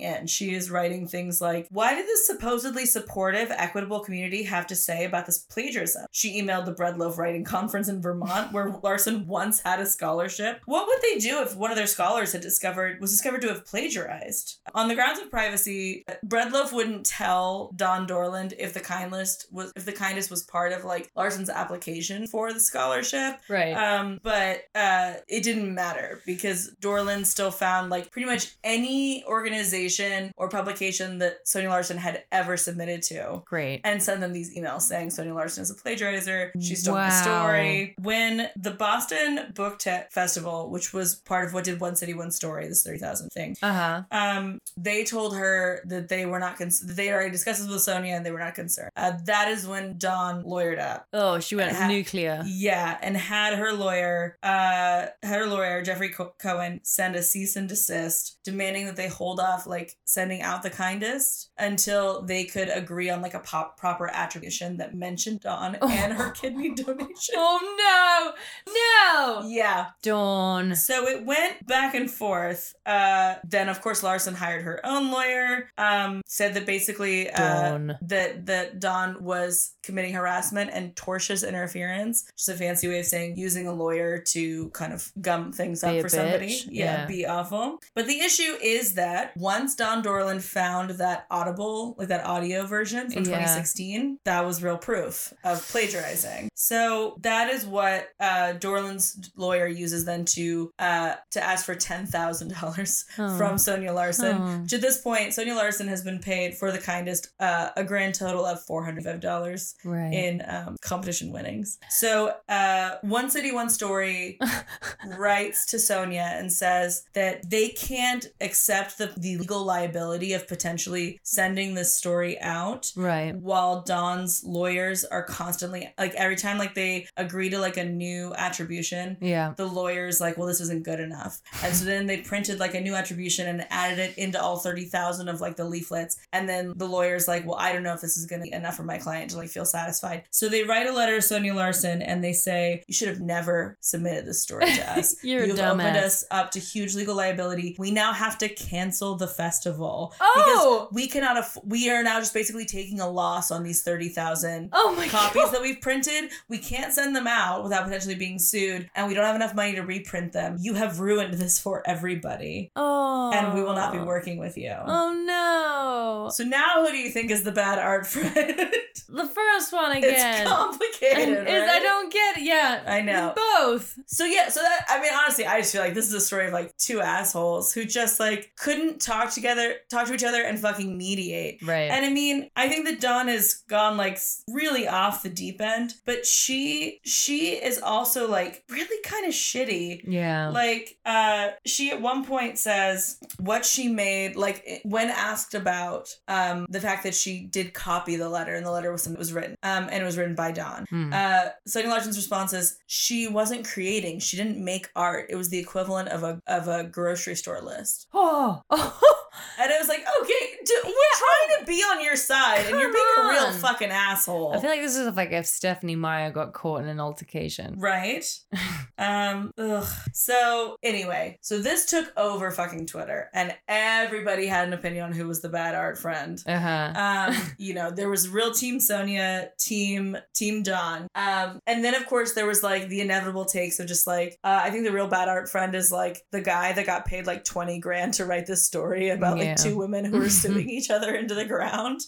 in. 0.00 0.26
She 0.26 0.54
is 0.54 0.70
writing 0.70 1.06
things 1.06 1.40
like, 1.40 1.66
why 1.70 1.94
did 1.94 2.06
this 2.06 2.26
supposedly 2.26 2.86
supportive, 2.86 3.50
equitable 3.50 4.00
community 4.00 4.42
have 4.44 4.66
to 4.68 4.74
say 4.74 5.04
about 5.04 5.26
this 5.26 5.38
plagiarism? 5.38 6.06
She 6.10 6.40
emailed 6.40 6.64
the 6.64 6.72
Bread 6.72 6.98
Loaf 6.98 7.18
Writing 7.18 7.44
Conference 7.44 7.88
in 7.88 8.02
Vermont, 8.02 8.52
where 8.52 8.70
Larson 8.82 9.26
once 9.26 9.60
had 9.60 9.80
a 9.80 9.86
scholarship. 9.98 10.60
What 10.64 10.86
would 10.86 11.02
they 11.02 11.18
do 11.18 11.42
if 11.42 11.56
one 11.56 11.72
of 11.72 11.76
their 11.76 11.88
scholars 11.88 12.32
had 12.32 12.40
discovered 12.40 13.00
was 13.00 13.10
discovered 13.10 13.42
to 13.42 13.48
have 13.48 13.66
plagiarized? 13.66 14.60
On 14.74 14.86
the 14.86 14.94
grounds 14.94 15.18
of 15.18 15.28
privacy, 15.28 16.04
Bread 16.22 16.52
Loaf 16.52 16.72
wouldn't 16.72 17.04
tell 17.04 17.72
Dawn 17.74 18.06
Dorland 18.06 18.54
if 18.58 18.72
the 18.74 18.80
kind 18.80 19.10
list 19.10 19.46
was 19.50 19.72
if 19.74 19.84
the 19.84 19.92
kindest 19.92 20.30
was 20.30 20.44
part 20.44 20.72
of 20.72 20.84
like 20.84 21.10
Larson's 21.16 21.50
application 21.50 22.26
for 22.28 22.52
the 22.52 22.60
scholarship. 22.60 23.40
Right. 23.48 23.72
Um, 23.72 24.20
but 24.22 24.62
uh, 24.74 25.14
it 25.28 25.42
didn't 25.42 25.74
matter 25.74 26.20
because 26.24 26.74
Dorland 26.80 27.26
still 27.26 27.50
found 27.50 27.90
like 27.90 28.12
pretty 28.12 28.26
much 28.26 28.56
any 28.62 29.24
organization 29.24 30.32
or 30.36 30.48
publication 30.48 31.18
that 31.18 31.38
Sonya 31.44 31.70
Larson 31.70 31.96
had 31.96 32.22
ever 32.30 32.56
submitted 32.56 33.02
to 33.02 33.42
Great. 33.46 33.80
and 33.82 34.00
send 34.00 34.22
them 34.22 34.32
these 34.32 34.56
emails 34.56 34.82
saying 34.82 35.10
Sonya 35.10 35.34
Larson 35.34 35.62
is 35.62 35.70
a 35.70 35.74
plagiarizer. 35.74 36.50
She 36.60 36.76
stole 36.76 36.94
the 36.94 37.10
story. 37.10 37.94
When 37.98 38.48
the 38.56 38.70
Boston 38.70 39.52
Book 39.54 39.77
Festival, 39.82 40.70
which 40.70 40.92
was 40.92 41.14
part 41.16 41.46
of 41.46 41.54
what 41.54 41.64
did 41.64 41.80
One 41.80 41.96
City, 41.96 42.14
One 42.14 42.30
Story, 42.30 42.66
this 42.68 42.82
30,000 42.84 43.30
thing, 43.30 43.56
Uh 43.62 43.72
huh. 43.72 44.02
um, 44.10 44.58
they 44.76 45.04
told 45.04 45.36
her 45.36 45.82
that 45.86 46.08
they 46.08 46.26
were 46.26 46.38
not, 46.38 46.58
cons- 46.58 46.80
they 46.80 47.10
already 47.12 47.30
discussed 47.30 47.60
this 47.62 47.70
with 47.70 47.82
Sonya 47.82 48.14
and 48.14 48.24
they 48.26 48.30
were 48.30 48.38
not 48.38 48.54
concerned. 48.54 48.90
Uh, 48.96 49.12
that 49.24 49.48
is 49.48 49.66
when 49.66 49.98
Dawn 49.98 50.44
lawyered 50.44 50.78
up. 50.80 51.06
Oh, 51.12 51.38
she 51.40 51.56
went 51.56 51.74
Ha- 51.76 51.88
nuclear. 51.88 52.42
Yeah, 52.46 52.98
and 53.02 53.16
had 53.16 53.54
her 53.54 53.72
lawyer, 53.72 54.38
uh, 54.42 55.06
had 55.22 55.38
her 55.40 55.46
lawyer 55.46 55.82
Jeffrey 55.82 56.10
Co- 56.10 56.34
Cohen 56.38 56.80
send 56.82 57.16
a 57.16 57.22
cease 57.22 57.56
and 57.56 57.68
desist, 57.68 58.38
demanding 58.44 58.86
that 58.86 58.96
they 58.96 59.08
hold 59.08 59.40
off 59.40 59.66
like 59.66 59.96
sending 60.06 60.42
out 60.42 60.62
the 60.62 60.70
kindest 60.70 61.50
until 61.58 62.22
they 62.22 62.44
could 62.44 62.68
agree 62.68 63.10
on 63.10 63.20
like 63.22 63.34
a 63.34 63.40
pop- 63.40 63.76
proper 63.76 64.08
attribution 64.12 64.76
that 64.78 64.94
mentioned 64.94 65.40
Dawn 65.40 65.76
and 65.82 66.12
her 66.14 66.30
kidney 66.30 66.74
donation. 66.74 67.34
Oh 67.36 68.32
no! 68.66 68.72
No! 68.72 69.48
Yeah, 69.48 69.67
Dawn. 70.02 70.74
so 70.74 71.06
it 71.06 71.24
went 71.24 71.66
back 71.66 71.94
and 71.94 72.10
forth. 72.10 72.74
Uh, 72.86 73.34
then 73.44 73.68
of 73.68 73.80
course 73.80 74.02
Larson 74.02 74.34
hired 74.34 74.62
her 74.62 74.80
own 74.84 75.10
lawyer. 75.10 75.70
Um, 75.78 76.22
said 76.26 76.54
that 76.54 76.66
basically 76.66 77.30
uh, 77.30 77.70
Dawn. 77.70 77.98
that 78.02 78.46
that 78.46 78.80
Dawn 78.80 79.22
was 79.22 79.74
committing 79.82 80.12
harassment 80.14 80.70
and 80.72 80.94
tortious 80.94 81.46
interference, 81.48 82.30
just 82.36 82.48
a 82.48 82.54
fancy 82.54 82.88
way 82.88 83.00
of 83.00 83.06
saying 83.06 83.36
using 83.38 83.66
a 83.66 83.72
lawyer 83.72 84.18
to 84.18 84.68
kind 84.70 84.92
of 84.92 85.10
gum 85.20 85.50
things 85.52 85.82
up 85.82 85.98
for 86.00 86.08
somebody. 86.08 86.58
Yeah, 86.68 86.84
Yeah. 87.00 87.06
be 87.06 87.26
awful. 87.26 87.78
But 87.94 88.06
the 88.06 88.20
issue 88.20 88.56
is 88.62 88.94
that 88.94 89.36
once 89.36 89.74
Dawn 89.74 90.02
Dorland 90.02 90.42
found 90.42 90.90
that 90.90 91.26
audible, 91.30 91.94
like 91.98 92.08
that 92.08 92.24
audio 92.26 92.66
version 92.66 93.10
from 93.10 93.24
Yeah. 93.24 93.30
2016, 93.38 94.18
that 94.24 94.44
was 94.44 94.62
real 94.62 94.76
proof 94.78 95.32
of 95.42 95.66
plagiarizing. 95.68 96.50
So 96.54 97.16
that 97.20 97.48
is 97.50 97.64
what 97.66 98.08
uh, 98.20 98.54
Dorland's 98.58 99.30
lawyer 99.36 99.57
uses 99.66 100.04
then 100.04 100.24
to 100.26 100.72
uh, 100.78 101.14
to 101.32 101.42
ask 101.42 101.64
for 101.66 101.74
ten 101.74 102.06
thousand 102.06 102.54
dollars 102.60 103.04
from 103.16 103.58
Sonya 103.58 103.92
Larson. 103.92 104.36
Oh. 104.38 104.58
Which 104.62 104.72
at 104.74 104.80
this 104.80 104.98
point, 105.00 105.34
Sonya 105.34 105.54
Larson 105.54 105.88
has 105.88 106.04
been 106.04 106.18
paid 106.18 106.54
for 106.56 106.70
the 106.70 106.78
kindest 106.78 107.28
uh, 107.40 107.70
a 107.76 107.84
grand 107.84 108.14
total 108.14 108.44
of 108.44 108.62
four 108.62 108.84
hundred 108.84 109.04
five 109.04 109.20
dollars 109.20 109.74
Right. 109.84 110.12
in 110.12 110.42
um, 110.46 110.76
competition 110.82 111.32
winnings. 111.32 111.78
So, 111.90 112.34
uh, 112.48 112.96
One 113.02 113.30
City, 113.30 113.52
One 113.52 113.70
Story 113.70 114.38
writes 115.16 115.66
to 115.66 115.78
Sonya 115.78 116.30
and 116.34 116.52
says 116.52 117.04
that 117.14 117.48
they 117.48 117.68
can't 117.70 118.26
accept 118.40 118.98
the, 118.98 119.12
the 119.16 119.38
legal 119.38 119.64
liability 119.64 120.32
of 120.32 120.46
potentially 120.48 121.20
sending 121.22 121.74
this 121.74 121.94
story 121.94 122.38
out 122.40 122.92
right. 122.96 123.34
while 123.36 123.82
Dawn's 123.82 124.42
lawyers 124.44 125.04
are 125.04 125.22
constantly 125.22 125.92
like 125.98 126.14
every 126.14 126.36
time 126.36 126.58
like 126.58 126.74
they 126.74 127.06
agree 127.16 127.50
to 127.50 127.58
like 127.58 127.76
a 127.76 127.84
new 127.84 128.34
attribution 128.34 129.16
Yeah. 129.20 129.47
The 129.56 129.66
lawyers 129.66 130.20
like 130.20 130.36
well 130.36 130.46
this 130.46 130.60
isn't 130.60 130.84
good 130.84 131.00
enough. 131.00 131.40
And 131.62 131.74
so 131.74 131.84
then 131.84 132.06
they 132.06 132.18
printed 132.18 132.58
like 132.58 132.74
a 132.74 132.80
new 132.80 132.94
attribution 132.94 133.46
and 133.48 133.66
added 133.70 133.98
it 133.98 134.18
into 134.18 134.40
all 134.42 134.58
30,000 134.58 135.28
of 135.28 135.40
like 135.40 135.56
the 135.56 135.64
leaflets. 135.64 136.16
And 136.32 136.48
then 136.48 136.72
the 136.76 136.86
lawyers 136.86 137.26
like 137.28 137.46
well 137.46 137.56
I 137.58 137.72
don't 137.72 137.82
know 137.82 137.94
if 137.94 138.00
this 138.00 138.16
is 138.16 138.26
going 138.26 138.40
to 138.40 138.44
be 138.44 138.52
enough 138.52 138.76
for 138.76 138.82
my 138.84 138.98
client 138.98 139.30
to 139.30 139.36
like 139.36 139.48
feel 139.48 139.64
satisfied. 139.64 140.24
So 140.30 140.48
they 140.48 140.64
write 140.64 140.86
a 140.86 140.92
letter 140.92 141.16
to 141.16 141.22
Sonya 141.22 141.54
Larson 141.54 142.02
and 142.02 142.22
they 142.22 142.32
say 142.32 142.84
you 142.86 142.94
should 142.94 143.08
have 143.08 143.20
never 143.20 143.76
submitted 143.80 144.26
this 144.26 144.42
story 144.42 144.66
to 144.66 144.92
us. 144.98 145.16
You're 145.24 145.44
You've 145.46 145.58
opened 145.60 145.96
us 145.96 146.24
up 146.30 146.50
to 146.52 146.58
huge 146.58 146.94
legal 146.94 147.14
liability. 147.14 147.76
We 147.78 147.90
now 147.90 148.12
have 148.12 148.38
to 148.38 148.48
cancel 148.48 149.14
the 149.16 149.28
festival 149.28 150.14
Oh! 150.20 150.88
because 150.88 150.94
we 150.94 151.08
cannot 151.08 151.38
aff- 151.38 151.58
we 151.64 151.90
are 151.90 152.02
now 152.02 152.18
just 152.20 152.34
basically 152.34 152.64
taking 152.66 153.00
a 153.00 153.08
loss 153.08 153.50
on 153.50 153.62
these 153.62 153.82
30,000 153.82 154.70
Oh 154.72 154.94
copies 155.10 155.42
god. 155.42 155.52
that 155.54 155.62
we've 155.62 155.80
printed. 155.80 156.30
We 156.48 156.58
can't 156.58 156.92
send 156.92 157.14
them 157.16 157.26
out 157.26 157.62
without 157.62 157.84
potentially 157.84 158.14
being 158.14 158.38
sued, 158.38 158.90
and 158.94 159.08
we 159.08 159.14
don't 159.14 159.24
have 159.24 159.36
enough 159.38 159.54
money 159.54 159.74
to 159.74 159.82
reprint 159.82 160.32
them. 160.32 160.56
You 160.60 160.74
have 160.74 161.00
ruined 161.00 161.34
this 161.34 161.58
for 161.58 161.82
everybody, 161.86 162.70
Oh. 162.76 163.30
and 163.34 163.54
we 163.54 163.62
will 163.62 163.74
not 163.74 163.92
be 163.92 163.98
working 163.98 164.38
with 164.38 164.56
you. 164.58 164.74
Oh 164.76 165.12
no. 165.26 166.30
So 166.30 166.44
now, 166.44 166.84
who 166.84 166.90
do 166.90 166.96
you 166.96 167.10
think 167.10 167.30
is 167.30 167.42
the 167.44 167.52
bad 167.52 167.78
art 167.78 168.06
friend? 168.06 168.34
The 169.10 169.24
first 169.26 169.72
one 169.72 169.96
again. 169.96 170.42
it's 170.42 170.50
complicated. 170.50 171.38
And 171.38 171.48
is- 171.48 171.70
I 171.70 171.78
don't 171.78 172.12
get 172.12 172.36
it. 172.36 172.42
Yeah. 172.42 172.82
I 172.86 173.00
know. 173.00 173.32
Both. 173.34 173.98
So 174.06 174.26
yeah, 174.26 174.50
so 174.50 174.60
that 174.60 174.84
I 174.86 175.00
mean 175.00 175.10
honestly, 175.14 175.46
I 175.46 175.60
just 175.60 175.72
feel 175.72 175.80
like 175.80 175.94
this 175.94 176.06
is 176.06 176.12
a 176.12 176.20
story 176.20 176.46
of 176.46 176.52
like 176.52 176.76
two 176.76 177.00
assholes 177.00 177.72
who 177.72 177.86
just 177.86 178.20
like 178.20 178.52
couldn't 178.58 179.00
talk 179.00 179.30
together, 179.32 179.76
talk 179.88 180.08
to 180.08 180.14
each 180.14 180.24
other, 180.24 180.42
and 180.42 180.58
fucking 180.58 180.98
mediate. 180.98 181.60
Right. 181.66 181.90
And 181.90 182.04
I 182.04 182.10
mean, 182.10 182.50
I 182.54 182.68
think 182.68 182.84
that 182.86 183.00
Dawn 183.00 183.28
has 183.28 183.54
gone 183.66 183.96
like 183.96 184.18
really 184.46 184.86
off 184.86 185.22
the 185.22 185.30
deep 185.30 185.62
end, 185.62 185.94
but 186.04 186.26
she 186.26 187.00
she 187.02 187.52
is 187.54 187.80
also 187.80 188.28
like 188.28 188.62
really 188.68 189.02
kind 189.04 189.26
of 189.26 189.27
shitty. 189.34 190.02
yeah. 190.06 190.48
Like 190.48 190.98
uh 191.04 191.48
she 191.66 191.90
at 191.90 192.00
one 192.00 192.24
point 192.24 192.58
says 192.58 193.18
what 193.38 193.64
she 193.64 193.88
made 193.88 194.36
like 194.36 194.80
when 194.84 195.08
asked 195.10 195.54
about 195.54 196.08
um 196.28 196.66
the 196.68 196.80
fact 196.80 197.02
that 197.04 197.14
she 197.14 197.46
did 197.46 197.74
copy 197.74 198.16
the 198.16 198.28
letter 198.28 198.54
and 198.54 198.64
the 198.64 198.70
letter 198.70 198.92
was 198.92 199.08
was 199.08 199.32
written 199.32 199.56
um 199.62 199.88
and 199.90 200.02
it 200.02 200.04
was 200.04 200.16
written 200.18 200.34
by 200.34 200.52
Dawn. 200.52 200.86
Hmm. 200.90 201.10
Uh 201.12 201.46
Sonya 201.66 201.88
Larson's 201.88 202.16
response 202.16 202.52
is 202.52 202.78
she 202.86 203.28
wasn't 203.28 203.66
creating, 203.66 204.20
she 204.20 204.36
didn't 204.36 204.62
make 204.62 204.88
art. 204.96 205.26
It 205.30 205.36
was 205.36 205.48
the 205.48 205.58
equivalent 205.58 206.08
of 206.08 206.22
a 206.22 206.40
of 206.46 206.68
a 206.68 206.84
grocery 206.84 207.34
store 207.34 207.60
list. 207.60 208.06
oh. 208.14 208.62
And 209.60 209.70
it 209.70 209.78
was 209.78 209.88
like, 209.88 210.04
okay, 210.22 210.56
d- 210.64 210.74
we're 210.84 210.90
trying 210.92 211.60
to 211.60 211.66
be 211.66 211.80
on 211.82 212.04
your 212.04 212.16
side, 212.16 212.66
and 212.66 212.78
you're 212.78 212.92
being 212.92 213.04
a 213.18 213.28
real 213.28 213.50
fucking 213.52 213.90
asshole. 213.90 214.52
I 214.54 214.60
feel 214.60 214.70
like 214.70 214.80
this 214.82 214.96
is 214.96 215.14
like 215.16 215.32
if 215.32 215.46
Stephenie 215.46 215.96
Meyer 215.96 216.30
got 216.30 216.52
caught 216.52 216.80
in 216.82 216.88
an 216.88 217.00
altercation. 217.00 217.74
right? 217.78 218.24
um, 218.98 219.50
ugh. 219.58 219.86
So 220.12 220.76
anyway, 220.82 221.38
so 221.42 221.58
this 221.60 221.86
took 221.86 222.12
over 222.16 222.50
fucking 222.50 222.86
Twitter, 222.86 223.30
and 223.34 223.54
everybody 223.66 224.46
had 224.46 224.66
an 224.66 224.74
opinion 224.74 225.04
on 225.06 225.12
who 225.12 225.26
was 225.26 225.40
the 225.40 225.48
bad 225.48 225.74
art 225.74 225.98
friend. 225.98 226.42
Uh 226.46 226.58
huh. 226.58 226.92
Um, 226.96 227.36
you 227.58 227.74
know, 227.74 227.90
there 227.90 228.08
was 228.08 228.28
real 228.28 228.52
team 228.52 228.80
Sonya, 228.80 229.50
team 229.58 230.16
team 230.34 230.62
John. 230.64 231.08
Um, 231.14 231.60
and 231.66 231.84
then 231.84 231.94
of 231.94 232.06
course 232.06 232.34
there 232.34 232.46
was 232.46 232.62
like 232.62 232.88
the 232.88 233.00
inevitable 233.00 233.44
takes 233.44 233.78
of 233.80 233.86
just 233.86 234.06
like 234.06 234.38
uh, 234.44 234.60
I 234.62 234.70
think 234.70 234.84
the 234.84 234.92
real 234.92 235.08
bad 235.08 235.28
art 235.28 235.48
friend 235.48 235.74
is 235.74 235.90
like 235.92 236.22
the 236.32 236.40
guy 236.40 236.72
that 236.72 236.86
got 236.86 237.06
paid 237.06 237.26
like 237.26 237.44
20 237.44 237.78
grand 237.80 238.14
to 238.14 238.24
write 238.24 238.46
this 238.46 238.64
story 238.64 239.08
about 239.10 239.27
Yeah. 239.36 239.50
like 239.50 239.56
two 239.56 239.76
women 239.76 240.04
who 240.04 240.22
are 240.22 240.28
suing 240.28 240.68
each 240.78 240.90
other 240.90 241.14
into 241.14 241.34
the 241.34 241.44
ground. 241.44 242.00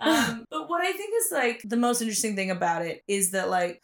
Um, 0.00 0.44
but 0.50 0.68
what 0.68 0.82
I 0.82 0.92
think 0.92 1.10
is 1.20 1.32
like 1.32 1.62
the 1.64 1.76
most 1.76 2.00
interesting 2.00 2.36
thing 2.36 2.50
about 2.50 2.82
it 2.82 3.02
is 3.08 3.30
that 3.32 3.48
like 3.48 3.82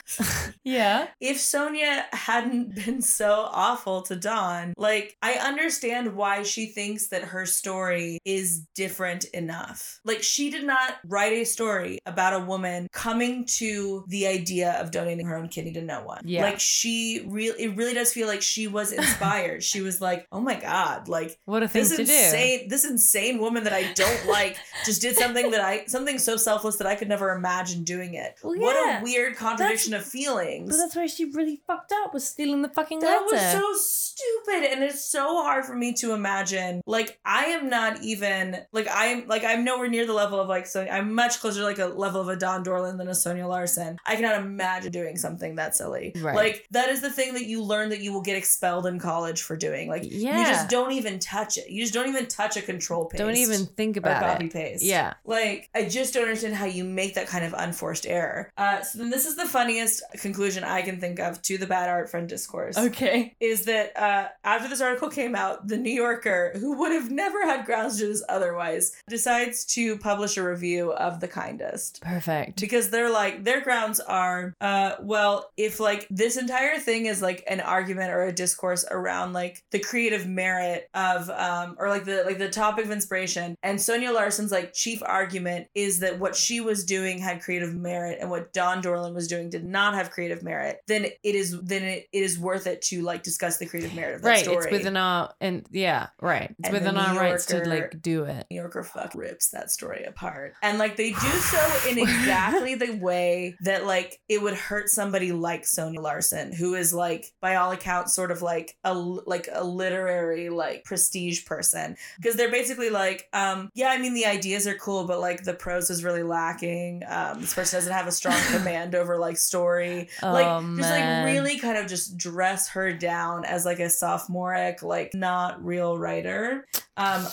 yeah. 0.64 1.08
if 1.20 1.40
Sonya 1.40 2.04
hadn't 2.12 2.74
been 2.74 3.02
so 3.02 3.48
awful 3.50 4.02
to 4.02 4.16
Dawn, 4.16 4.74
like 4.76 5.16
I 5.22 5.34
understand 5.34 6.14
why 6.14 6.42
she 6.42 6.66
thinks 6.66 7.08
that 7.08 7.22
her 7.22 7.46
story 7.46 8.18
is 8.24 8.66
different 8.74 9.24
enough. 9.26 10.00
Like 10.04 10.22
she 10.22 10.50
did 10.50 10.64
not 10.64 10.94
write 11.06 11.32
a 11.32 11.44
story 11.44 11.98
about 12.06 12.34
a 12.34 12.44
woman 12.44 12.88
coming 12.92 13.46
to 13.46 14.04
the 14.08 14.26
idea 14.26 14.72
of 14.80 14.90
donating 14.90 15.26
her 15.26 15.36
own 15.36 15.48
kidney 15.48 15.72
to 15.72 15.82
no 15.82 16.02
one. 16.02 16.22
Yeah. 16.24 16.42
Like 16.42 16.60
she 16.60 17.24
really 17.26 17.62
it 17.62 17.76
really 17.76 17.94
does 17.94 18.12
feel 18.12 18.26
like 18.26 18.42
she 18.42 18.66
was 18.66 18.92
inspired. 19.02 19.62
she 19.62 19.80
was 19.80 20.00
like, 20.00 20.26
"Oh 20.32 20.40
my 20.40 20.58
god, 20.58 21.08
like 21.08 21.38
What 21.44 21.62
a 21.62 21.68
thing 21.68 21.84
to 21.84 21.96
do. 21.96 22.11
Insane 22.12 22.68
this 22.68 22.84
insane 22.84 23.38
woman 23.38 23.64
that 23.64 23.72
I 23.72 23.92
don't 23.92 24.26
like 24.28 24.56
just 24.84 25.00
did 25.02 25.16
something 25.16 25.50
that 25.50 25.60
I 25.60 25.86
something 25.86 26.18
so 26.18 26.36
selfless 26.36 26.76
that 26.76 26.86
I 26.86 26.94
could 26.94 27.08
never 27.08 27.30
imagine 27.34 27.84
doing 27.84 28.14
it. 28.14 28.36
Well, 28.42 28.58
What 28.58 28.76
a 28.76 29.02
weird 29.02 29.36
contradiction 29.36 29.94
of 29.94 30.04
feelings. 30.04 30.70
But 30.70 30.76
that's 30.76 30.96
where 30.96 31.08
she 31.08 31.26
really 31.26 31.60
fucked 31.66 31.92
up 31.92 32.14
was 32.14 32.26
stealing 32.26 32.62
the 32.62 32.68
fucking 32.68 33.00
That 33.00 33.22
was 33.30 33.40
so 33.40 33.72
stupid, 33.74 34.70
and 34.70 34.82
it's 34.82 35.04
so 35.04 35.42
hard 35.42 35.64
for 35.64 35.74
me 35.74 35.92
to 35.94 36.12
imagine. 36.12 36.82
Like, 36.86 37.18
I 37.24 37.46
am 37.46 37.68
not 37.68 38.02
even 38.02 38.58
like 38.72 38.86
I'm 38.90 39.26
like 39.26 39.44
I'm 39.44 39.64
nowhere 39.64 39.88
near 39.88 40.06
the 40.06 40.12
level 40.12 40.40
of 40.40 40.48
like 40.48 40.66
so 40.66 40.82
I'm 40.82 41.14
much 41.14 41.40
closer 41.40 41.60
to 41.60 41.64
like 41.64 41.78
a 41.78 41.86
level 41.86 42.20
of 42.20 42.28
a 42.28 42.36
Dawn 42.36 42.64
Dorland 42.64 42.98
than 42.98 43.08
a 43.08 43.14
Sonya 43.14 43.46
Larson. 43.46 43.98
I 44.06 44.16
cannot 44.16 44.40
imagine 44.42 44.92
doing 44.92 45.16
something 45.16 45.56
that 45.56 45.74
silly. 45.76 46.12
Right. 46.16 46.34
Like 46.34 46.66
that 46.70 46.88
is 46.88 47.00
the 47.00 47.10
thing 47.10 47.34
that 47.34 47.46
you 47.46 47.62
learn 47.62 47.90
that 47.90 48.00
you 48.00 48.12
will 48.12 48.22
get 48.22 48.36
expelled 48.36 48.86
in 48.86 48.98
college 48.98 49.42
for 49.42 49.56
doing. 49.56 49.88
Like 49.88 50.04
you 50.04 50.22
just 50.22 50.68
don't 50.68 50.92
even 50.92 51.18
touch 51.18 51.56
it. 51.58 51.70
You 51.70 51.82
just 51.82 51.91
don't 51.92 52.08
even 52.08 52.26
touch 52.26 52.56
a 52.56 52.62
control 52.62 53.06
paste. 53.06 53.18
Don't 53.18 53.36
even 53.36 53.66
think 53.66 53.96
or 53.96 54.00
about 54.00 54.22
copy 54.22 54.46
it. 54.46 54.52
paste. 54.52 54.82
Yeah. 54.82 55.14
Like, 55.24 55.68
I 55.74 55.84
just 55.88 56.14
don't 56.14 56.24
understand 56.24 56.54
how 56.54 56.64
you 56.66 56.84
make 56.84 57.14
that 57.14 57.26
kind 57.28 57.44
of 57.44 57.54
unforced 57.56 58.06
error. 58.06 58.50
Uh, 58.56 58.82
so 58.82 58.98
then 58.98 59.10
this 59.10 59.26
is 59.26 59.36
the 59.36 59.46
funniest 59.46 60.02
conclusion 60.18 60.64
I 60.64 60.82
can 60.82 61.00
think 61.00 61.18
of 61.20 61.40
to 61.42 61.58
the 61.58 61.66
bad 61.66 61.88
art 61.88 62.10
friend 62.10 62.28
discourse 62.28 62.76
Okay. 62.78 63.34
is 63.40 63.64
that 63.66 63.96
uh, 63.96 64.28
after 64.44 64.68
this 64.68 64.80
article 64.80 65.08
came 65.10 65.34
out, 65.34 65.68
the 65.68 65.76
New 65.76 65.92
Yorker, 65.92 66.52
who 66.56 66.78
would 66.78 66.92
have 66.92 67.10
never 67.10 67.44
had 67.44 67.64
grounds 67.66 67.96
to 67.98 68.04
do 68.04 68.08
this 68.08 68.22
otherwise, 68.28 68.92
decides 69.08 69.64
to 69.66 69.96
publish 69.98 70.36
a 70.36 70.42
review 70.42 70.92
of 70.92 71.20
The 71.20 71.28
Kindest. 71.28 72.00
Perfect. 72.00 72.60
Because 72.60 72.90
they're 72.90 73.10
like, 73.10 73.44
their 73.44 73.60
grounds 73.60 74.00
are, 74.00 74.54
uh, 74.60 74.92
well, 75.00 75.50
if 75.56 75.80
like 75.80 76.06
this 76.10 76.36
entire 76.36 76.78
thing 76.78 77.06
is 77.06 77.20
like 77.22 77.44
an 77.46 77.60
argument 77.60 78.10
or 78.10 78.22
a 78.22 78.32
discourse 78.32 78.84
around 78.90 79.32
like 79.32 79.62
the 79.70 79.78
creative 79.78 80.26
merit 80.26 80.88
of, 80.94 81.28
um, 81.30 81.76
or 81.82 81.88
like 81.88 82.04
the 82.04 82.22
like 82.24 82.38
the 82.38 82.48
topic 82.48 82.84
of 82.84 82.90
inspiration, 82.92 83.56
and 83.62 83.80
Sonya 83.80 84.12
Larson's 84.12 84.52
like 84.52 84.72
chief 84.72 85.02
argument 85.04 85.66
is 85.74 85.98
that 86.00 86.18
what 86.20 86.36
she 86.36 86.60
was 86.60 86.84
doing 86.84 87.18
had 87.18 87.42
creative 87.42 87.74
merit, 87.74 88.18
and 88.20 88.30
what 88.30 88.52
Dawn 88.52 88.80
Dorland 88.82 89.14
was 89.14 89.26
doing 89.26 89.50
did 89.50 89.64
not 89.64 89.94
have 89.94 90.10
creative 90.10 90.42
merit, 90.42 90.78
then 90.86 91.04
it 91.04 91.34
is 91.34 91.60
then 91.62 91.82
it, 91.82 92.06
it 92.12 92.22
is 92.22 92.38
worth 92.38 92.66
it 92.66 92.82
to 92.82 93.02
like 93.02 93.22
discuss 93.24 93.58
the 93.58 93.66
creative 93.66 93.94
merit 93.94 94.14
of 94.16 94.22
that 94.22 94.28
Right. 94.28 94.44
story. 94.44 94.64
It's 94.66 94.70
within 94.72 94.96
our 94.96 95.34
and 95.40 95.66
yeah, 95.72 96.08
right. 96.20 96.54
It's 96.58 96.68
And 96.68 96.72
within 96.72 96.96
our 96.96 97.16
rights 97.18 97.46
to 97.46 97.68
like 97.68 98.00
do 98.00 98.24
it. 98.24 98.46
New 98.50 98.56
Yorker 98.56 98.84
fuck 98.84 99.14
rips 99.14 99.50
that 99.50 99.70
story 99.70 100.04
apart. 100.04 100.54
And 100.62 100.78
like 100.78 100.96
they 100.96 101.10
do 101.10 101.16
so 101.16 101.88
in 101.88 101.98
exactly 102.06 102.76
the 102.76 102.92
way 102.96 103.56
that 103.62 103.84
like 103.86 104.20
it 104.28 104.40
would 104.40 104.54
hurt 104.54 104.88
somebody 104.88 105.32
like 105.32 105.66
Sonya 105.66 106.00
Larson, 106.00 106.52
who 106.52 106.74
is 106.74 106.94
like 106.94 107.26
by 107.40 107.56
all 107.56 107.72
accounts 107.72 108.14
sort 108.14 108.30
of 108.30 108.40
like 108.42 108.76
a 108.84 108.94
like 108.94 109.48
a 109.52 109.64
literary 109.64 110.48
like 110.48 110.84
prestige 110.84 111.44
person. 111.44 111.71
Because 112.16 112.36
they're 112.36 112.50
basically 112.50 112.90
like, 112.90 113.28
um, 113.32 113.70
yeah, 113.74 113.88
I 113.88 113.98
mean 113.98 114.14
the 114.14 114.26
ideas 114.26 114.66
are 114.66 114.74
cool, 114.76 115.06
but 115.06 115.20
like 115.20 115.44
the 115.44 115.54
prose 115.54 115.90
is 115.90 116.04
really 116.04 116.22
lacking. 116.22 117.02
Um, 117.08 117.40
this 117.40 117.54
person 117.54 117.78
doesn't 117.78 117.92
have 117.92 118.06
a 118.06 118.12
strong 118.12 118.38
command 118.50 118.94
over 118.94 119.18
like 119.18 119.36
story. 119.36 120.08
like 120.22 120.46
Oh, 120.46 120.76
just 120.76 120.90
like 120.90 121.24
really 121.24 121.58
kind 121.58 121.78
of 121.78 121.86
just 121.86 122.16
dress 122.16 122.68
her 122.70 122.92
down 122.92 123.44
as 123.44 123.64
like 123.64 123.80
a 123.80 123.90
sophomoric, 123.90 124.82
like 124.82 125.14
not 125.14 125.64
real 125.64 125.98
writer. 125.98 126.66
Um 126.96 127.26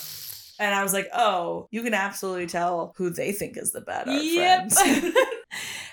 and 0.62 0.76
I 0.76 0.84
was 0.84 0.92
like, 0.92 1.08
oh, 1.16 1.70
you 1.72 1.82
can 1.84 1.94
absolutely 1.94 2.48
tell 2.48 2.94
who 2.98 3.10
they 3.10 3.32
think 3.32 3.56
is 3.56 3.72
the 3.72 3.80
bad 3.80 4.10
art 4.10 4.22
Yep. 4.22 4.72
friend. 4.74 5.14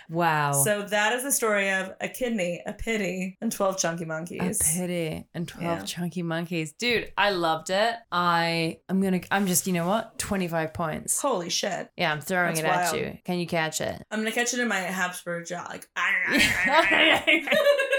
wow. 0.09 0.53
so 0.53 0.83
that 0.83 1.13
is 1.13 1.23
the 1.23 1.33
story 1.33 1.71
of 1.71 1.93
a 2.01 2.09
kidney, 2.09 2.63
a 2.67 2.73
pity, 2.73 3.37
and 3.41 3.51
12 3.53 3.79
chunky 3.79 4.05
monkeys. 4.05 4.61
a 4.61 4.79
pity 4.79 5.27
and 5.35 5.49
12 5.49 5.63
Yeah. 5.65 5.85
chunky 5.85 6.23
monkeys. 6.23 6.73
Dude, 6.73 7.13
I 7.17 7.31
loved 7.31 7.71
it. 7.71 7.95
I 8.13 8.79
I'm 8.89 9.01
going 9.01 9.21
to 9.21 9.35
I'm 9.35 9.47
just, 9.47 9.67
you 9.67 9.73
know 9.73 9.87
what? 9.87 10.19
25 10.19 10.75
points. 10.75 11.21
Holy 11.21 11.51
shit. 11.51 11.91
Yeah, 11.97 12.13
I'm 12.13 12.21
throwing 12.21 12.55
That's 12.57 12.93
it 12.93 12.97
at 12.97 13.01
you. 13.15 13.19
Can 13.25 13.39
you 13.39 13.47
catch 13.47 13.81
it? 13.81 14.03
I'm 14.11 14.21
gonna 14.21 14.33
catch 14.33 14.55
it 14.55 14.61
in 14.61 14.69
my 14.69 14.79
Habsburg 14.79 15.47
jaw, 15.47 15.67
like. 15.69 15.87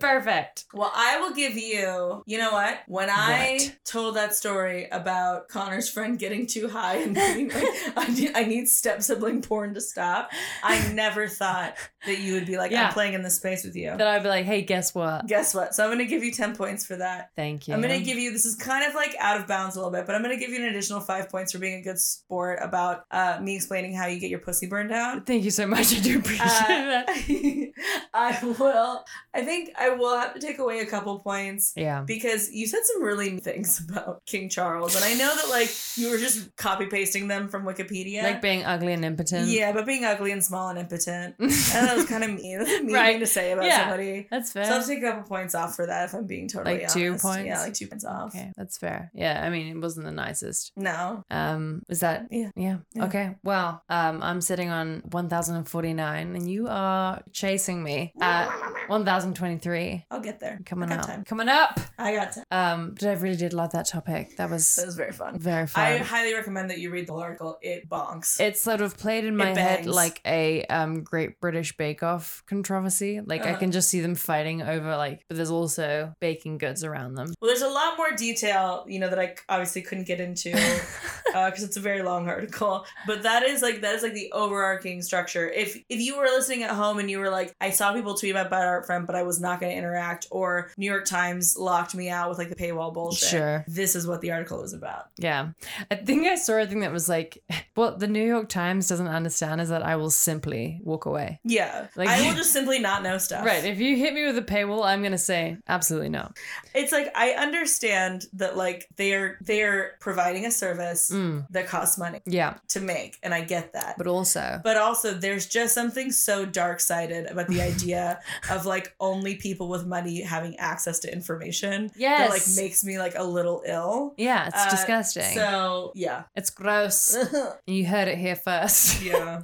Perfect. 0.00 0.64
Well, 0.72 0.92
I 0.94 1.18
will 1.20 1.32
give 1.34 1.56
you, 1.56 2.22
you 2.26 2.38
know 2.38 2.52
what? 2.52 2.80
When 2.86 3.08
I 3.10 3.58
What? 3.60 3.76
told 3.84 4.16
that 4.16 4.34
story 4.34 4.86
about 4.90 5.48
Connor's 5.48 5.88
friend 5.88 6.18
getting 6.18 6.46
too 6.46 6.68
high 6.68 6.96
and 6.96 7.14
being 7.14 7.48
like, 7.48 7.64
I 7.96 8.08
need, 8.14 8.30
I 8.34 8.44
need 8.44 8.68
step 8.68 9.02
sibling 9.02 9.42
porn 9.42 9.74
to 9.74 9.80
stop, 9.80 10.30
I 10.62 10.92
never 10.92 11.28
thought 11.28 11.74
that 12.06 12.18
you 12.18 12.34
would 12.34 12.46
be 12.46 12.56
like, 12.58 12.70
Yeah. 12.70 12.86
I'm 12.86 12.92
playing 12.92 13.14
in 13.14 13.22
this 13.22 13.36
space 13.36 13.64
with 13.64 13.76
you. 13.76 13.96
That 13.96 14.06
I'd 14.06 14.22
be 14.22 14.28
like, 14.28 14.44
"Hey, 14.44 14.62
guess 14.62 14.94
what? 14.94 15.26
Guess 15.26 15.54
what? 15.54 15.74
So 15.74 15.82
I'm 15.84 15.88
going 15.88 15.98
to 15.98 16.06
give 16.06 16.22
you 16.22 16.30
10 16.32 16.56
points 16.56 16.86
for 16.86 16.96
that. 16.96 17.30
Thank 17.36 17.66
you." 17.68 17.74
I'm 17.74 17.80
going 17.82 17.98
to 17.98 18.04
give 18.04 18.18
you, 18.18 18.32
this 18.32 18.44
is 18.46 18.54
kind 18.54 18.84
of 18.88 18.94
like 18.94 19.14
out 19.18 19.40
of 19.40 19.46
bounds 19.46 19.76
a 19.76 19.78
little 19.78 19.90
bit, 19.92 20.06
but 20.06 20.14
I'm 20.14 20.22
going 20.22 20.36
to 20.38 20.40
give 20.40 20.50
you 20.54 20.62
an 20.64 20.68
additional 20.70 21.00
five 21.00 21.28
points 21.28 21.52
for 21.52 21.58
being 21.58 21.80
a 21.80 21.82
good 21.82 21.98
sport 21.98 22.60
about 22.62 23.04
uh, 23.10 23.38
me 23.42 23.56
explaining 23.56 23.94
how 23.94 24.06
you 24.06 24.18
get 24.20 24.30
your 24.30 24.38
pussy 24.38 24.66
burned 24.66 24.92
out. 24.92 25.26
Thank 25.26 25.44
you 25.44 25.50
so 25.50 25.66
much. 25.66 25.94
I 25.96 26.00
do 26.00 26.18
appreciate 26.18 26.46
Uh, 26.48 27.04
that. 27.06 27.08
I 28.14 28.38
will, 28.58 29.04
I 29.34 29.44
think 29.44 29.70
I 29.78 29.87
will 29.90 30.16
have 30.18 30.34
to 30.34 30.40
take 30.40 30.58
away 30.58 30.80
a 30.80 30.86
couple 30.86 31.18
points 31.20 31.72
Yeah. 31.76 32.02
because 32.02 32.50
you 32.52 32.66
said 32.66 32.80
some 32.84 33.02
really 33.02 33.38
things 33.38 33.80
about 33.88 34.24
King 34.26 34.48
Charles, 34.48 34.96
and 34.96 35.04
I 35.04 35.14
know 35.14 35.34
that 35.34 35.48
like 35.48 35.70
you 35.96 36.10
were 36.10 36.18
just 36.18 36.54
copy 36.56 36.86
pasting 36.86 37.28
them 37.28 37.48
from 37.48 37.64
Wikipedia. 37.64 38.22
Like 38.22 38.42
being 38.42 38.64
ugly 38.64 38.92
and 38.92 39.04
impotent. 39.04 39.48
yeah, 39.48 39.72
but 39.72 39.86
being 39.86 40.04
ugly 40.04 40.32
and 40.32 40.44
small 40.44 40.68
and 40.68 40.78
impotent. 40.78 41.36
And 41.78 41.86
that 41.86 41.96
was 41.96 42.06
kind 42.06 42.24
of 42.24 42.30
mean. 42.30 42.58
That's 42.58 42.70
a 42.70 42.82
mean 42.82 42.94
Right. 42.94 43.12
thing 43.12 43.20
to 43.20 43.26
say 43.26 43.52
about 43.52 43.66
Yeah. 43.66 43.80
somebody. 43.80 44.26
That's 44.30 44.52
fair. 44.52 44.64
So 44.64 44.74
I'll 44.74 44.82
take 44.86 44.98
a 44.98 45.02
couple 45.02 45.22
points 45.28 45.54
off 45.54 45.76
for 45.76 45.86
that 45.86 46.06
if 46.06 46.14
I'm 46.14 46.26
being 46.26 46.48
totally 46.48 46.78
Like 46.78 46.92
two 46.92 47.08
honest. 47.10 47.24
points? 47.24 47.46
Yeah, 47.46 47.60
like 47.60 47.74
two 47.74 47.86
points 47.86 48.04
off. 48.04 48.34
Okay, 48.34 48.52
that's 48.56 48.78
fair. 48.78 49.10
Yeah, 49.14 49.42
I 49.44 49.50
mean, 49.50 49.76
it 49.76 49.80
wasn't 49.80 50.06
the 50.06 50.12
nicest. 50.12 50.72
No. 50.76 51.24
Um, 51.30 51.82
is 51.88 52.00
that 52.00 52.26
Yeah. 52.30 52.50
yeah. 52.56 52.76
Yeah. 52.94 53.04
Okay. 53.04 53.36
Well, 53.44 53.82
um, 53.88 54.22
I'm 54.22 54.40
sitting 54.40 54.70
on 54.70 55.02
1049 55.10 56.34
and 56.36 56.50
you 56.50 56.66
are 56.68 57.22
chasing 57.32 57.82
me 57.82 58.12
at 58.20 58.48
1023. 58.88 59.77
I'll 60.10 60.20
get 60.20 60.40
there. 60.40 60.58
Coming 60.64 60.90
up. 60.92 61.06
time. 61.06 61.24
Coming 61.24 61.48
up. 61.48 61.78
I 61.98 62.14
got 62.14 62.32
time. 62.32 62.44
Um, 62.50 62.90
but 62.94 63.04
I 63.04 63.12
really 63.14 63.36
did 63.36 63.52
love 63.52 63.72
that 63.72 63.86
topic. 63.88 64.36
That 64.36 64.50
was 64.50 64.76
That 64.76 64.86
was 64.86 64.96
very 64.96 65.12
fun. 65.12 65.38
very 65.38 65.66
fun. 65.66 65.84
I 65.84 65.96
highly 65.98 66.34
recommend 66.34 66.70
that 66.70 66.78
you 66.78 66.90
read 66.90 67.06
the 67.06 67.12
whole 67.12 67.22
article. 67.22 67.58
It 67.62 67.88
bonks. 67.88 68.40
it's 68.40 68.60
sort 68.60 68.80
of 68.80 68.96
played 68.96 69.24
in 69.24 69.36
my 69.36 69.46
head 69.58 69.86
like 69.86 70.20
a 70.26 70.64
um 70.66 71.02
Great 71.02 71.40
British 71.40 71.76
Bake 71.76 72.02
Off 72.02 72.42
controversy. 72.46 73.20
Like 73.20 73.42
I 73.46 73.50
Uh-huh. 73.50 73.58
can 73.60 73.72
just 73.72 73.88
see 73.88 74.00
them 74.00 74.14
fighting 74.14 74.62
over 74.62 74.96
like, 74.96 75.24
but 75.28 75.36
there's 75.36 75.50
also 75.50 76.14
baking 76.20 76.58
goods 76.58 76.84
around 76.84 77.14
them. 77.14 77.32
well, 77.40 77.48
there's 77.48 77.62
a 77.62 77.68
lot 77.68 77.96
more 77.96 78.12
detail, 78.12 78.84
you 78.88 78.98
know, 78.98 79.08
that 79.08 79.18
I 79.18 79.34
obviously 79.48 79.82
couldn't 79.82 80.04
get 80.06 80.20
into 80.20 80.50
because 81.32 81.62
it's 81.62 81.76
a 81.76 81.80
very 81.80 82.02
long 82.02 82.28
article. 82.28 82.84
But 83.06 83.22
that 83.22 83.42
is 83.42 83.62
like 83.62 83.80
that 83.82 83.94
is 83.94 84.02
like 84.02 84.14
the 84.14 84.32
overarching 84.32 85.02
structure. 85.02 85.48
If 85.48 85.76
if 85.88 86.00
you 86.00 86.16
were 86.16 86.24
listening 86.24 86.62
at 86.62 86.70
home 86.70 86.98
and 86.98 87.10
you 87.10 87.18
were 87.18 87.30
like, 87.30 87.54
I 87.60 87.70
saw 87.70 87.92
people 87.92 88.14
tweet 88.14 88.32
about 88.32 88.50
Bad 88.50 88.66
Art 88.66 88.86
Friend, 88.86 89.06
but 89.06 89.16
I 89.16 89.22
was 89.22 89.40
not 89.40 89.60
going 89.60 89.72
to 89.72 89.78
interact, 89.78 90.26
or 90.30 90.70
New 90.76 90.86
York 90.90 91.04
Times 91.04 91.56
locked 91.56 91.94
me 91.94 92.08
out 92.10 92.28
with 92.28 92.38
like 92.38 92.48
the 92.48 92.56
paywall 92.56 92.92
bullshit. 92.92 93.28
Sure. 93.28 93.64
This 93.68 93.94
is 93.94 94.06
what 94.06 94.20
the 94.20 94.32
article 94.32 94.60
was 94.60 94.72
about. 94.72 95.08
Yeah. 95.18 95.50
I 95.90 95.94
think 95.96 96.26
I 96.26 96.34
saw 96.36 96.54
a 96.58 96.66
thing 96.66 96.80
that 96.80 96.92
was 96.92 97.08
like, 97.08 97.42
what 97.74 97.98
the 97.98 98.06
New 98.08 98.24
York 98.24 98.48
Times 98.48 98.88
doesn't 98.88 99.08
understand 99.08 99.60
is 99.60 99.68
that 99.68 99.82
I 99.84 99.96
will 99.96 100.10
simply 100.10 100.80
walk 100.82 101.06
away. 101.06 101.40
Yeah, 101.44 101.86
Like- 101.96 102.08
I 102.08 102.22
will 102.28 102.34
just 102.36 102.52
simply 102.52 102.78
not 102.78 103.02
know 103.02 103.18
stuff. 103.18 103.44
Right. 103.44 103.64
If 103.64 103.78
you 103.80 103.96
hit 103.96 104.14
me 104.14 104.24
with 104.26 104.38
a 104.38 104.42
paywall, 104.42 104.84
I'm 104.84 105.00
going 105.00 105.12
to 105.12 105.18
say 105.18 105.56
absolutely 105.68 106.08
no. 106.08 106.30
It's 106.74 106.92
like 106.92 107.10
I 107.14 107.30
understand 107.32 108.26
that 108.34 108.56
like 108.56 108.88
they're 108.96 109.38
they're 109.42 109.96
providing 110.00 110.46
a 110.46 110.50
service 110.50 111.10
Mm. 111.10 111.17
That 111.50 111.66
costs 111.66 111.98
money 111.98 112.20
Yeah. 112.26 112.54
to 112.68 112.80
make, 112.80 113.18
and 113.22 113.32
I 113.34 113.40
get 113.42 113.72
that. 113.72 113.96
But 113.98 114.06
also, 114.06 114.60
But 114.62 114.76
also, 114.76 115.14
there's 115.14 115.46
just 115.46 115.74
something 115.74 116.10
so 116.12 116.44
dark 116.44 116.80
sided 116.80 117.26
about 117.26 117.48
the 117.48 117.60
idea 117.62 118.20
of 118.50 118.66
like 118.66 118.94
only 119.00 119.36
people 119.36 119.68
with 119.68 119.86
money 119.86 120.22
having 120.22 120.56
access 120.58 120.98
to 121.00 121.12
information. 121.12 121.90
Yes. 121.96 122.20
That 122.20 122.30
like 122.30 122.42
makes 122.56 122.84
me 122.84 122.98
like 122.98 123.14
a 123.16 123.24
little 123.24 123.62
ill. 123.66 124.14
yeah, 124.16 124.46
it's 124.48 124.56
Uh, 124.66 124.70
disgusting. 124.70 125.34
So, 125.34 125.92
yeah. 125.94 126.24
it's 126.36 126.50
gross. 126.50 127.16
you 127.66 127.86
heard 127.86 128.08
it 128.08 128.18
here 128.18 128.36
first. 128.36 129.02
yeah. 129.10 129.42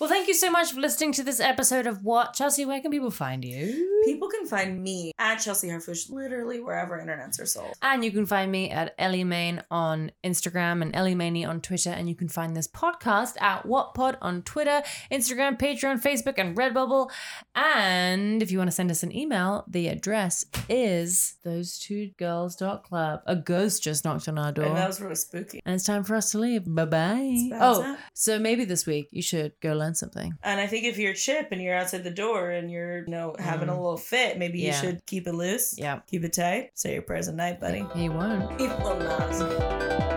Well, 0.00 0.08
thank 0.10 0.26
you 0.28 0.34
so 0.34 0.50
much 0.50 0.72
for 0.72 0.80
listening 0.80 1.12
to 1.12 1.22
this 1.22 1.38
episode 1.40 1.86
of 1.86 2.02
What? 2.02 2.34
Chelsea, 2.34 2.64
where 2.64 2.80
can 2.80 2.90
people 2.90 3.10
find 3.10 3.44
you? 3.44 4.02
People 4.04 4.28
can 4.28 4.46
find 4.46 4.82
me 4.82 5.12
at 5.18 5.36
Chelsea 5.36 5.68
Harfush 5.68 6.10
literally 6.10 6.60
wherever 6.60 6.98
internets 6.98 7.40
are 7.40 7.46
sold. 7.46 7.74
And 7.80 8.04
you 8.04 8.10
can 8.10 8.26
find 8.26 8.50
me 8.50 8.70
at 8.70 8.94
Ellie 8.98 9.24
Main 9.24 9.62
on 9.70 10.10
Instagram 10.24 10.82
and 10.82 10.94
Ellie 10.96 11.03
Maney 11.12 11.44
on 11.44 11.60
Twitter. 11.60 11.90
And 11.90 12.08
you 12.08 12.14
can 12.14 12.28
find 12.28 12.56
this 12.56 12.68
podcast 12.68 13.34
at 13.42 13.66
What 13.66 13.94
Pod 13.94 14.16
on 14.22 14.42
Twitter, 14.42 14.82
Instagram, 15.10 15.58
Patreon, 15.58 16.00
Facebook, 16.00 16.34
and 16.38 16.56
Redbubble. 16.56 17.10
And 17.56 18.42
if 18.42 18.52
you 18.52 18.58
want 18.58 18.68
to 18.68 18.72
send 18.74 18.92
us 18.92 19.02
an 19.02 19.14
email, 19.14 19.64
the 19.66 19.88
address 19.88 20.44
is 20.68 21.34
those 21.42 21.78
two 21.78 22.10
girls.club. 22.18 23.22
A 23.26 23.34
ghost 23.34 23.82
just 23.82 24.04
knocked 24.04 24.28
on 24.28 24.38
our 24.38 24.52
door. 24.52 24.66
And 24.66 24.76
that 24.76 24.86
was 24.86 25.00
really 25.00 25.14
spooky. 25.16 25.60
And 25.66 25.74
it's 25.74 25.84
time 25.84 26.04
for 26.04 26.14
us 26.14 26.30
to 26.30 26.38
leave. 26.38 26.62
Bye 26.72 26.84
bye. 26.84 27.50
Oh, 27.54 27.96
so 28.12 28.38
maybe 28.38 28.64
this 28.64 28.86
week 28.86 29.08
you 29.10 29.22
should 29.22 29.52
go 29.60 29.72
learn 29.74 29.94
something. 29.94 30.38
And 30.44 30.60
I 30.60 30.66
think 30.68 30.84
if 30.84 30.98
you're 30.98 31.14
Chip 31.14 31.48
and 31.50 31.60
you're 31.60 31.74
outside 31.74 32.04
the 32.04 32.10
door 32.10 32.50
and 32.50 32.70
you're, 32.70 32.98
you 33.00 33.08
know, 33.08 33.34
having 33.38 33.68
a 33.68 33.72
Mm. 33.72 33.76
little 33.78 33.96
fit, 33.96 34.38
maybe 34.38 34.60
you 34.60 34.72
should 34.72 35.04
keep 35.06 35.26
it 35.26 35.34
loose. 35.34 35.74
Yeah. 35.76 36.00
Keep 36.06 36.24
it 36.24 36.32
tight. 36.34 36.70
Say 36.74 36.92
your 36.92 37.02
prayers 37.02 37.26
at 37.28 37.34
night, 37.34 37.58
buddy. 37.58 37.84
He 37.94 38.08
won't. 38.08 38.60
He 38.60 38.66
will 38.68 38.96
not. 38.98 40.13